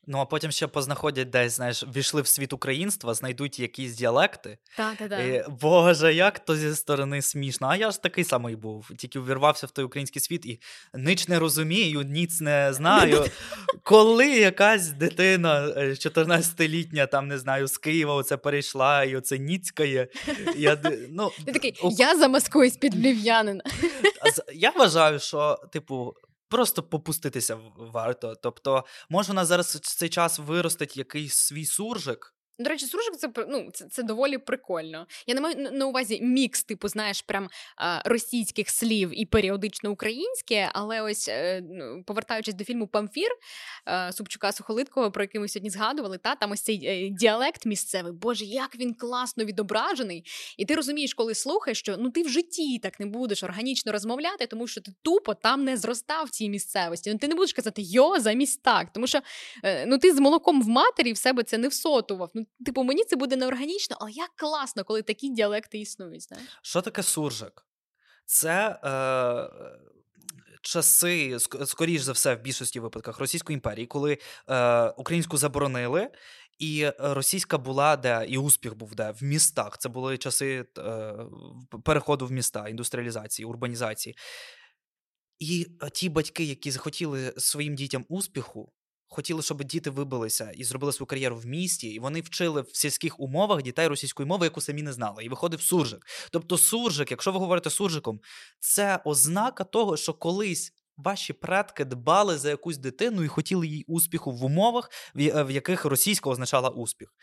Ну 0.08 0.18
а 0.18 0.26
потім 0.26 0.52
ще 0.52 0.68
познаходять 0.68 1.30
десь, 1.30 1.56
знаєш, 1.56 1.84
війшли 1.96 2.22
в 2.22 2.28
світ 2.28 2.54
українства, 2.54 3.14
знайдуть 3.14 3.60
якісь 3.60 3.96
діалекти. 3.96 4.58
Так, 4.78 4.98
так, 4.98 5.20
І, 5.20 5.44
Боже, 5.62 6.14
як 6.14 6.40
то 6.40 6.56
зі 6.56 6.76
сторони 6.76 7.22
смішно. 7.22 7.68
А 7.68 7.76
я 7.76 7.92
ж 7.92 8.02
такий 8.02 8.24
самий 8.24 8.56
був. 8.56 8.92
Тільки 8.98 9.20
увірвався 9.20 9.68
в 9.68 9.72
той 9.72 9.86
український 9.86 10.22
світ 10.22 10.46
і 10.46 10.60
ніч 10.94 11.28
не 11.28 11.40
розумію, 11.40 12.02
ніц 12.02 12.42
не 12.42 12.74
знаю. 12.74 13.26
Коли 13.84 14.28
якась 14.28 14.90
дитина 14.90 15.74
е, 15.78 15.90
14-літня, 15.90 17.06
там 17.06 17.28
не 17.28 17.38
знаю, 17.38 17.68
з 17.68 17.78
Києва 17.78 18.14
оце 18.14 18.38
перейшла 18.38 19.04
і 19.04 19.16
оце 19.16 19.38
ніцькає. 19.38 20.08
Я, 20.56 20.78
ну, 21.10 21.32
Ти 21.46 21.52
такий, 21.52 21.76
я 21.84 22.18
замаскуюсь 22.18 22.78
під 22.78 22.96
львів'янина. 22.96 23.64
Я 24.54 24.70
вважаю, 24.70 25.20
що, 25.20 25.60
типу, 25.72 25.95
просто 26.50 26.84
попуститися 26.84 27.58
варто. 27.78 28.36
Тобто, 28.36 28.86
може, 29.10 29.28
вона 29.28 29.46
зараз 29.46 29.76
в 29.76 29.80
цей 29.80 30.10
час 30.10 30.40
виростить 30.40 30.98
якийсь 30.98 31.34
свій 31.36 31.66
суржик. 31.66 32.35
До 32.60 32.70
речі, 32.70 32.86
суржик 32.86 33.18
це 33.18 33.30
ну, 33.48 33.70
це, 33.74 33.86
це 33.86 34.04
доволі 34.04 34.38
прикольно. 34.38 35.08
Я 35.28 35.36
не 35.36 35.42
маю 35.42 35.72
на- 35.72 35.86
увазі 35.86 36.20
мікс, 36.22 36.64
типу, 36.64 36.88
знаєш, 36.88 37.22
прям 37.22 37.50
російських 38.06 38.70
слів 38.70 39.22
і 39.22 39.26
періодично 39.26 39.92
українське, 39.92 40.70
але 40.74 41.02
ось 41.02 41.28
е, 41.28 41.62
ну, 41.72 42.04
повертаючись 42.04 42.54
до 42.54 42.64
фільму 42.64 42.88
Памфір 42.88 43.30
е, 43.88 44.12
Супчука 44.12 44.52
Сухолиткого, 44.52 45.12
про 45.12 45.24
який 45.24 45.42
ми 45.42 45.48
сьогодні 45.48 45.70
згадували, 45.70 46.18
та 46.18 46.36
там 46.36 46.52
ось 46.52 46.62
цей 46.62 46.86
е, 46.86 47.10
діалект 47.10 47.66
місцевий. 47.66 48.14
Боже, 48.14 48.46
як 48.46 48.76
він 48.76 48.94
класно 48.94 49.46
відображений. 49.46 50.24
І 50.58 50.66
ти 50.66 50.76
розумієш, 50.76 51.14
коли 51.14 51.36
слухаєш, 51.36 51.80
що 51.80 51.96
ну 51.98 52.10
ти 52.10 52.24
в 52.24 52.30
житті 52.30 52.80
так 52.80 53.00
не 53.00 53.06
будеш 53.06 53.44
органічно 53.44 53.92
розмовляти, 53.92 54.48
тому 54.48 54.68
що 54.68 54.82
ти 54.82 54.92
тупо 55.02 55.34
там 55.34 55.64
не 55.64 55.78
зростав 55.78 56.26
в 56.26 56.30
цій 56.30 56.50
місцевості. 56.50 57.12
Ну 57.12 57.18
ти 57.18 57.28
не 57.28 57.36
будеш 57.36 57.54
казати 57.54 57.82
йо 57.82 58.20
замість 58.20 58.64
так, 58.64 58.94
тому 58.94 59.08
що 59.08 59.20
ну 59.88 59.98
ти 59.98 60.14
з 60.14 60.20
молоком 60.20 60.62
в 60.62 60.68
матері 60.68 61.14
в 61.14 61.18
себе 61.18 61.44
це 61.44 61.58
не 61.58 61.68
всотував. 61.68 62.30
Ну, 62.34 62.45
типу, 62.66 62.84
мені 62.84 63.04
це 63.04 63.16
буде 63.16 63.36
неорганічно, 63.36 63.98
але 64.00 64.12
як 64.12 64.30
класно, 64.36 64.84
коли 64.84 65.02
такі 65.02 65.30
діалекти 65.30 65.80
існують. 65.80 66.24
Знаєш? 66.24 66.48
Що 66.62 66.82
таке 66.82 67.04
суржик? 67.04 67.66
Це 68.26 68.80
е, 68.84 69.50
часи, 70.62 71.38
скоріш 71.66 72.02
за 72.02 72.12
все, 72.12 72.36
в 72.36 72.42
більшості 72.42 72.80
випадках 72.80 73.20
Російської 73.20 73.54
імперії, 73.54 73.88
коли 73.88 74.18
е, 74.50 74.90
українську 74.90 75.38
заборонили. 75.38 76.10
І 76.60 76.90
російська 77.00 77.58
була 77.58 77.98
де, 77.98 78.26
і 78.30 78.38
успіх 78.38 78.76
був 78.76 78.96
де 78.96 79.12
в 79.12 79.24
містах. 79.24 79.78
Це 79.78 79.90
були 79.90 80.18
часи 80.18 80.66
е, 80.78 81.14
переходу 81.84 82.28
в 82.28 82.32
міста, 82.32 82.68
індустріалізації, 82.70 83.46
урбанізації. 83.46 84.16
І 85.40 85.68
е, 85.84 85.90
ті 85.90 86.10
батьки, 86.10 86.44
які 86.44 86.72
захотіли 86.72 87.34
своїм 87.38 87.76
дітям 87.76 88.06
успіху, 88.10 88.74
хотіли, 89.08 89.42
щоб 89.42 89.64
діти 89.64 89.90
вибилися 89.90 90.52
і 90.56 90.64
зробили 90.64 90.94
свою 90.94 91.08
кар'єру 91.08 91.38
в 91.38 91.46
місті, 91.46 91.88
і 91.88 92.00
вони 92.00 92.22
вчили 92.22 92.62
в 92.62 92.70
сільських 92.74 93.20
умовах 93.20 93.64
дітей 93.64 93.88
російської 93.88 94.28
мови, 94.28 94.46
яку 94.46 94.62
самі 94.62 94.84
не 94.84 94.94
знали. 94.94 95.24
І 95.24 95.30
виходив 95.30 95.62
суржик. 95.62 96.06
Тобто, 96.32 96.58
суржик, 96.58 97.12
якщо 97.12 97.32
ви 97.32 97.40
говорите 97.40 97.70
суржиком, 97.70 98.20
це 98.60 99.00
ознака 99.06 99.64
того, 99.64 99.98
що 99.98 100.14
колись. 100.14 100.74
Ваші 100.98 101.34
предки 101.34 101.86
дбали 101.86 102.38
за 102.38 102.50
якусь 102.50 102.78
дитину 102.78 103.24
і 103.24 103.28
хотіли 103.28 103.68
їй 103.68 103.84
успіху 103.88 104.32
в 104.32 104.44
умовах, 104.44 104.90
в 105.16 105.52
яких 105.52 105.86
російська 105.86 106.30
означала 106.30 106.70
успіх. 106.70 107.14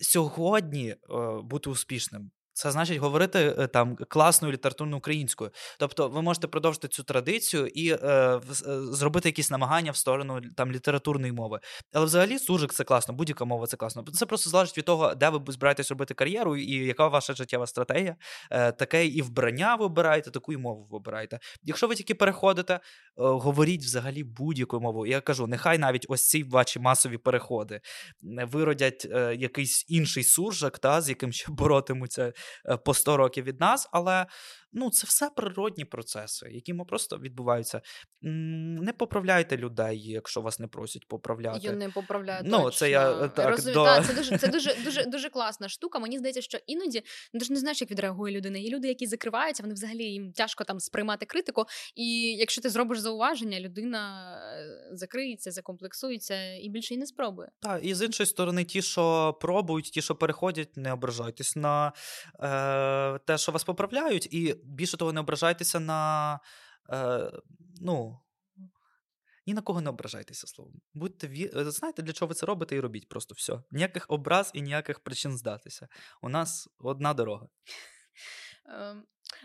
Сьогодні 0.00 0.88
е, 0.88 0.96
бути 1.42 1.70
успішним 1.70 2.30
це 2.52 2.70
значить 2.70 2.98
говорити 2.98 3.54
е, 3.58 3.66
там 3.66 3.96
класною 3.96 4.52
літературною 4.52 4.98
українською. 4.98 5.50
Тобто, 5.78 6.08
ви 6.08 6.22
можете 6.22 6.46
продовжити 6.46 6.88
цю 6.88 7.02
традицію 7.02 7.66
і 7.66 7.90
е, 7.90 7.96
е, 7.96 8.40
зробити 8.92 9.28
якісь 9.28 9.50
намагання 9.50 9.90
в 9.90 9.96
сторону 9.96 10.40
там 10.56 10.72
літературної 10.72 11.32
мови. 11.32 11.60
Але 11.92 12.06
взагалі 12.06 12.38
суржик 12.38 12.72
це 12.72 12.84
класно, 12.84 13.14
будь-яка 13.14 13.44
мова 13.44 13.66
це 13.66 13.76
класно. 13.76 14.04
Це 14.12 14.26
просто 14.26 14.50
залежить 14.50 14.78
від 14.78 14.84
того, 14.84 15.14
де 15.14 15.28
ви 15.28 15.52
збираєтесь 15.52 15.90
робити 15.90 16.14
кар'єру 16.14 16.56
і 16.56 16.74
яка 16.74 17.08
ваша 17.08 17.34
життєва 17.34 17.66
стратегія. 17.66 18.16
Е, 18.50 18.72
таке 18.72 19.06
і 19.06 19.22
вбрання 19.22 19.74
ви 19.74 19.84
обираєте, 19.84 20.30
таку 20.30 20.52
і 20.52 20.56
мову 20.56 20.88
ви 20.90 20.96
обираєте. 20.96 21.38
Якщо 21.62 21.86
ви 21.86 21.94
тільки 21.94 22.14
переходите, 22.14 22.74
е, 22.74 22.80
говоріть 23.16 23.82
взагалі 23.82 24.24
будь-якою 24.24 24.82
мовою. 24.82 25.12
Я 25.12 25.20
кажу, 25.20 25.46
нехай 25.46 25.78
навіть 25.78 26.06
ось 26.08 26.28
ці 26.28 26.42
ваші 26.42 26.78
масові 26.78 27.18
переходи 27.18 27.80
виродять 28.22 29.06
е, 29.10 29.34
якийсь 29.34 29.84
інший 29.88 30.24
суржик, 30.24 30.78
та, 30.78 31.00
з 31.00 31.08
яким 31.08 31.32
ще 31.32 31.52
боротимуться 31.52 32.32
по 32.84 32.94
100 32.94 33.16
років 33.16 33.44
від 33.44 33.60
нас, 33.60 33.88
але 33.92 34.26
ну, 34.72 34.90
це 34.90 35.06
все 35.06 35.30
природні 35.30 35.84
процеси, 35.84 36.48
які 36.50 36.74
ми 36.74 36.84
просто 36.84 37.18
відбуваються. 37.18 37.80
Не 38.22 38.92
поправляйте 38.92 39.56
людей, 39.56 40.02
якщо 40.02 40.40
вас 40.40 40.58
не 40.58 40.66
просять 40.66 41.08
поправляти. 41.08 41.60
Я 41.62 41.72
не 41.72 41.88
поправляю. 41.88 42.42
Ну, 42.46 42.70
це 42.70 42.90
я, 42.90 43.12
е, 43.12 43.28
так, 43.28 43.50
Розумію, 43.50 43.74
до- 43.74 43.84
та, 43.84 44.02
це 44.02 44.14
дуже 44.14 44.38
це 44.38 44.48
дуже 44.48 44.74
дуже 44.84 45.04
дуже 45.04 45.30
класна 45.30 45.68
штука. 45.68 45.98
Мені 45.98 46.18
здається, 46.18 46.40
що 46.42 46.58
іноді 46.66 47.02
ну, 47.32 47.40
ти 47.40 47.46
ж 47.46 47.52
не 47.52 47.58
знаєш, 47.58 47.80
як 47.80 47.90
відреагує 47.90 48.36
людина. 48.36 48.58
Є 48.58 48.70
люди, 48.70 48.88
які 48.88 49.06
закриваються, 49.06 49.62
вони 49.62 49.74
взагалі 49.74 50.04
їм 50.04 50.32
тяжко 50.32 50.64
там 50.64 50.80
сприймати 50.80 51.26
критику. 51.26 51.64
І 51.94 52.36
якщо 52.36 52.60
ти 52.60 52.70
зробиш 52.70 52.98
зауваження, 52.98 53.60
людина 53.60 54.32
е, 54.51 54.51
закриється, 54.92 55.50
закомплексується 55.50 56.54
і 56.54 56.68
більше 56.68 56.94
й 56.94 56.98
не 56.98 57.06
спробує. 57.06 57.50
Так, 57.60 57.84
і 57.84 57.94
з 57.94 58.02
іншої 58.04 58.26
сторони, 58.26 58.64
ті, 58.64 58.82
що 58.82 59.32
пробують, 59.40 59.84
ті, 59.84 60.02
що 60.02 60.14
переходять, 60.14 60.76
не 60.76 60.92
ображайтесь 60.92 61.56
на 61.56 61.92
е, 62.40 63.18
те, 63.18 63.38
що 63.38 63.52
вас 63.52 63.64
поправляють, 63.64 64.34
і 64.34 64.54
більше 64.64 64.96
того, 64.96 65.12
не 65.12 65.20
ображайтеся 65.20 65.80
на. 65.80 66.40
Е, 66.90 67.30
ну, 67.80 68.20
ні 69.46 69.54
на 69.54 69.62
кого 69.62 69.80
не 69.80 69.90
ображайтеся 69.90 70.46
словом. 70.46 70.80
Будьте 70.94 71.28
ві... 71.28 71.50
е, 71.56 71.70
знаєте, 71.70 72.02
для 72.02 72.12
чого 72.12 72.28
ви 72.28 72.34
це 72.34 72.46
робите, 72.46 72.76
і 72.76 72.80
робіть 72.80 73.08
просто 73.08 73.34
все. 73.34 73.62
Ніяких 73.70 74.06
образ 74.08 74.50
і 74.54 74.62
ніяких 74.62 75.00
причин 75.00 75.36
здатися. 75.36 75.88
У 76.22 76.28
нас 76.28 76.68
одна 76.78 77.14
дорога. 77.14 77.48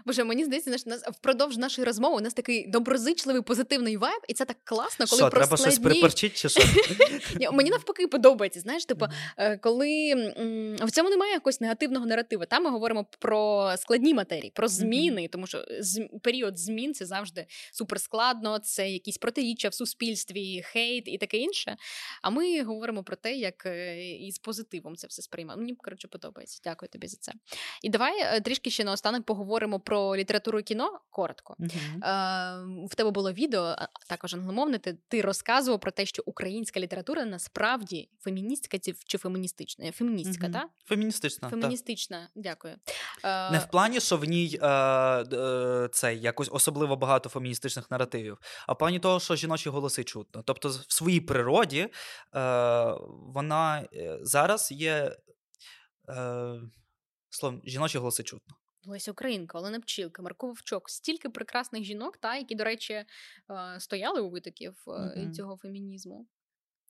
Боже, 0.06 0.24
мені 0.24 0.46
здається, 0.46 0.70
наш 0.70 0.86
нас 0.86 1.04
впродовж 1.04 1.58
нашої 1.58 1.86
розмови 1.86 2.16
у 2.18 2.20
нас 2.20 2.34
такий 2.34 2.68
доброзичливий 2.68 3.42
позитивний 3.42 3.98
вайб, 3.98 4.22
і 4.28 4.34
це 4.34 4.46
так 4.46 4.58
класно, 4.64 5.06
коли 5.06 5.22
Що, 5.22 5.30
про 5.30 5.40
треба 5.40 5.58
щось 5.58 5.80
приперчити 5.80 6.36
чи 6.36 6.50
що? 6.50 6.64
Ні, 7.40 7.50
Мені 7.52 7.70
навпаки 7.70 8.08
подобається. 8.08 8.60
Знаєш, 8.60 8.86
типу, 8.86 9.06
е, 9.38 9.58
коли 9.58 10.14
в 10.82 10.92
цьому 10.92 11.10
немає 11.10 11.34
якогось 11.34 11.62
негативного 11.62 12.06
наративу. 12.06 12.46
Там 12.46 12.64
ми 12.64 12.70
говоримо 12.70 13.06
про 13.20 13.74
складні 13.78 14.14
матерії, 14.14 14.52
про 14.56 14.68
зміни, 14.68 15.28
тому 15.28 15.48
що 15.48 15.66
період 16.24 16.60
змін 16.60 16.94
це 16.94 17.06
завжди 17.06 17.46
суперскладно, 17.72 18.60
це 18.60 18.90
якісь 18.90 19.18
протиріччя 19.18 19.70
в 19.70 19.74
суспільстві, 19.74 20.62
хейт 20.66 21.08
і 21.08 21.18
таке 21.18 21.38
інше. 21.38 21.78
А 22.22 22.30
ми 22.30 22.64
говоримо 22.64 23.04
про 23.04 23.16
те, 23.16 23.36
як 23.36 23.66
е, 23.66 24.06
із 24.16 24.40
позитивом 24.40 24.96
це 24.96 25.08
все 25.08 25.22
сприймаємо. 25.22 25.62
Мені 25.62 25.76
коротше 25.76 26.08
подобається. 26.08 26.62
Дякую 26.64 26.90
тобі 26.90 27.08
за 27.08 27.18
це. 27.18 27.32
І 27.84 27.90
давай 27.90 28.22
е, 28.22 28.42
трішки 28.42 28.70
ще 28.70 28.84
наостанок 28.84 29.26
поговоримо 29.26 29.67
про 29.80 30.16
літературу 30.16 30.60
і 30.60 30.64
кіно 30.64 31.00
коротко. 31.10 31.56
Е, 31.60 31.68
в 32.90 32.96
тебе 32.96 33.12
було 33.12 33.32
відео, 33.32 33.76
також 34.10 34.34
англомовне. 34.34 34.78
Ти, 34.78 34.98
ти 35.08 35.22
розказував 35.22 35.80
про 35.80 35.92
те, 35.92 36.06
що 36.06 36.24
українська 36.26 36.80
література 36.80 37.26
насправді 37.26 38.10
феміністська 38.20 38.80
чи 39.06 39.18
феміністична? 39.18 39.92
Феміністська, 39.92 40.44
Мгм. 40.48 40.54
так? 40.54 40.68
Феміністична. 40.86 41.50
Феміністична, 41.50 42.30
дякую. 42.36 42.76
Е, 43.24 43.52
Не 43.52 43.60
в 43.60 43.66
плані, 43.72 44.00
що 44.00 44.18
в 44.18 44.24
ній 44.24 44.60
е, 44.62 44.68
е, 44.68 45.90
це 45.92 46.16
якось 46.16 46.50
особливо 46.52 46.96
багато 46.96 47.30
феміністичних 47.30 47.92
наративів, 47.92 48.38
а 48.68 48.74
в 48.74 48.78
плані 48.78 49.00
того, 49.00 49.20
що 49.20 49.36
жіночі 49.36 49.70
голоси 49.70 50.04
чутно. 50.04 50.44
Тобто, 50.46 50.70
в 50.70 50.94
своїй 50.94 51.22
природі 51.22 51.80
е, 51.80 51.90
вона 53.10 53.88
е, 53.94 54.20
зараз 54.22 54.72
є 54.72 55.16
е, 56.10 56.62
словом, 57.30 57.62
жіночі 57.66 57.98
голоси 57.98 58.24
чутно. 58.24 58.56
Леся 58.88 59.12
Українка, 59.12 59.58
Олена 59.58 59.80
Пчілка, 59.80 60.22
Марко 60.22 60.48
Вовчок. 60.48 60.90
Стільки 60.90 61.30
прекрасних 61.30 61.84
жінок, 61.84 62.18
та, 62.18 62.36
які, 62.36 62.56
до 62.56 62.64
речі, 62.64 62.94
е, 62.94 63.06
стояли 63.80 64.22
у 64.22 64.30
витоків 64.30 64.84
е, 64.88 64.92
Мгм. 64.92 65.34
цього 65.34 65.58
фемінізму. 65.58 66.28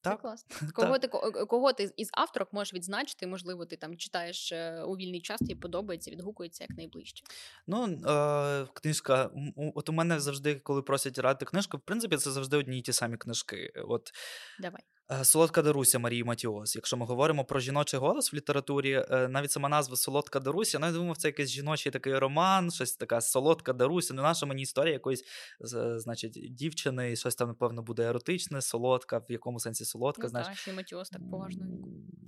Це 0.02 0.10
Так. 0.10 0.20
класно. 0.20 0.50
Кого 0.74 0.98
ти, 0.98 1.08
кого 1.46 1.72
ти 1.72 1.90
із 1.96 2.08
авторок 2.12 2.52
можеш 2.52 2.74
відзначити? 2.74 3.26
Можливо, 3.26 3.66
ти 3.66 3.76
там 3.76 3.96
читаєш 3.96 4.52
е, 4.52 4.82
у 4.82 4.96
вільний 4.96 5.20
час, 5.20 5.38
тобі 5.38 5.54
подобається, 5.54 6.10
відгукується 6.10 6.64
як 6.68 6.76
найближче. 6.78 7.24
Ну, 7.66 7.84
е, 7.86 8.66
книжка. 8.74 9.30
От 9.74 9.88
у 9.88 9.92
мене 9.92 10.20
завжди, 10.20 10.54
коли 10.54 10.82
просять 10.82 11.18
радити 11.18 11.44
книжку, 11.44 11.76
в 11.76 11.80
принципі, 11.80 12.16
це 12.16 12.30
завжди 12.30 12.56
одні 12.56 12.78
й 12.78 12.82
ті 12.82 12.92
самі 12.92 13.16
книжки. 13.16 13.72
От 13.88 14.12
Давай. 14.60 14.82
Е, 15.12 15.24
Солодка 15.24 15.62
Даруся 15.62 15.98
Марії 15.98 16.24
Матіос. 16.24 16.76
Якщо 16.76 16.96
ми 16.96 17.06
говоримо 17.06 17.44
про 17.44 17.60
жіночий 17.60 18.00
голос 18.00 18.32
в 18.32 18.36
літературі, 18.36 19.04
е, 19.10 19.28
навіть 19.28 19.50
сама 19.50 19.68
назва 19.68 19.96
Солодка 19.96 20.40
Даруся, 20.40 20.78
ну, 20.78 20.86
я 20.86 20.92
думав, 20.92 21.16
це 21.16 21.28
якийсь 21.28 21.48
жіночий 21.50 21.92
такий 21.92 22.18
роман, 22.18 22.70
щось 22.70 22.92
така 22.96 23.20
солодка 23.20 23.72
Даруся. 23.72 24.14
Ну, 24.14 24.22
наша 24.22 24.46
мені 24.46 24.62
історія 24.62 24.92
якоїсь, 24.92 25.24
з- 25.60 25.98
значить, 26.00 26.38
дівчини, 26.54 27.12
і 27.12 27.16
щось 27.16 27.34
там, 27.34 27.48
напевно, 27.48 27.82
буде 27.82 28.02
еротичне, 28.08 28.62
солодка, 28.62 29.18
в 29.18 29.32
якому 29.32 29.60
сенсі 29.60 29.84
солодка, 29.84 30.22
Ну, 30.22 30.28
знаєш. 30.28 30.48
та, 30.48 30.54
ще 30.54 30.72
Матіос 30.72 31.08
так 31.10 31.20
поважно. 31.30 31.66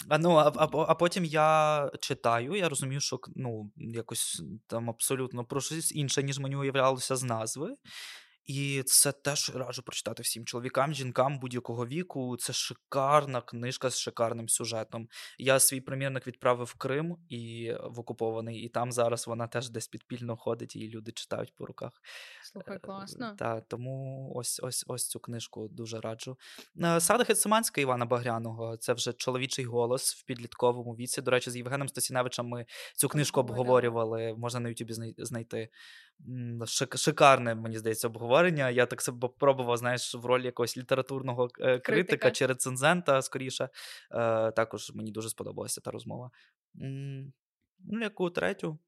А, 0.08 0.18
ну, 0.18 0.30
а, 0.36 0.52
а, 0.56 0.68
а 0.72 0.94
потім 0.94 1.24
я 1.24 1.90
читаю, 2.00 2.54
я 2.56 2.68
розумію, 2.68 3.00
що 3.00 3.20
ну, 3.36 3.70
якось 3.76 4.42
там 4.66 4.90
абсолютно 4.90 5.44
про 5.44 5.60
щось 5.60 5.92
інше, 5.92 6.22
ніж 6.22 6.38
мені 6.38 6.56
уявлялося 6.56 7.16
з 7.16 7.22
назви. 7.22 7.76
І 8.46 8.82
це 8.86 9.12
теж 9.12 9.52
раджу 9.54 9.82
прочитати 9.82 10.22
всім 10.22 10.44
чоловікам, 10.44 10.94
жінкам 10.94 11.38
будь-якого 11.38 11.86
віку. 11.86 12.36
Це 12.36 12.52
шикарна 12.52 13.40
книжка 13.40 13.90
з 13.90 13.98
шикарним 13.98 14.48
сюжетом. 14.48 15.08
Я 15.38 15.60
свій 15.60 15.80
примірник 15.80 16.26
відправив 16.26 16.66
в 16.66 16.74
Крим 16.74 17.16
і 17.28 17.72
в 17.84 18.00
окупований, 18.00 18.60
і 18.60 18.68
там 18.68 18.92
зараз 18.92 19.26
вона 19.26 19.46
теж 19.46 19.70
десь 19.70 19.88
підпільно 19.88 20.36
ходить, 20.36 20.76
і 20.76 20.88
люди 20.88 21.12
читають 21.12 21.54
по 21.54 21.66
руках. 21.66 21.92
Слухай, 22.52 22.78
класно. 22.78 23.34
Так, 23.38 23.64
тому 23.68 24.32
ось 24.34 24.60
ось 24.62 24.84
ось 24.88 25.08
цю 25.08 25.20
книжку 25.20 25.68
дуже 25.68 26.00
раджу. 26.00 26.38
Е, 26.82 27.00
Сада 27.00 27.24
Гециманська 27.24 27.80
Івана 27.80 28.06
Багряного 28.06 28.76
це 28.76 28.92
вже 28.92 29.12
чоловічий 29.12 29.64
голос 29.64 30.14
в 30.14 30.24
підлітковому 30.24 30.94
віці. 30.94 31.22
До 31.22 31.30
речі, 31.30 31.50
з 31.50 31.56
Євгеном 31.56 31.88
Стасіневичем 31.88 32.46
ми 32.46 32.66
цю 32.96 33.08
книжку 33.08 33.40
Обговорювали. 33.40 34.34
Можна 34.38 34.60
на 34.60 34.68
Ютубі 34.68 34.92
знайти. 35.18 35.68
Шикарне, 36.94 37.54
мені 37.54 37.78
здається, 37.78 38.08
обговорення. 38.08 38.70
Я 38.70 38.86
так 38.86 39.02
себе 39.02 39.28
пробував, 39.38 39.76
знаєш, 39.76 40.14
в 40.14 40.26
ролі 40.26 40.44
якогось 40.44 40.76
літературного 40.76 41.44
е, 41.44 41.48
критика, 41.48 41.80
Критика. 41.80 42.30
чи 42.30 42.46
рецензента, 42.46 43.22
скоріше. 43.22 43.68
Е, 44.12 44.50
також 44.50 44.92
мені 44.94 45.10
дуже 45.10 45.28
сподобалася 45.28 45.80
та 45.80 45.90
розмова. 45.90 46.30
Ну, 46.74 48.00
яку 48.00 48.30
третю? 48.30 48.78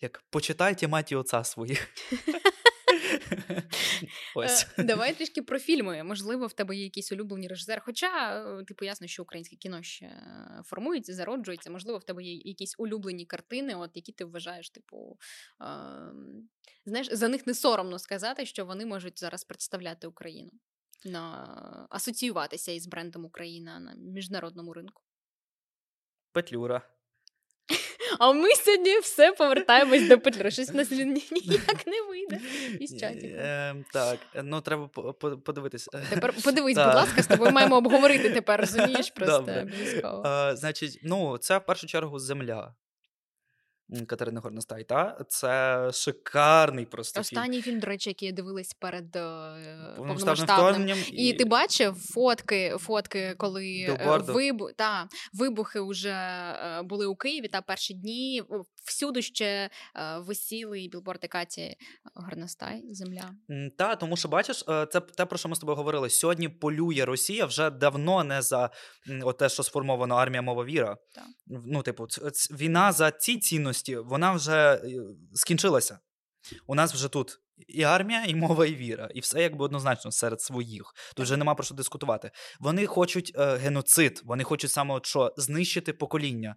Як 0.00 0.24
почитайте 0.30 0.88
маті 0.88 1.16
отца 1.16 1.44
своїх. 1.44 1.88
Ось. 4.34 4.66
Е, 4.78 4.82
Давай 4.82 5.14
трішки 5.16 5.42
про 5.42 5.58
фільми. 5.58 6.02
Можливо, 6.02 6.46
в 6.46 6.52
тебе 6.52 6.76
є 6.76 6.84
якийсь 6.84 7.12
улюблений 7.12 7.48
режисер. 7.48 7.82
Хоча, 7.84 8.42
е, 8.60 8.64
типу, 8.64 8.84
ясно, 8.84 9.06
що 9.06 9.22
українське 9.22 9.56
кіно 9.56 9.82
ще 9.82 10.06
е, 10.06 10.62
формується, 10.64 11.14
зароджується. 11.14 11.70
Можливо, 11.70 11.98
в 11.98 12.04
тебе 12.04 12.22
є 12.22 12.32
якісь 12.34 12.74
улюблені 12.78 13.26
картини, 13.26 13.74
от 13.74 13.90
які 13.94 14.12
ти 14.12 14.24
вважаєш, 14.24 14.70
типу, 14.70 15.18
знаєш, 16.86 17.08
за 17.12 17.28
них 17.28 17.46
не 17.46 17.54
соромно 17.54 17.98
сказати, 17.98 18.46
що 18.46 18.64
вони 18.64 18.86
можуть 18.86 19.20
зараз 19.20 19.44
представляти 19.44 20.06
Україну. 20.06 20.50
На 21.04 21.86
асоціюватися 21.90 22.72
із 22.72 22.86
брендом 22.86 23.24
Україна 23.24 23.80
на 23.80 23.94
міжнародному 23.94 24.72
ринку. 24.72 25.02
Петлюра. 26.32 26.82
А 28.18 28.32
ми 28.32 28.48
сьогодні 28.54 28.98
все 28.98 29.32
повертаємось 29.32 30.08
до 30.08 30.18
Петлюри. 30.18 30.50
Щось 30.50 30.72
нас 30.74 30.90
ніяк 30.90 31.86
не 31.86 32.02
вийде 32.08 32.40
із 32.80 33.00
чатіка. 33.00 33.36
Ем, 33.70 33.84
Так, 33.92 34.18
ну 34.42 34.60
треба 34.60 34.88
по- 34.88 35.12
по- 35.12 35.38
подивитись. 35.38 35.88
Тепер 36.10 36.32
подивись, 36.44 36.76
будь 36.76 36.86
ласка, 36.94 37.22
з 37.22 37.26
тобою 37.26 37.50
маємо 37.52 37.76
обговорити 37.76 38.30
тепер, 38.30 38.60
розумієш? 38.60 39.10
Просто 39.10 39.42
обов'язково. 39.62 40.24
Значить, 40.56 41.00
ну, 41.02 41.38
це 41.38 41.58
в 41.58 41.66
першу 41.66 41.86
чергу 41.86 42.18
земля. 42.18 42.74
Катерини 44.06 44.40
Горностай, 44.40 44.84
та? 44.84 45.24
Це 45.28 45.90
шикарний 45.92 46.86
просто. 46.86 47.20
Останній 47.20 47.62
фільм, 47.62 47.80
до 47.80 47.86
речі, 47.86 48.10
який 48.10 48.26
я 48.26 48.34
дивилась 48.34 48.74
перед 48.74 49.16
е, 49.16 49.94
Повномасштабним 49.96 50.98
І... 51.12 51.28
І 51.28 51.32
ти 51.32 51.44
бачив 51.44 51.94
фотки, 51.94 52.76
фотки, 52.78 53.34
коли 53.38 53.66
е, 53.66 54.18
вибу... 54.18 54.68
та, 54.76 55.08
вибухи 55.32 55.80
вже 55.80 56.10
е, 56.10 56.82
були 56.82 57.06
у 57.06 57.16
Києві 57.16 57.48
та 57.48 57.60
перші 57.60 57.94
дні. 57.94 58.42
Всюди 58.84 59.22
ще 59.22 59.44
е, 59.44 60.18
висіли 60.18 60.80
і 60.80 60.88
білборди 60.88 61.28
Каті 61.28 61.76
Горностай, 62.14 62.82
земля. 62.90 63.34
Та, 63.78 63.96
тому 63.96 64.16
що 64.16 64.28
бачиш, 64.28 64.64
е, 64.68 64.86
це 64.86 65.00
те, 65.00 65.26
про 65.26 65.38
що 65.38 65.48
ми 65.48 65.56
з 65.56 65.58
тобою 65.58 65.76
говорили. 65.76 66.10
Сьогодні 66.10 66.48
полює 66.48 67.04
Росія 67.04 67.46
вже 67.46 67.70
давно 67.70 68.24
не 68.24 68.42
за 68.42 68.70
от 69.22 69.38
те, 69.38 69.48
що 69.48 69.62
сформовано 69.62 70.14
армія 70.14 70.42
мова 70.42 70.64
віра. 70.64 70.96
Так. 71.14 71.24
Ну, 71.46 71.82
типу, 71.82 72.06
війна 72.50 72.92
за 72.92 73.10
ці 73.10 73.38
цінності, 73.38 73.96
вона 73.96 74.32
вже 74.32 74.74
е, 74.74 74.80
скінчилася. 75.34 75.98
У 76.66 76.74
нас 76.74 76.94
вже 76.94 77.08
тут 77.08 77.40
і 77.68 77.82
армія, 77.82 78.24
і 78.24 78.34
мова, 78.34 78.66
і 78.66 78.74
віра, 78.74 79.08
і 79.14 79.20
все 79.20 79.42
якби 79.42 79.64
однозначно 79.64 80.12
серед 80.12 80.40
своїх. 80.40 80.94
Тут 81.16 81.24
вже 81.24 81.36
нема 81.36 81.54
про 81.54 81.64
що 81.64 81.74
дискутувати. 81.74 82.30
Вони 82.60 82.86
хочуть 82.86 83.32
е, 83.38 83.56
геноцид, 83.56 84.22
вони 84.24 84.44
хочуть 84.44 84.70
саме 84.70 84.94
от 84.94 85.06
що 85.06 85.34
знищити 85.36 85.92
покоління, 85.92 86.56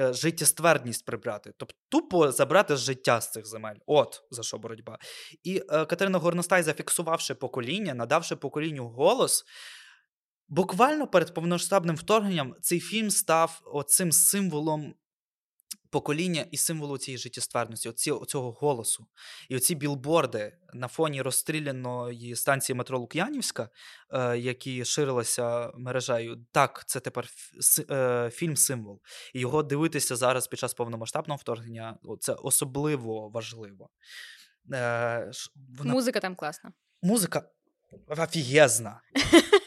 е, 0.00 0.12
життєствердність 0.12 1.04
прибрати, 1.04 1.52
тобто 1.56 1.74
тупо 1.88 2.32
забрати 2.32 2.76
життя 2.76 3.20
з 3.20 3.30
цих 3.30 3.46
земель. 3.46 3.76
От 3.86 4.22
за 4.30 4.42
що 4.42 4.58
боротьба. 4.58 4.98
І 5.42 5.56
е, 5.56 5.62
Катерина 5.84 6.18
Горностай, 6.18 6.62
зафіксувавши 6.62 7.34
покоління, 7.34 7.94
надавши 7.94 8.36
поколінню 8.36 8.88
голос. 8.88 9.44
Буквально 10.48 11.06
перед 11.06 11.34
повномасштабним 11.34 11.96
вторгненням 11.96 12.54
цей 12.60 12.80
фільм 12.80 13.10
став 13.10 13.60
оцим 13.64 14.12
символом 14.12 14.94
покоління 15.90 16.46
і 16.50 16.56
символу 16.56 16.98
цієї 16.98 17.18
життєствердності, 17.18 17.88
оці, 17.88 18.12
цього 18.28 18.52
голосу. 18.52 19.06
І 19.48 19.56
оці 19.56 19.74
білборди 19.74 20.56
на 20.74 20.88
фоні 20.88 21.22
розстріляної 21.22 22.36
станції 22.36 22.76
метро 22.76 22.98
Лук'янівська, 22.98 23.68
е, 24.10 24.38
які 24.38 24.84
ширилися 24.84 25.70
мережею. 25.74 26.46
Так, 26.52 26.84
це 26.86 27.00
тепер 27.00 27.28
е, 27.90 28.30
фільм-символ. 28.32 29.00
І 29.34 29.40
його 29.40 29.62
дивитися 29.62 30.16
зараз 30.16 30.48
під 30.48 30.58
час 30.58 30.74
повномасштабного 30.74 31.36
вторгнення 31.36 31.98
це 32.20 32.32
особливо 32.32 33.28
важливо. 33.28 33.90
Е, 34.72 35.30
вона... 35.78 35.92
Музика 35.92 36.20
там 36.20 36.36
класна. 36.36 36.72
Музика 37.02 37.42
офігезна. 38.08 39.00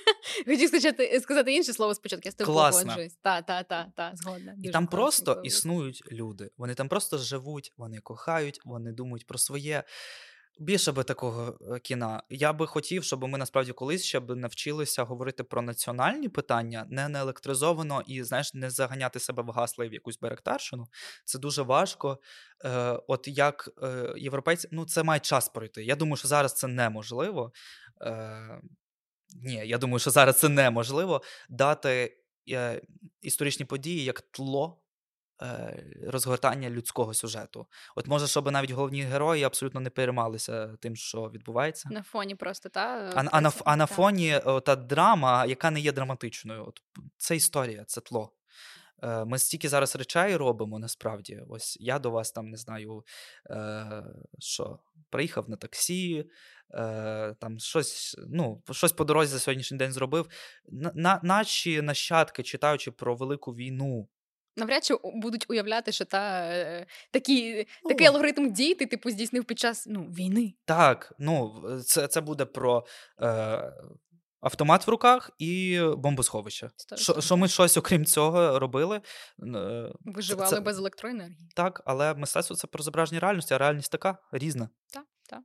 Хотів 0.46 0.70
сказати, 0.70 1.20
сказати 1.24 1.54
інше 1.54 1.74
слово 1.74 1.96
спочатку, 1.96 2.22
я 2.26 2.32
з 2.32 2.36
тобою 2.36 2.72
погоджуюсь. 2.72 3.18
Та, 3.22 3.42
та, 3.42 3.64
та, 3.64 3.92
та, 3.96 4.12
згодна. 4.16 4.56
І 4.64 4.70
там 4.70 4.88
класно 4.88 4.98
просто 4.98 5.26
зроблено. 5.26 5.46
існують 5.46 6.04
люди. 6.12 6.50
Вони 6.58 6.74
там 6.74 6.88
просто 6.88 7.18
живуть, 7.18 7.74
вони 7.78 8.00
кохають, 8.00 8.60
вони 8.66 8.92
думають 8.92 9.28
про 9.28 9.38
своє. 9.38 9.84
Більше 10.60 10.92
би 10.92 11.04
такого 11.04 11.58
е, 11.76 11.80
кіна. 11.80 12.24
Я 12.30 12.54
би 12.54 12.68
хотів, 12.68 13.04
щоб 13.04 13.24
ми 13.28 13.38
насправді 13.38 13.72
колись 13.72 14.04
ще 14.04 14.20
б 14.20 14.36
навчилися 14.36 15.04
говорити 15.04 15.44
про 15.44 15.62
національні 15.62 16.30
питання, 16.30 16.86
не 16.90 17.10
неелектризовано 17.10 18.04
і 18.08 18.24
знаєш, 18.24 18.54
не 18.54 18.70
заганяти 18.70 19.20
себе 19.20 19.44
в 19.44 19.50
гасла 19.50 19.86
і 19.86 19.90
в 19.90 19.94
якусь 19.94 20.20
беректарщину. 20.20 20.88
Це 21.26 21.40
дуже 21.40 21.62
важко. 21.62 22.20
Е, 22.66 23.00
От 23.08 23.28
як 23.28 23.70
е, 23.84 24.14
європейці, 24.18 24.68
ну 24.72 24.86
це 24.86 25.04
має 25.04 25.20
час 25.20 25.50
пройти. 25.50 25.84
Я 25.84 25.96
думаю, 25.96 26.16
що 26.16 26.28
зараз 26.28 26.54
це 26.54 26.68
неможливо. 26.68 27.52
Е, 28.02 28.62
Ні, 29.34 29.62
я 29.66 29.78
думаю, 29.78 30.00
що 30.00 30.10
зараз 30.10 30.40
це 30.40 30.50
неможливо 30.50 31.22
дати 31.50 32.18
е, 32.52 32.82
історичні 33.22 33.66
події 33.66 34.04
як 34.04 34.22
тло. 34.22 34.82
Е, 35.42 35.84
розгортання 36.08 36.70
людського 36.70 37.14
сюжету. 37.14 37.68
От 37.96 38.08
може, 38.08 38.28
щоб 38.28 38.52
навіть 38.52 38.72
головні 38.72 39.02
герої 39.02 39.44
абсолютно 39.44 39.80
не 39.80 39.90
переймалися 39.90 40.68
тим, 40.82 40.96
що 40.96 41.30
відбувається. 41.30 41.90
На 41.92 42.04
фоні 42.04 42.36
просто, 42.36 42.70
та? 42.70 43.12
А, 43.16 43.24
а, 43.32 43.42
на, 43.42 43.52
а 43.66 43.76
на 43.76 43.86
фоні 43.86 44.38
о, 44.38 44.60
та 44.60 44.76
драма, 44.76 45.46
яка 45.46 45.72
не 45.72 45.80
є 45.80 45.92
драматичною. 45.92 46.66
От 46.68 46.80
Це 47.18 47.36
історія, 47.36 47.84
це 47.88 48.02
тло. 48.02 48.34
Е, 49.04 49.26
Ми 49.26 49.39
стільки 49.39 49.70
зараз 49.70 49.96
речей 49.96 50.36
робимо, 50.36 50.80
насправді. 50.80 51.43
Ось 51.50 51.78
я 51.80 52.00
до 52.00 52.12
вас 52.12 52.32
там 52.32 52.50
не 52.50 52.58
знаю, 52.58 53.04
е, 53.50 54.04
що 54.39 54.80
приїхав 55.10 55.50
на 55.50 55.56
таксі, 55.56 56.26
е, 56.74 57.36
там 57.39 57.60
щось 57.60 58.18
ну, 58.30 58.64
щось 58.72 58.91
по 58.91 59.04
дорозі 59.04 59.32
за 59.32 59.39
сьогоднішній 59.39 59.78
день 59.78 59.91
зробив. 59.91 60.28
На, 60.96 61.20
Наші 61.24 61.82
нащадки, 61.82 62.43
читаючи 62.43 62.91
про 62.91 63.16
велику 63.16 63.52
війну 63.52 64.08
навряд 64.58 64.86
чи 64.86 64.96
будуть 65.04 65.46
уявляти, 65.50 65.91
що 65.91 66.06
та 66.06 66.86
такі, 67.12 67.68
ну, 67.84 67.89
такий 67.89 68.08
алгоритм 68.08 68.52
дій 68.52 68.76
ти 68.76 68.86
типу 68.86 69.10
здійснив 69.10 69.46
під 69.46 69.60
час 69.60 69.86
ну, 69.89 70.04
війни. 70.04 70.54
Так, 70.66 71.14
ну 71.20 71.64
це 71.86 72.08
це 72.08 72.22
буде 72.22 72.46
про 72.46 72.86
е, 73.22 73.74
автомат 74.46 74.88
в 74.88 74.89
руках 74.89 75.32
і 75.39 75.82
бомбосховище. 75.98 76.70
Що, 76.96 77.22
що 77.22 77.38
ми 77.38 77.48
щось, 77.48 77.78
окрім 77.78 78.06
цього, 78.06 78.60
робили. 78.60 79.02
Е, 79.56 79.91
Виживали 80.06 80.50
це, 80.50 80.60
без 80.60 80.78
електроенергії. 80.78 81.50
Так, 81.56 81.82
але 81.86 82.14
мистецтво 82.14 82.56
це 82.56 82.68
про 82.68 82.84
зображення 82.84 83.20
реальності, 83.20 83.54
а 83.54 83.58
реальність 83.58 83.91
така 83.91 84.18
різна. 84.32 84.70
Так, 84.93 85.06
так. 85.30 85.39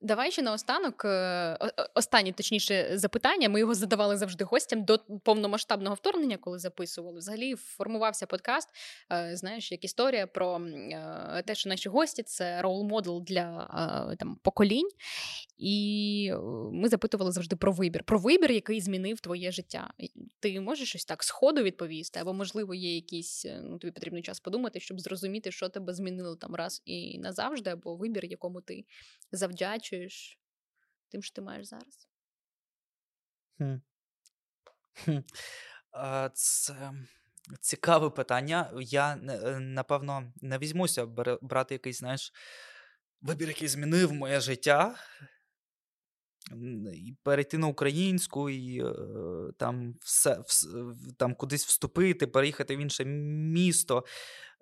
Давай 0.00 0.30
ще 0.30 0.42
наостанок 0.42 1.04
е, 1.04 1.58
останнє 1.94 2.32
точніше 2.32 2.90
запитання. 2.92 3.48
Ми 3.48 3.60
його 3.60 3.74
задавали 3.74 4.16
завжди 4.16 4.44
гостям 4.44 4.84
до 4.84 4.98
повномасштабного 4.98 5.94
вторгнення, 5.94 6.36
коли 6.36 6.58
записували. 6.58 7.18
Взагалі 7.18 7.54
формувався 7.54 8.26
подкаст. 8.26 8.68
Е, 9.12 9.36
знаєш, 9.36 9.72
як 9.72 9.84
історія 9.84 10.26
про 10.26 10.60
е, 10.66 11.42
те, 11.46 11.54
що 11.54 11.68
наші 11.68 11.88
гості 11.88 12.22
це 12.22 12.62
рол-модел 12.62 13.22
для 13.22 13.68
там 14.18 14.38
поколінь. 14.42 14.88
І 15.58 16.32
ми 16.72 16.88
запитували 16.88 17.32
завжди 17.32 17.56
про 17.56 17.72
вибір. 17.72 18.04
Про 18.04 18.18
вибір, 18.18 18.52
який 18.52 18.80
змінив 18.80 19.20
твоє 19.20 19.52
життя. 19.52 19.90
Ти 20.40 20.60
можеш 20.60 20.88
щось 20.88 21.04
так 21.04 21.24
сходу 21.24 21.62
відповісти, 21.62 22.20
або, 22.20 22.32
можливо, 22.32 22.74
є 22.74 22.94
якийсь 22.94 23.46
ну, 23.62 23.78
тобі 23.78 23.90
потрібний 23.90 24.22
час 24.22 24.40
подумати, 24.40 24.80
щоб 24.80 25.00
зрозуміти, 25.00 25.52
що 25.52 25.68
тебе 25.68 25.94
змінило 25.94 26.36
там 26.36 26.54
раз 26.54 26.82
і 26.84 27.18
назавжди, 27.18 27.70
або 27.70 27.96
вибір, 27.96 28.24
якому 28.24 28.60
ти 28.60 28.84
завдячуєш 29.84 30.40
тим, 31.08 31.22
що 31.22 31.34
ти 31.34 31.42
маєш 31.42 31.66
зараз? 31.66 32.08
Це 36.34 36.92
цікаве 37.60 38.10
питання. 38.10 38.72
Я 38.80 39.12
е, 39.12 39.60
напевно 39.60 40.32
не 40.40 40.58
візьмуся 40.58 41.06
брати 41.42 41.74
якийсь, 41.74 41.98
знаєш, 41.98 42.32
вибір, 43.20 43.48
який 43.48 43.68
змінив 43.68 44.12
моє 44.12 44.40
життя. 44.40 44.96
І 46.94 47.16
перейти 47.22 47.58
на 47.58 47.66
українську, 47.66 48.50
і 48.50 48.84
е, 48.84 48.94
там 49.58 49.94
все, 50.00 50.42
там 51.18 51.34
кудись 51.34 51.66
вступити, 51.66 52.26
переїхати 52.26 52.76
в 52.76 52.80
інше 52.80 53.04
місто. 53.04 54.04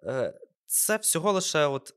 Е, 0.05 0.41
це 0.67 0.97
всього 0.97 1.33
лише 1.33 1.67
от 1.67 1.95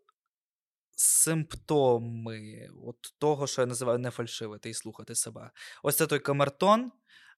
симптоми 0.96 2.70
от 2.84 2.98
того, 3.20 3.48
що 3.48 3.62
я 3.62 3.66
називаю 3.66 4.00
не 4.00 4.12
фальшивити 4.12 4.70
і 4.70 4.74
слухати 4.74 5.16
себе. 5.16 5.52
Ось 5.84 5.96
це 5.98 6.08
той 6.08 6.20
камертон, 6.20 6.92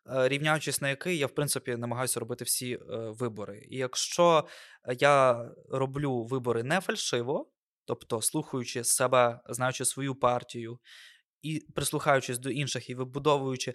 е, 0.09 0.27
рівняючись 0.27 0.81
на 0.81 0.89
який 0.89 1.17
я, 1.17 1.27
в 1.27 1.35
принципі, 1.35 1.75
намагаюся 1.75 2.19
робити 2.19 2.45
всі 2.45 2.73
е, 2.73 2.79
вибори. 2.91 3.67
І 3.69 3.77
якщо 3.77 4.47
я 4.99 5.45
роблю 5.69 6.23
вибори 6.23 6.63
не 6.63 6.81
фальшиво, 6.81 7.51
тобто 7.85 8.21
слухаючи 8.21 8.83
себе, 8.83 9.39
знаючи 9.49 9.85
свою 9.85 10.15
партію, 10.15 10.79
і 11.41 11.67
прислухаючись 11.75 12.39
до 12.39 12.49
інших 12.49 12.89
і 12.89 12.95
вибудовуючи. 12.95 13.73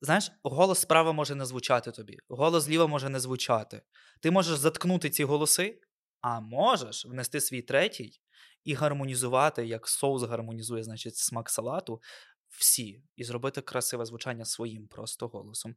Знаєш, 0.00 0.32
голос 0.42 0.78
справа 0.78 1.12
може 1.12 1.34
не 1.34 1.44
звучати 1.44 1.90
тобі, 1.90 2.18
голос 2.28 2.62
зліва 2.62 2.86
може 2.86 3.08
не 3.08 3.20
звучати. 3.20 3.82
Ти 4.20 4.30
можеш 4.30 4.58
заткнути 4.58 5.10
ці 5.10 5.24
голоси, 5.24 5.80
а 6.20 6.40
можеш 6.40 7.06
внести 7.06 7.40
свій 7.40 7.62
третій 7.62 8.20
і 8.64 8.74
гармонізувати, 8.74 9.66
як 9.66 9.88
соус 9.88 10.22
гармонізує, 10.22 10.82
значить, 10.82 11.16
смак 11.16 11.50
салату. 11.50 12.00
Всі, 12.48 13.02
і 13.16 13.24
зробити 13.24 13.60
красиве 13.60 14.06
звучання 14.06 14.44
своїм 14.44 14.88
просто 14.88 15.28
голосом. 15.28 15.74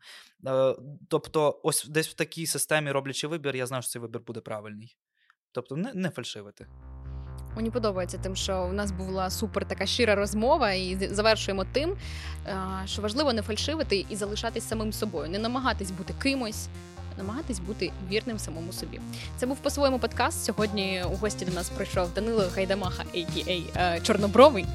Е, 0.48 0.76
тобто, 1.10 1.60
ось 1.64 1.86
десь 1.86 2.08
в 2.08 2.14
такій 2.14 2.46
системі, 2.46 2.92
роблячи 2.92 3.28
вибір, 3.28 3.56
я 3.56 3.66
знаю, 3.66 3.84
що 3.84 3.92
цей 3.92 4.02
вибір 4.02 4.22
буде 4.22 4.42
правильний. 4.42 4.98
Тобто, 5.52 5.76
не 5.76 5.94
не 5.94 6.10
фальшивити. 6.10 6.68
Мені 7.56 7.72
подобається 7.72 8.18
тим, 8.18 8.36
що 8.36 8.68
у 8.70 8.74
нас 8.74 8.92
була 8.92 9.30
супер 9.30 9.68
така 9.68 9.86
щира 9.86 10.16
розмова, 10.16 10.74
і 10.74 11.14
завершуємо 11.14 11.66
тим, 11.74 11.98
е, 12.46 12.58
що 12.86 13.02
важливо 13.02 13.34
не 13.34 13.42
фальшивити 13.42 14.06
і 14.10 14.16
залишатись 14.16 14.68
самим 14.68 14.94
собою, 14.94 15.30
не 15.30 15.40
намагатись 15.40 15.92
бути 15.92 16.14
кимось, 16.22 16.68
намагатись 17.20 17.60
бути 17.60 17.92
вірним 18.12 18.40
самому 18.40 18.74
собі. 18.74 19.00
Це 19.38 19.46
був 19.46 19.58
по-своєму 19.58 20.00
подкаст. 20.00 20.46
Сьогодні 20.46 21.04
у 21.14 21.16
гості 21.16 21.46
до 21.46 21.52
нас 21.52 21.70
прийшов 21.70 22.14
Данило 22.14 22.44
Гайдамаха, 22.56 23.04
а.к.а. 23.14 23.80
Е, 23.80 24.02
Чорнобровий. 24.04 24.66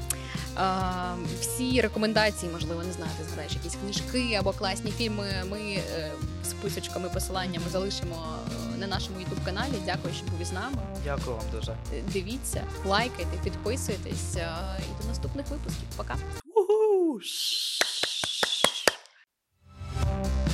Всі 1.41 1.81
рекомендації, 1.81 2.51
можливо, 2.51 2.83
не 2.83 2.93
знаю, 2.93 3.11
ти 3.19 3.25
згадаєш 3.27 3.53
якісь 3.53 3.75
книжки 3.75 4.35
або 4.39 4.51
класні 4.51 4.91
фільми. 4.91 5.25
Ми 5.51 5.59
е, 5.59 6.11
списочками, 6.43 7.09
посиланнями 7.09 7.65
залишимо 7.71 8.15
е, 8.75 8.77
на 8.77 8.87
нашому 8.87 9.19
ютуб 9.19 9.45
каналі. 9.45 9.73
Дякую, 9.85 10.13
що 10.13 10.25
був 10.25 10.41
із 10.41 10.51
нами. 10.51 10.77
Дякую 11.03 11.35
вам 11.35 11.45
дуже. 11.51 11.75
Дивіться, 12.13 12.63
лайкайте, 12.85 13.37
підписуйтесь 13.43 14.35
і 14.79 15.01
до 15.01 15.07
наступних 15.07 15.47
випусків. 15.47 15.87
Пока. 15.97 16.15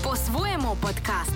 По-своєму 0.04 0.78
подкаст. 0.82 1.32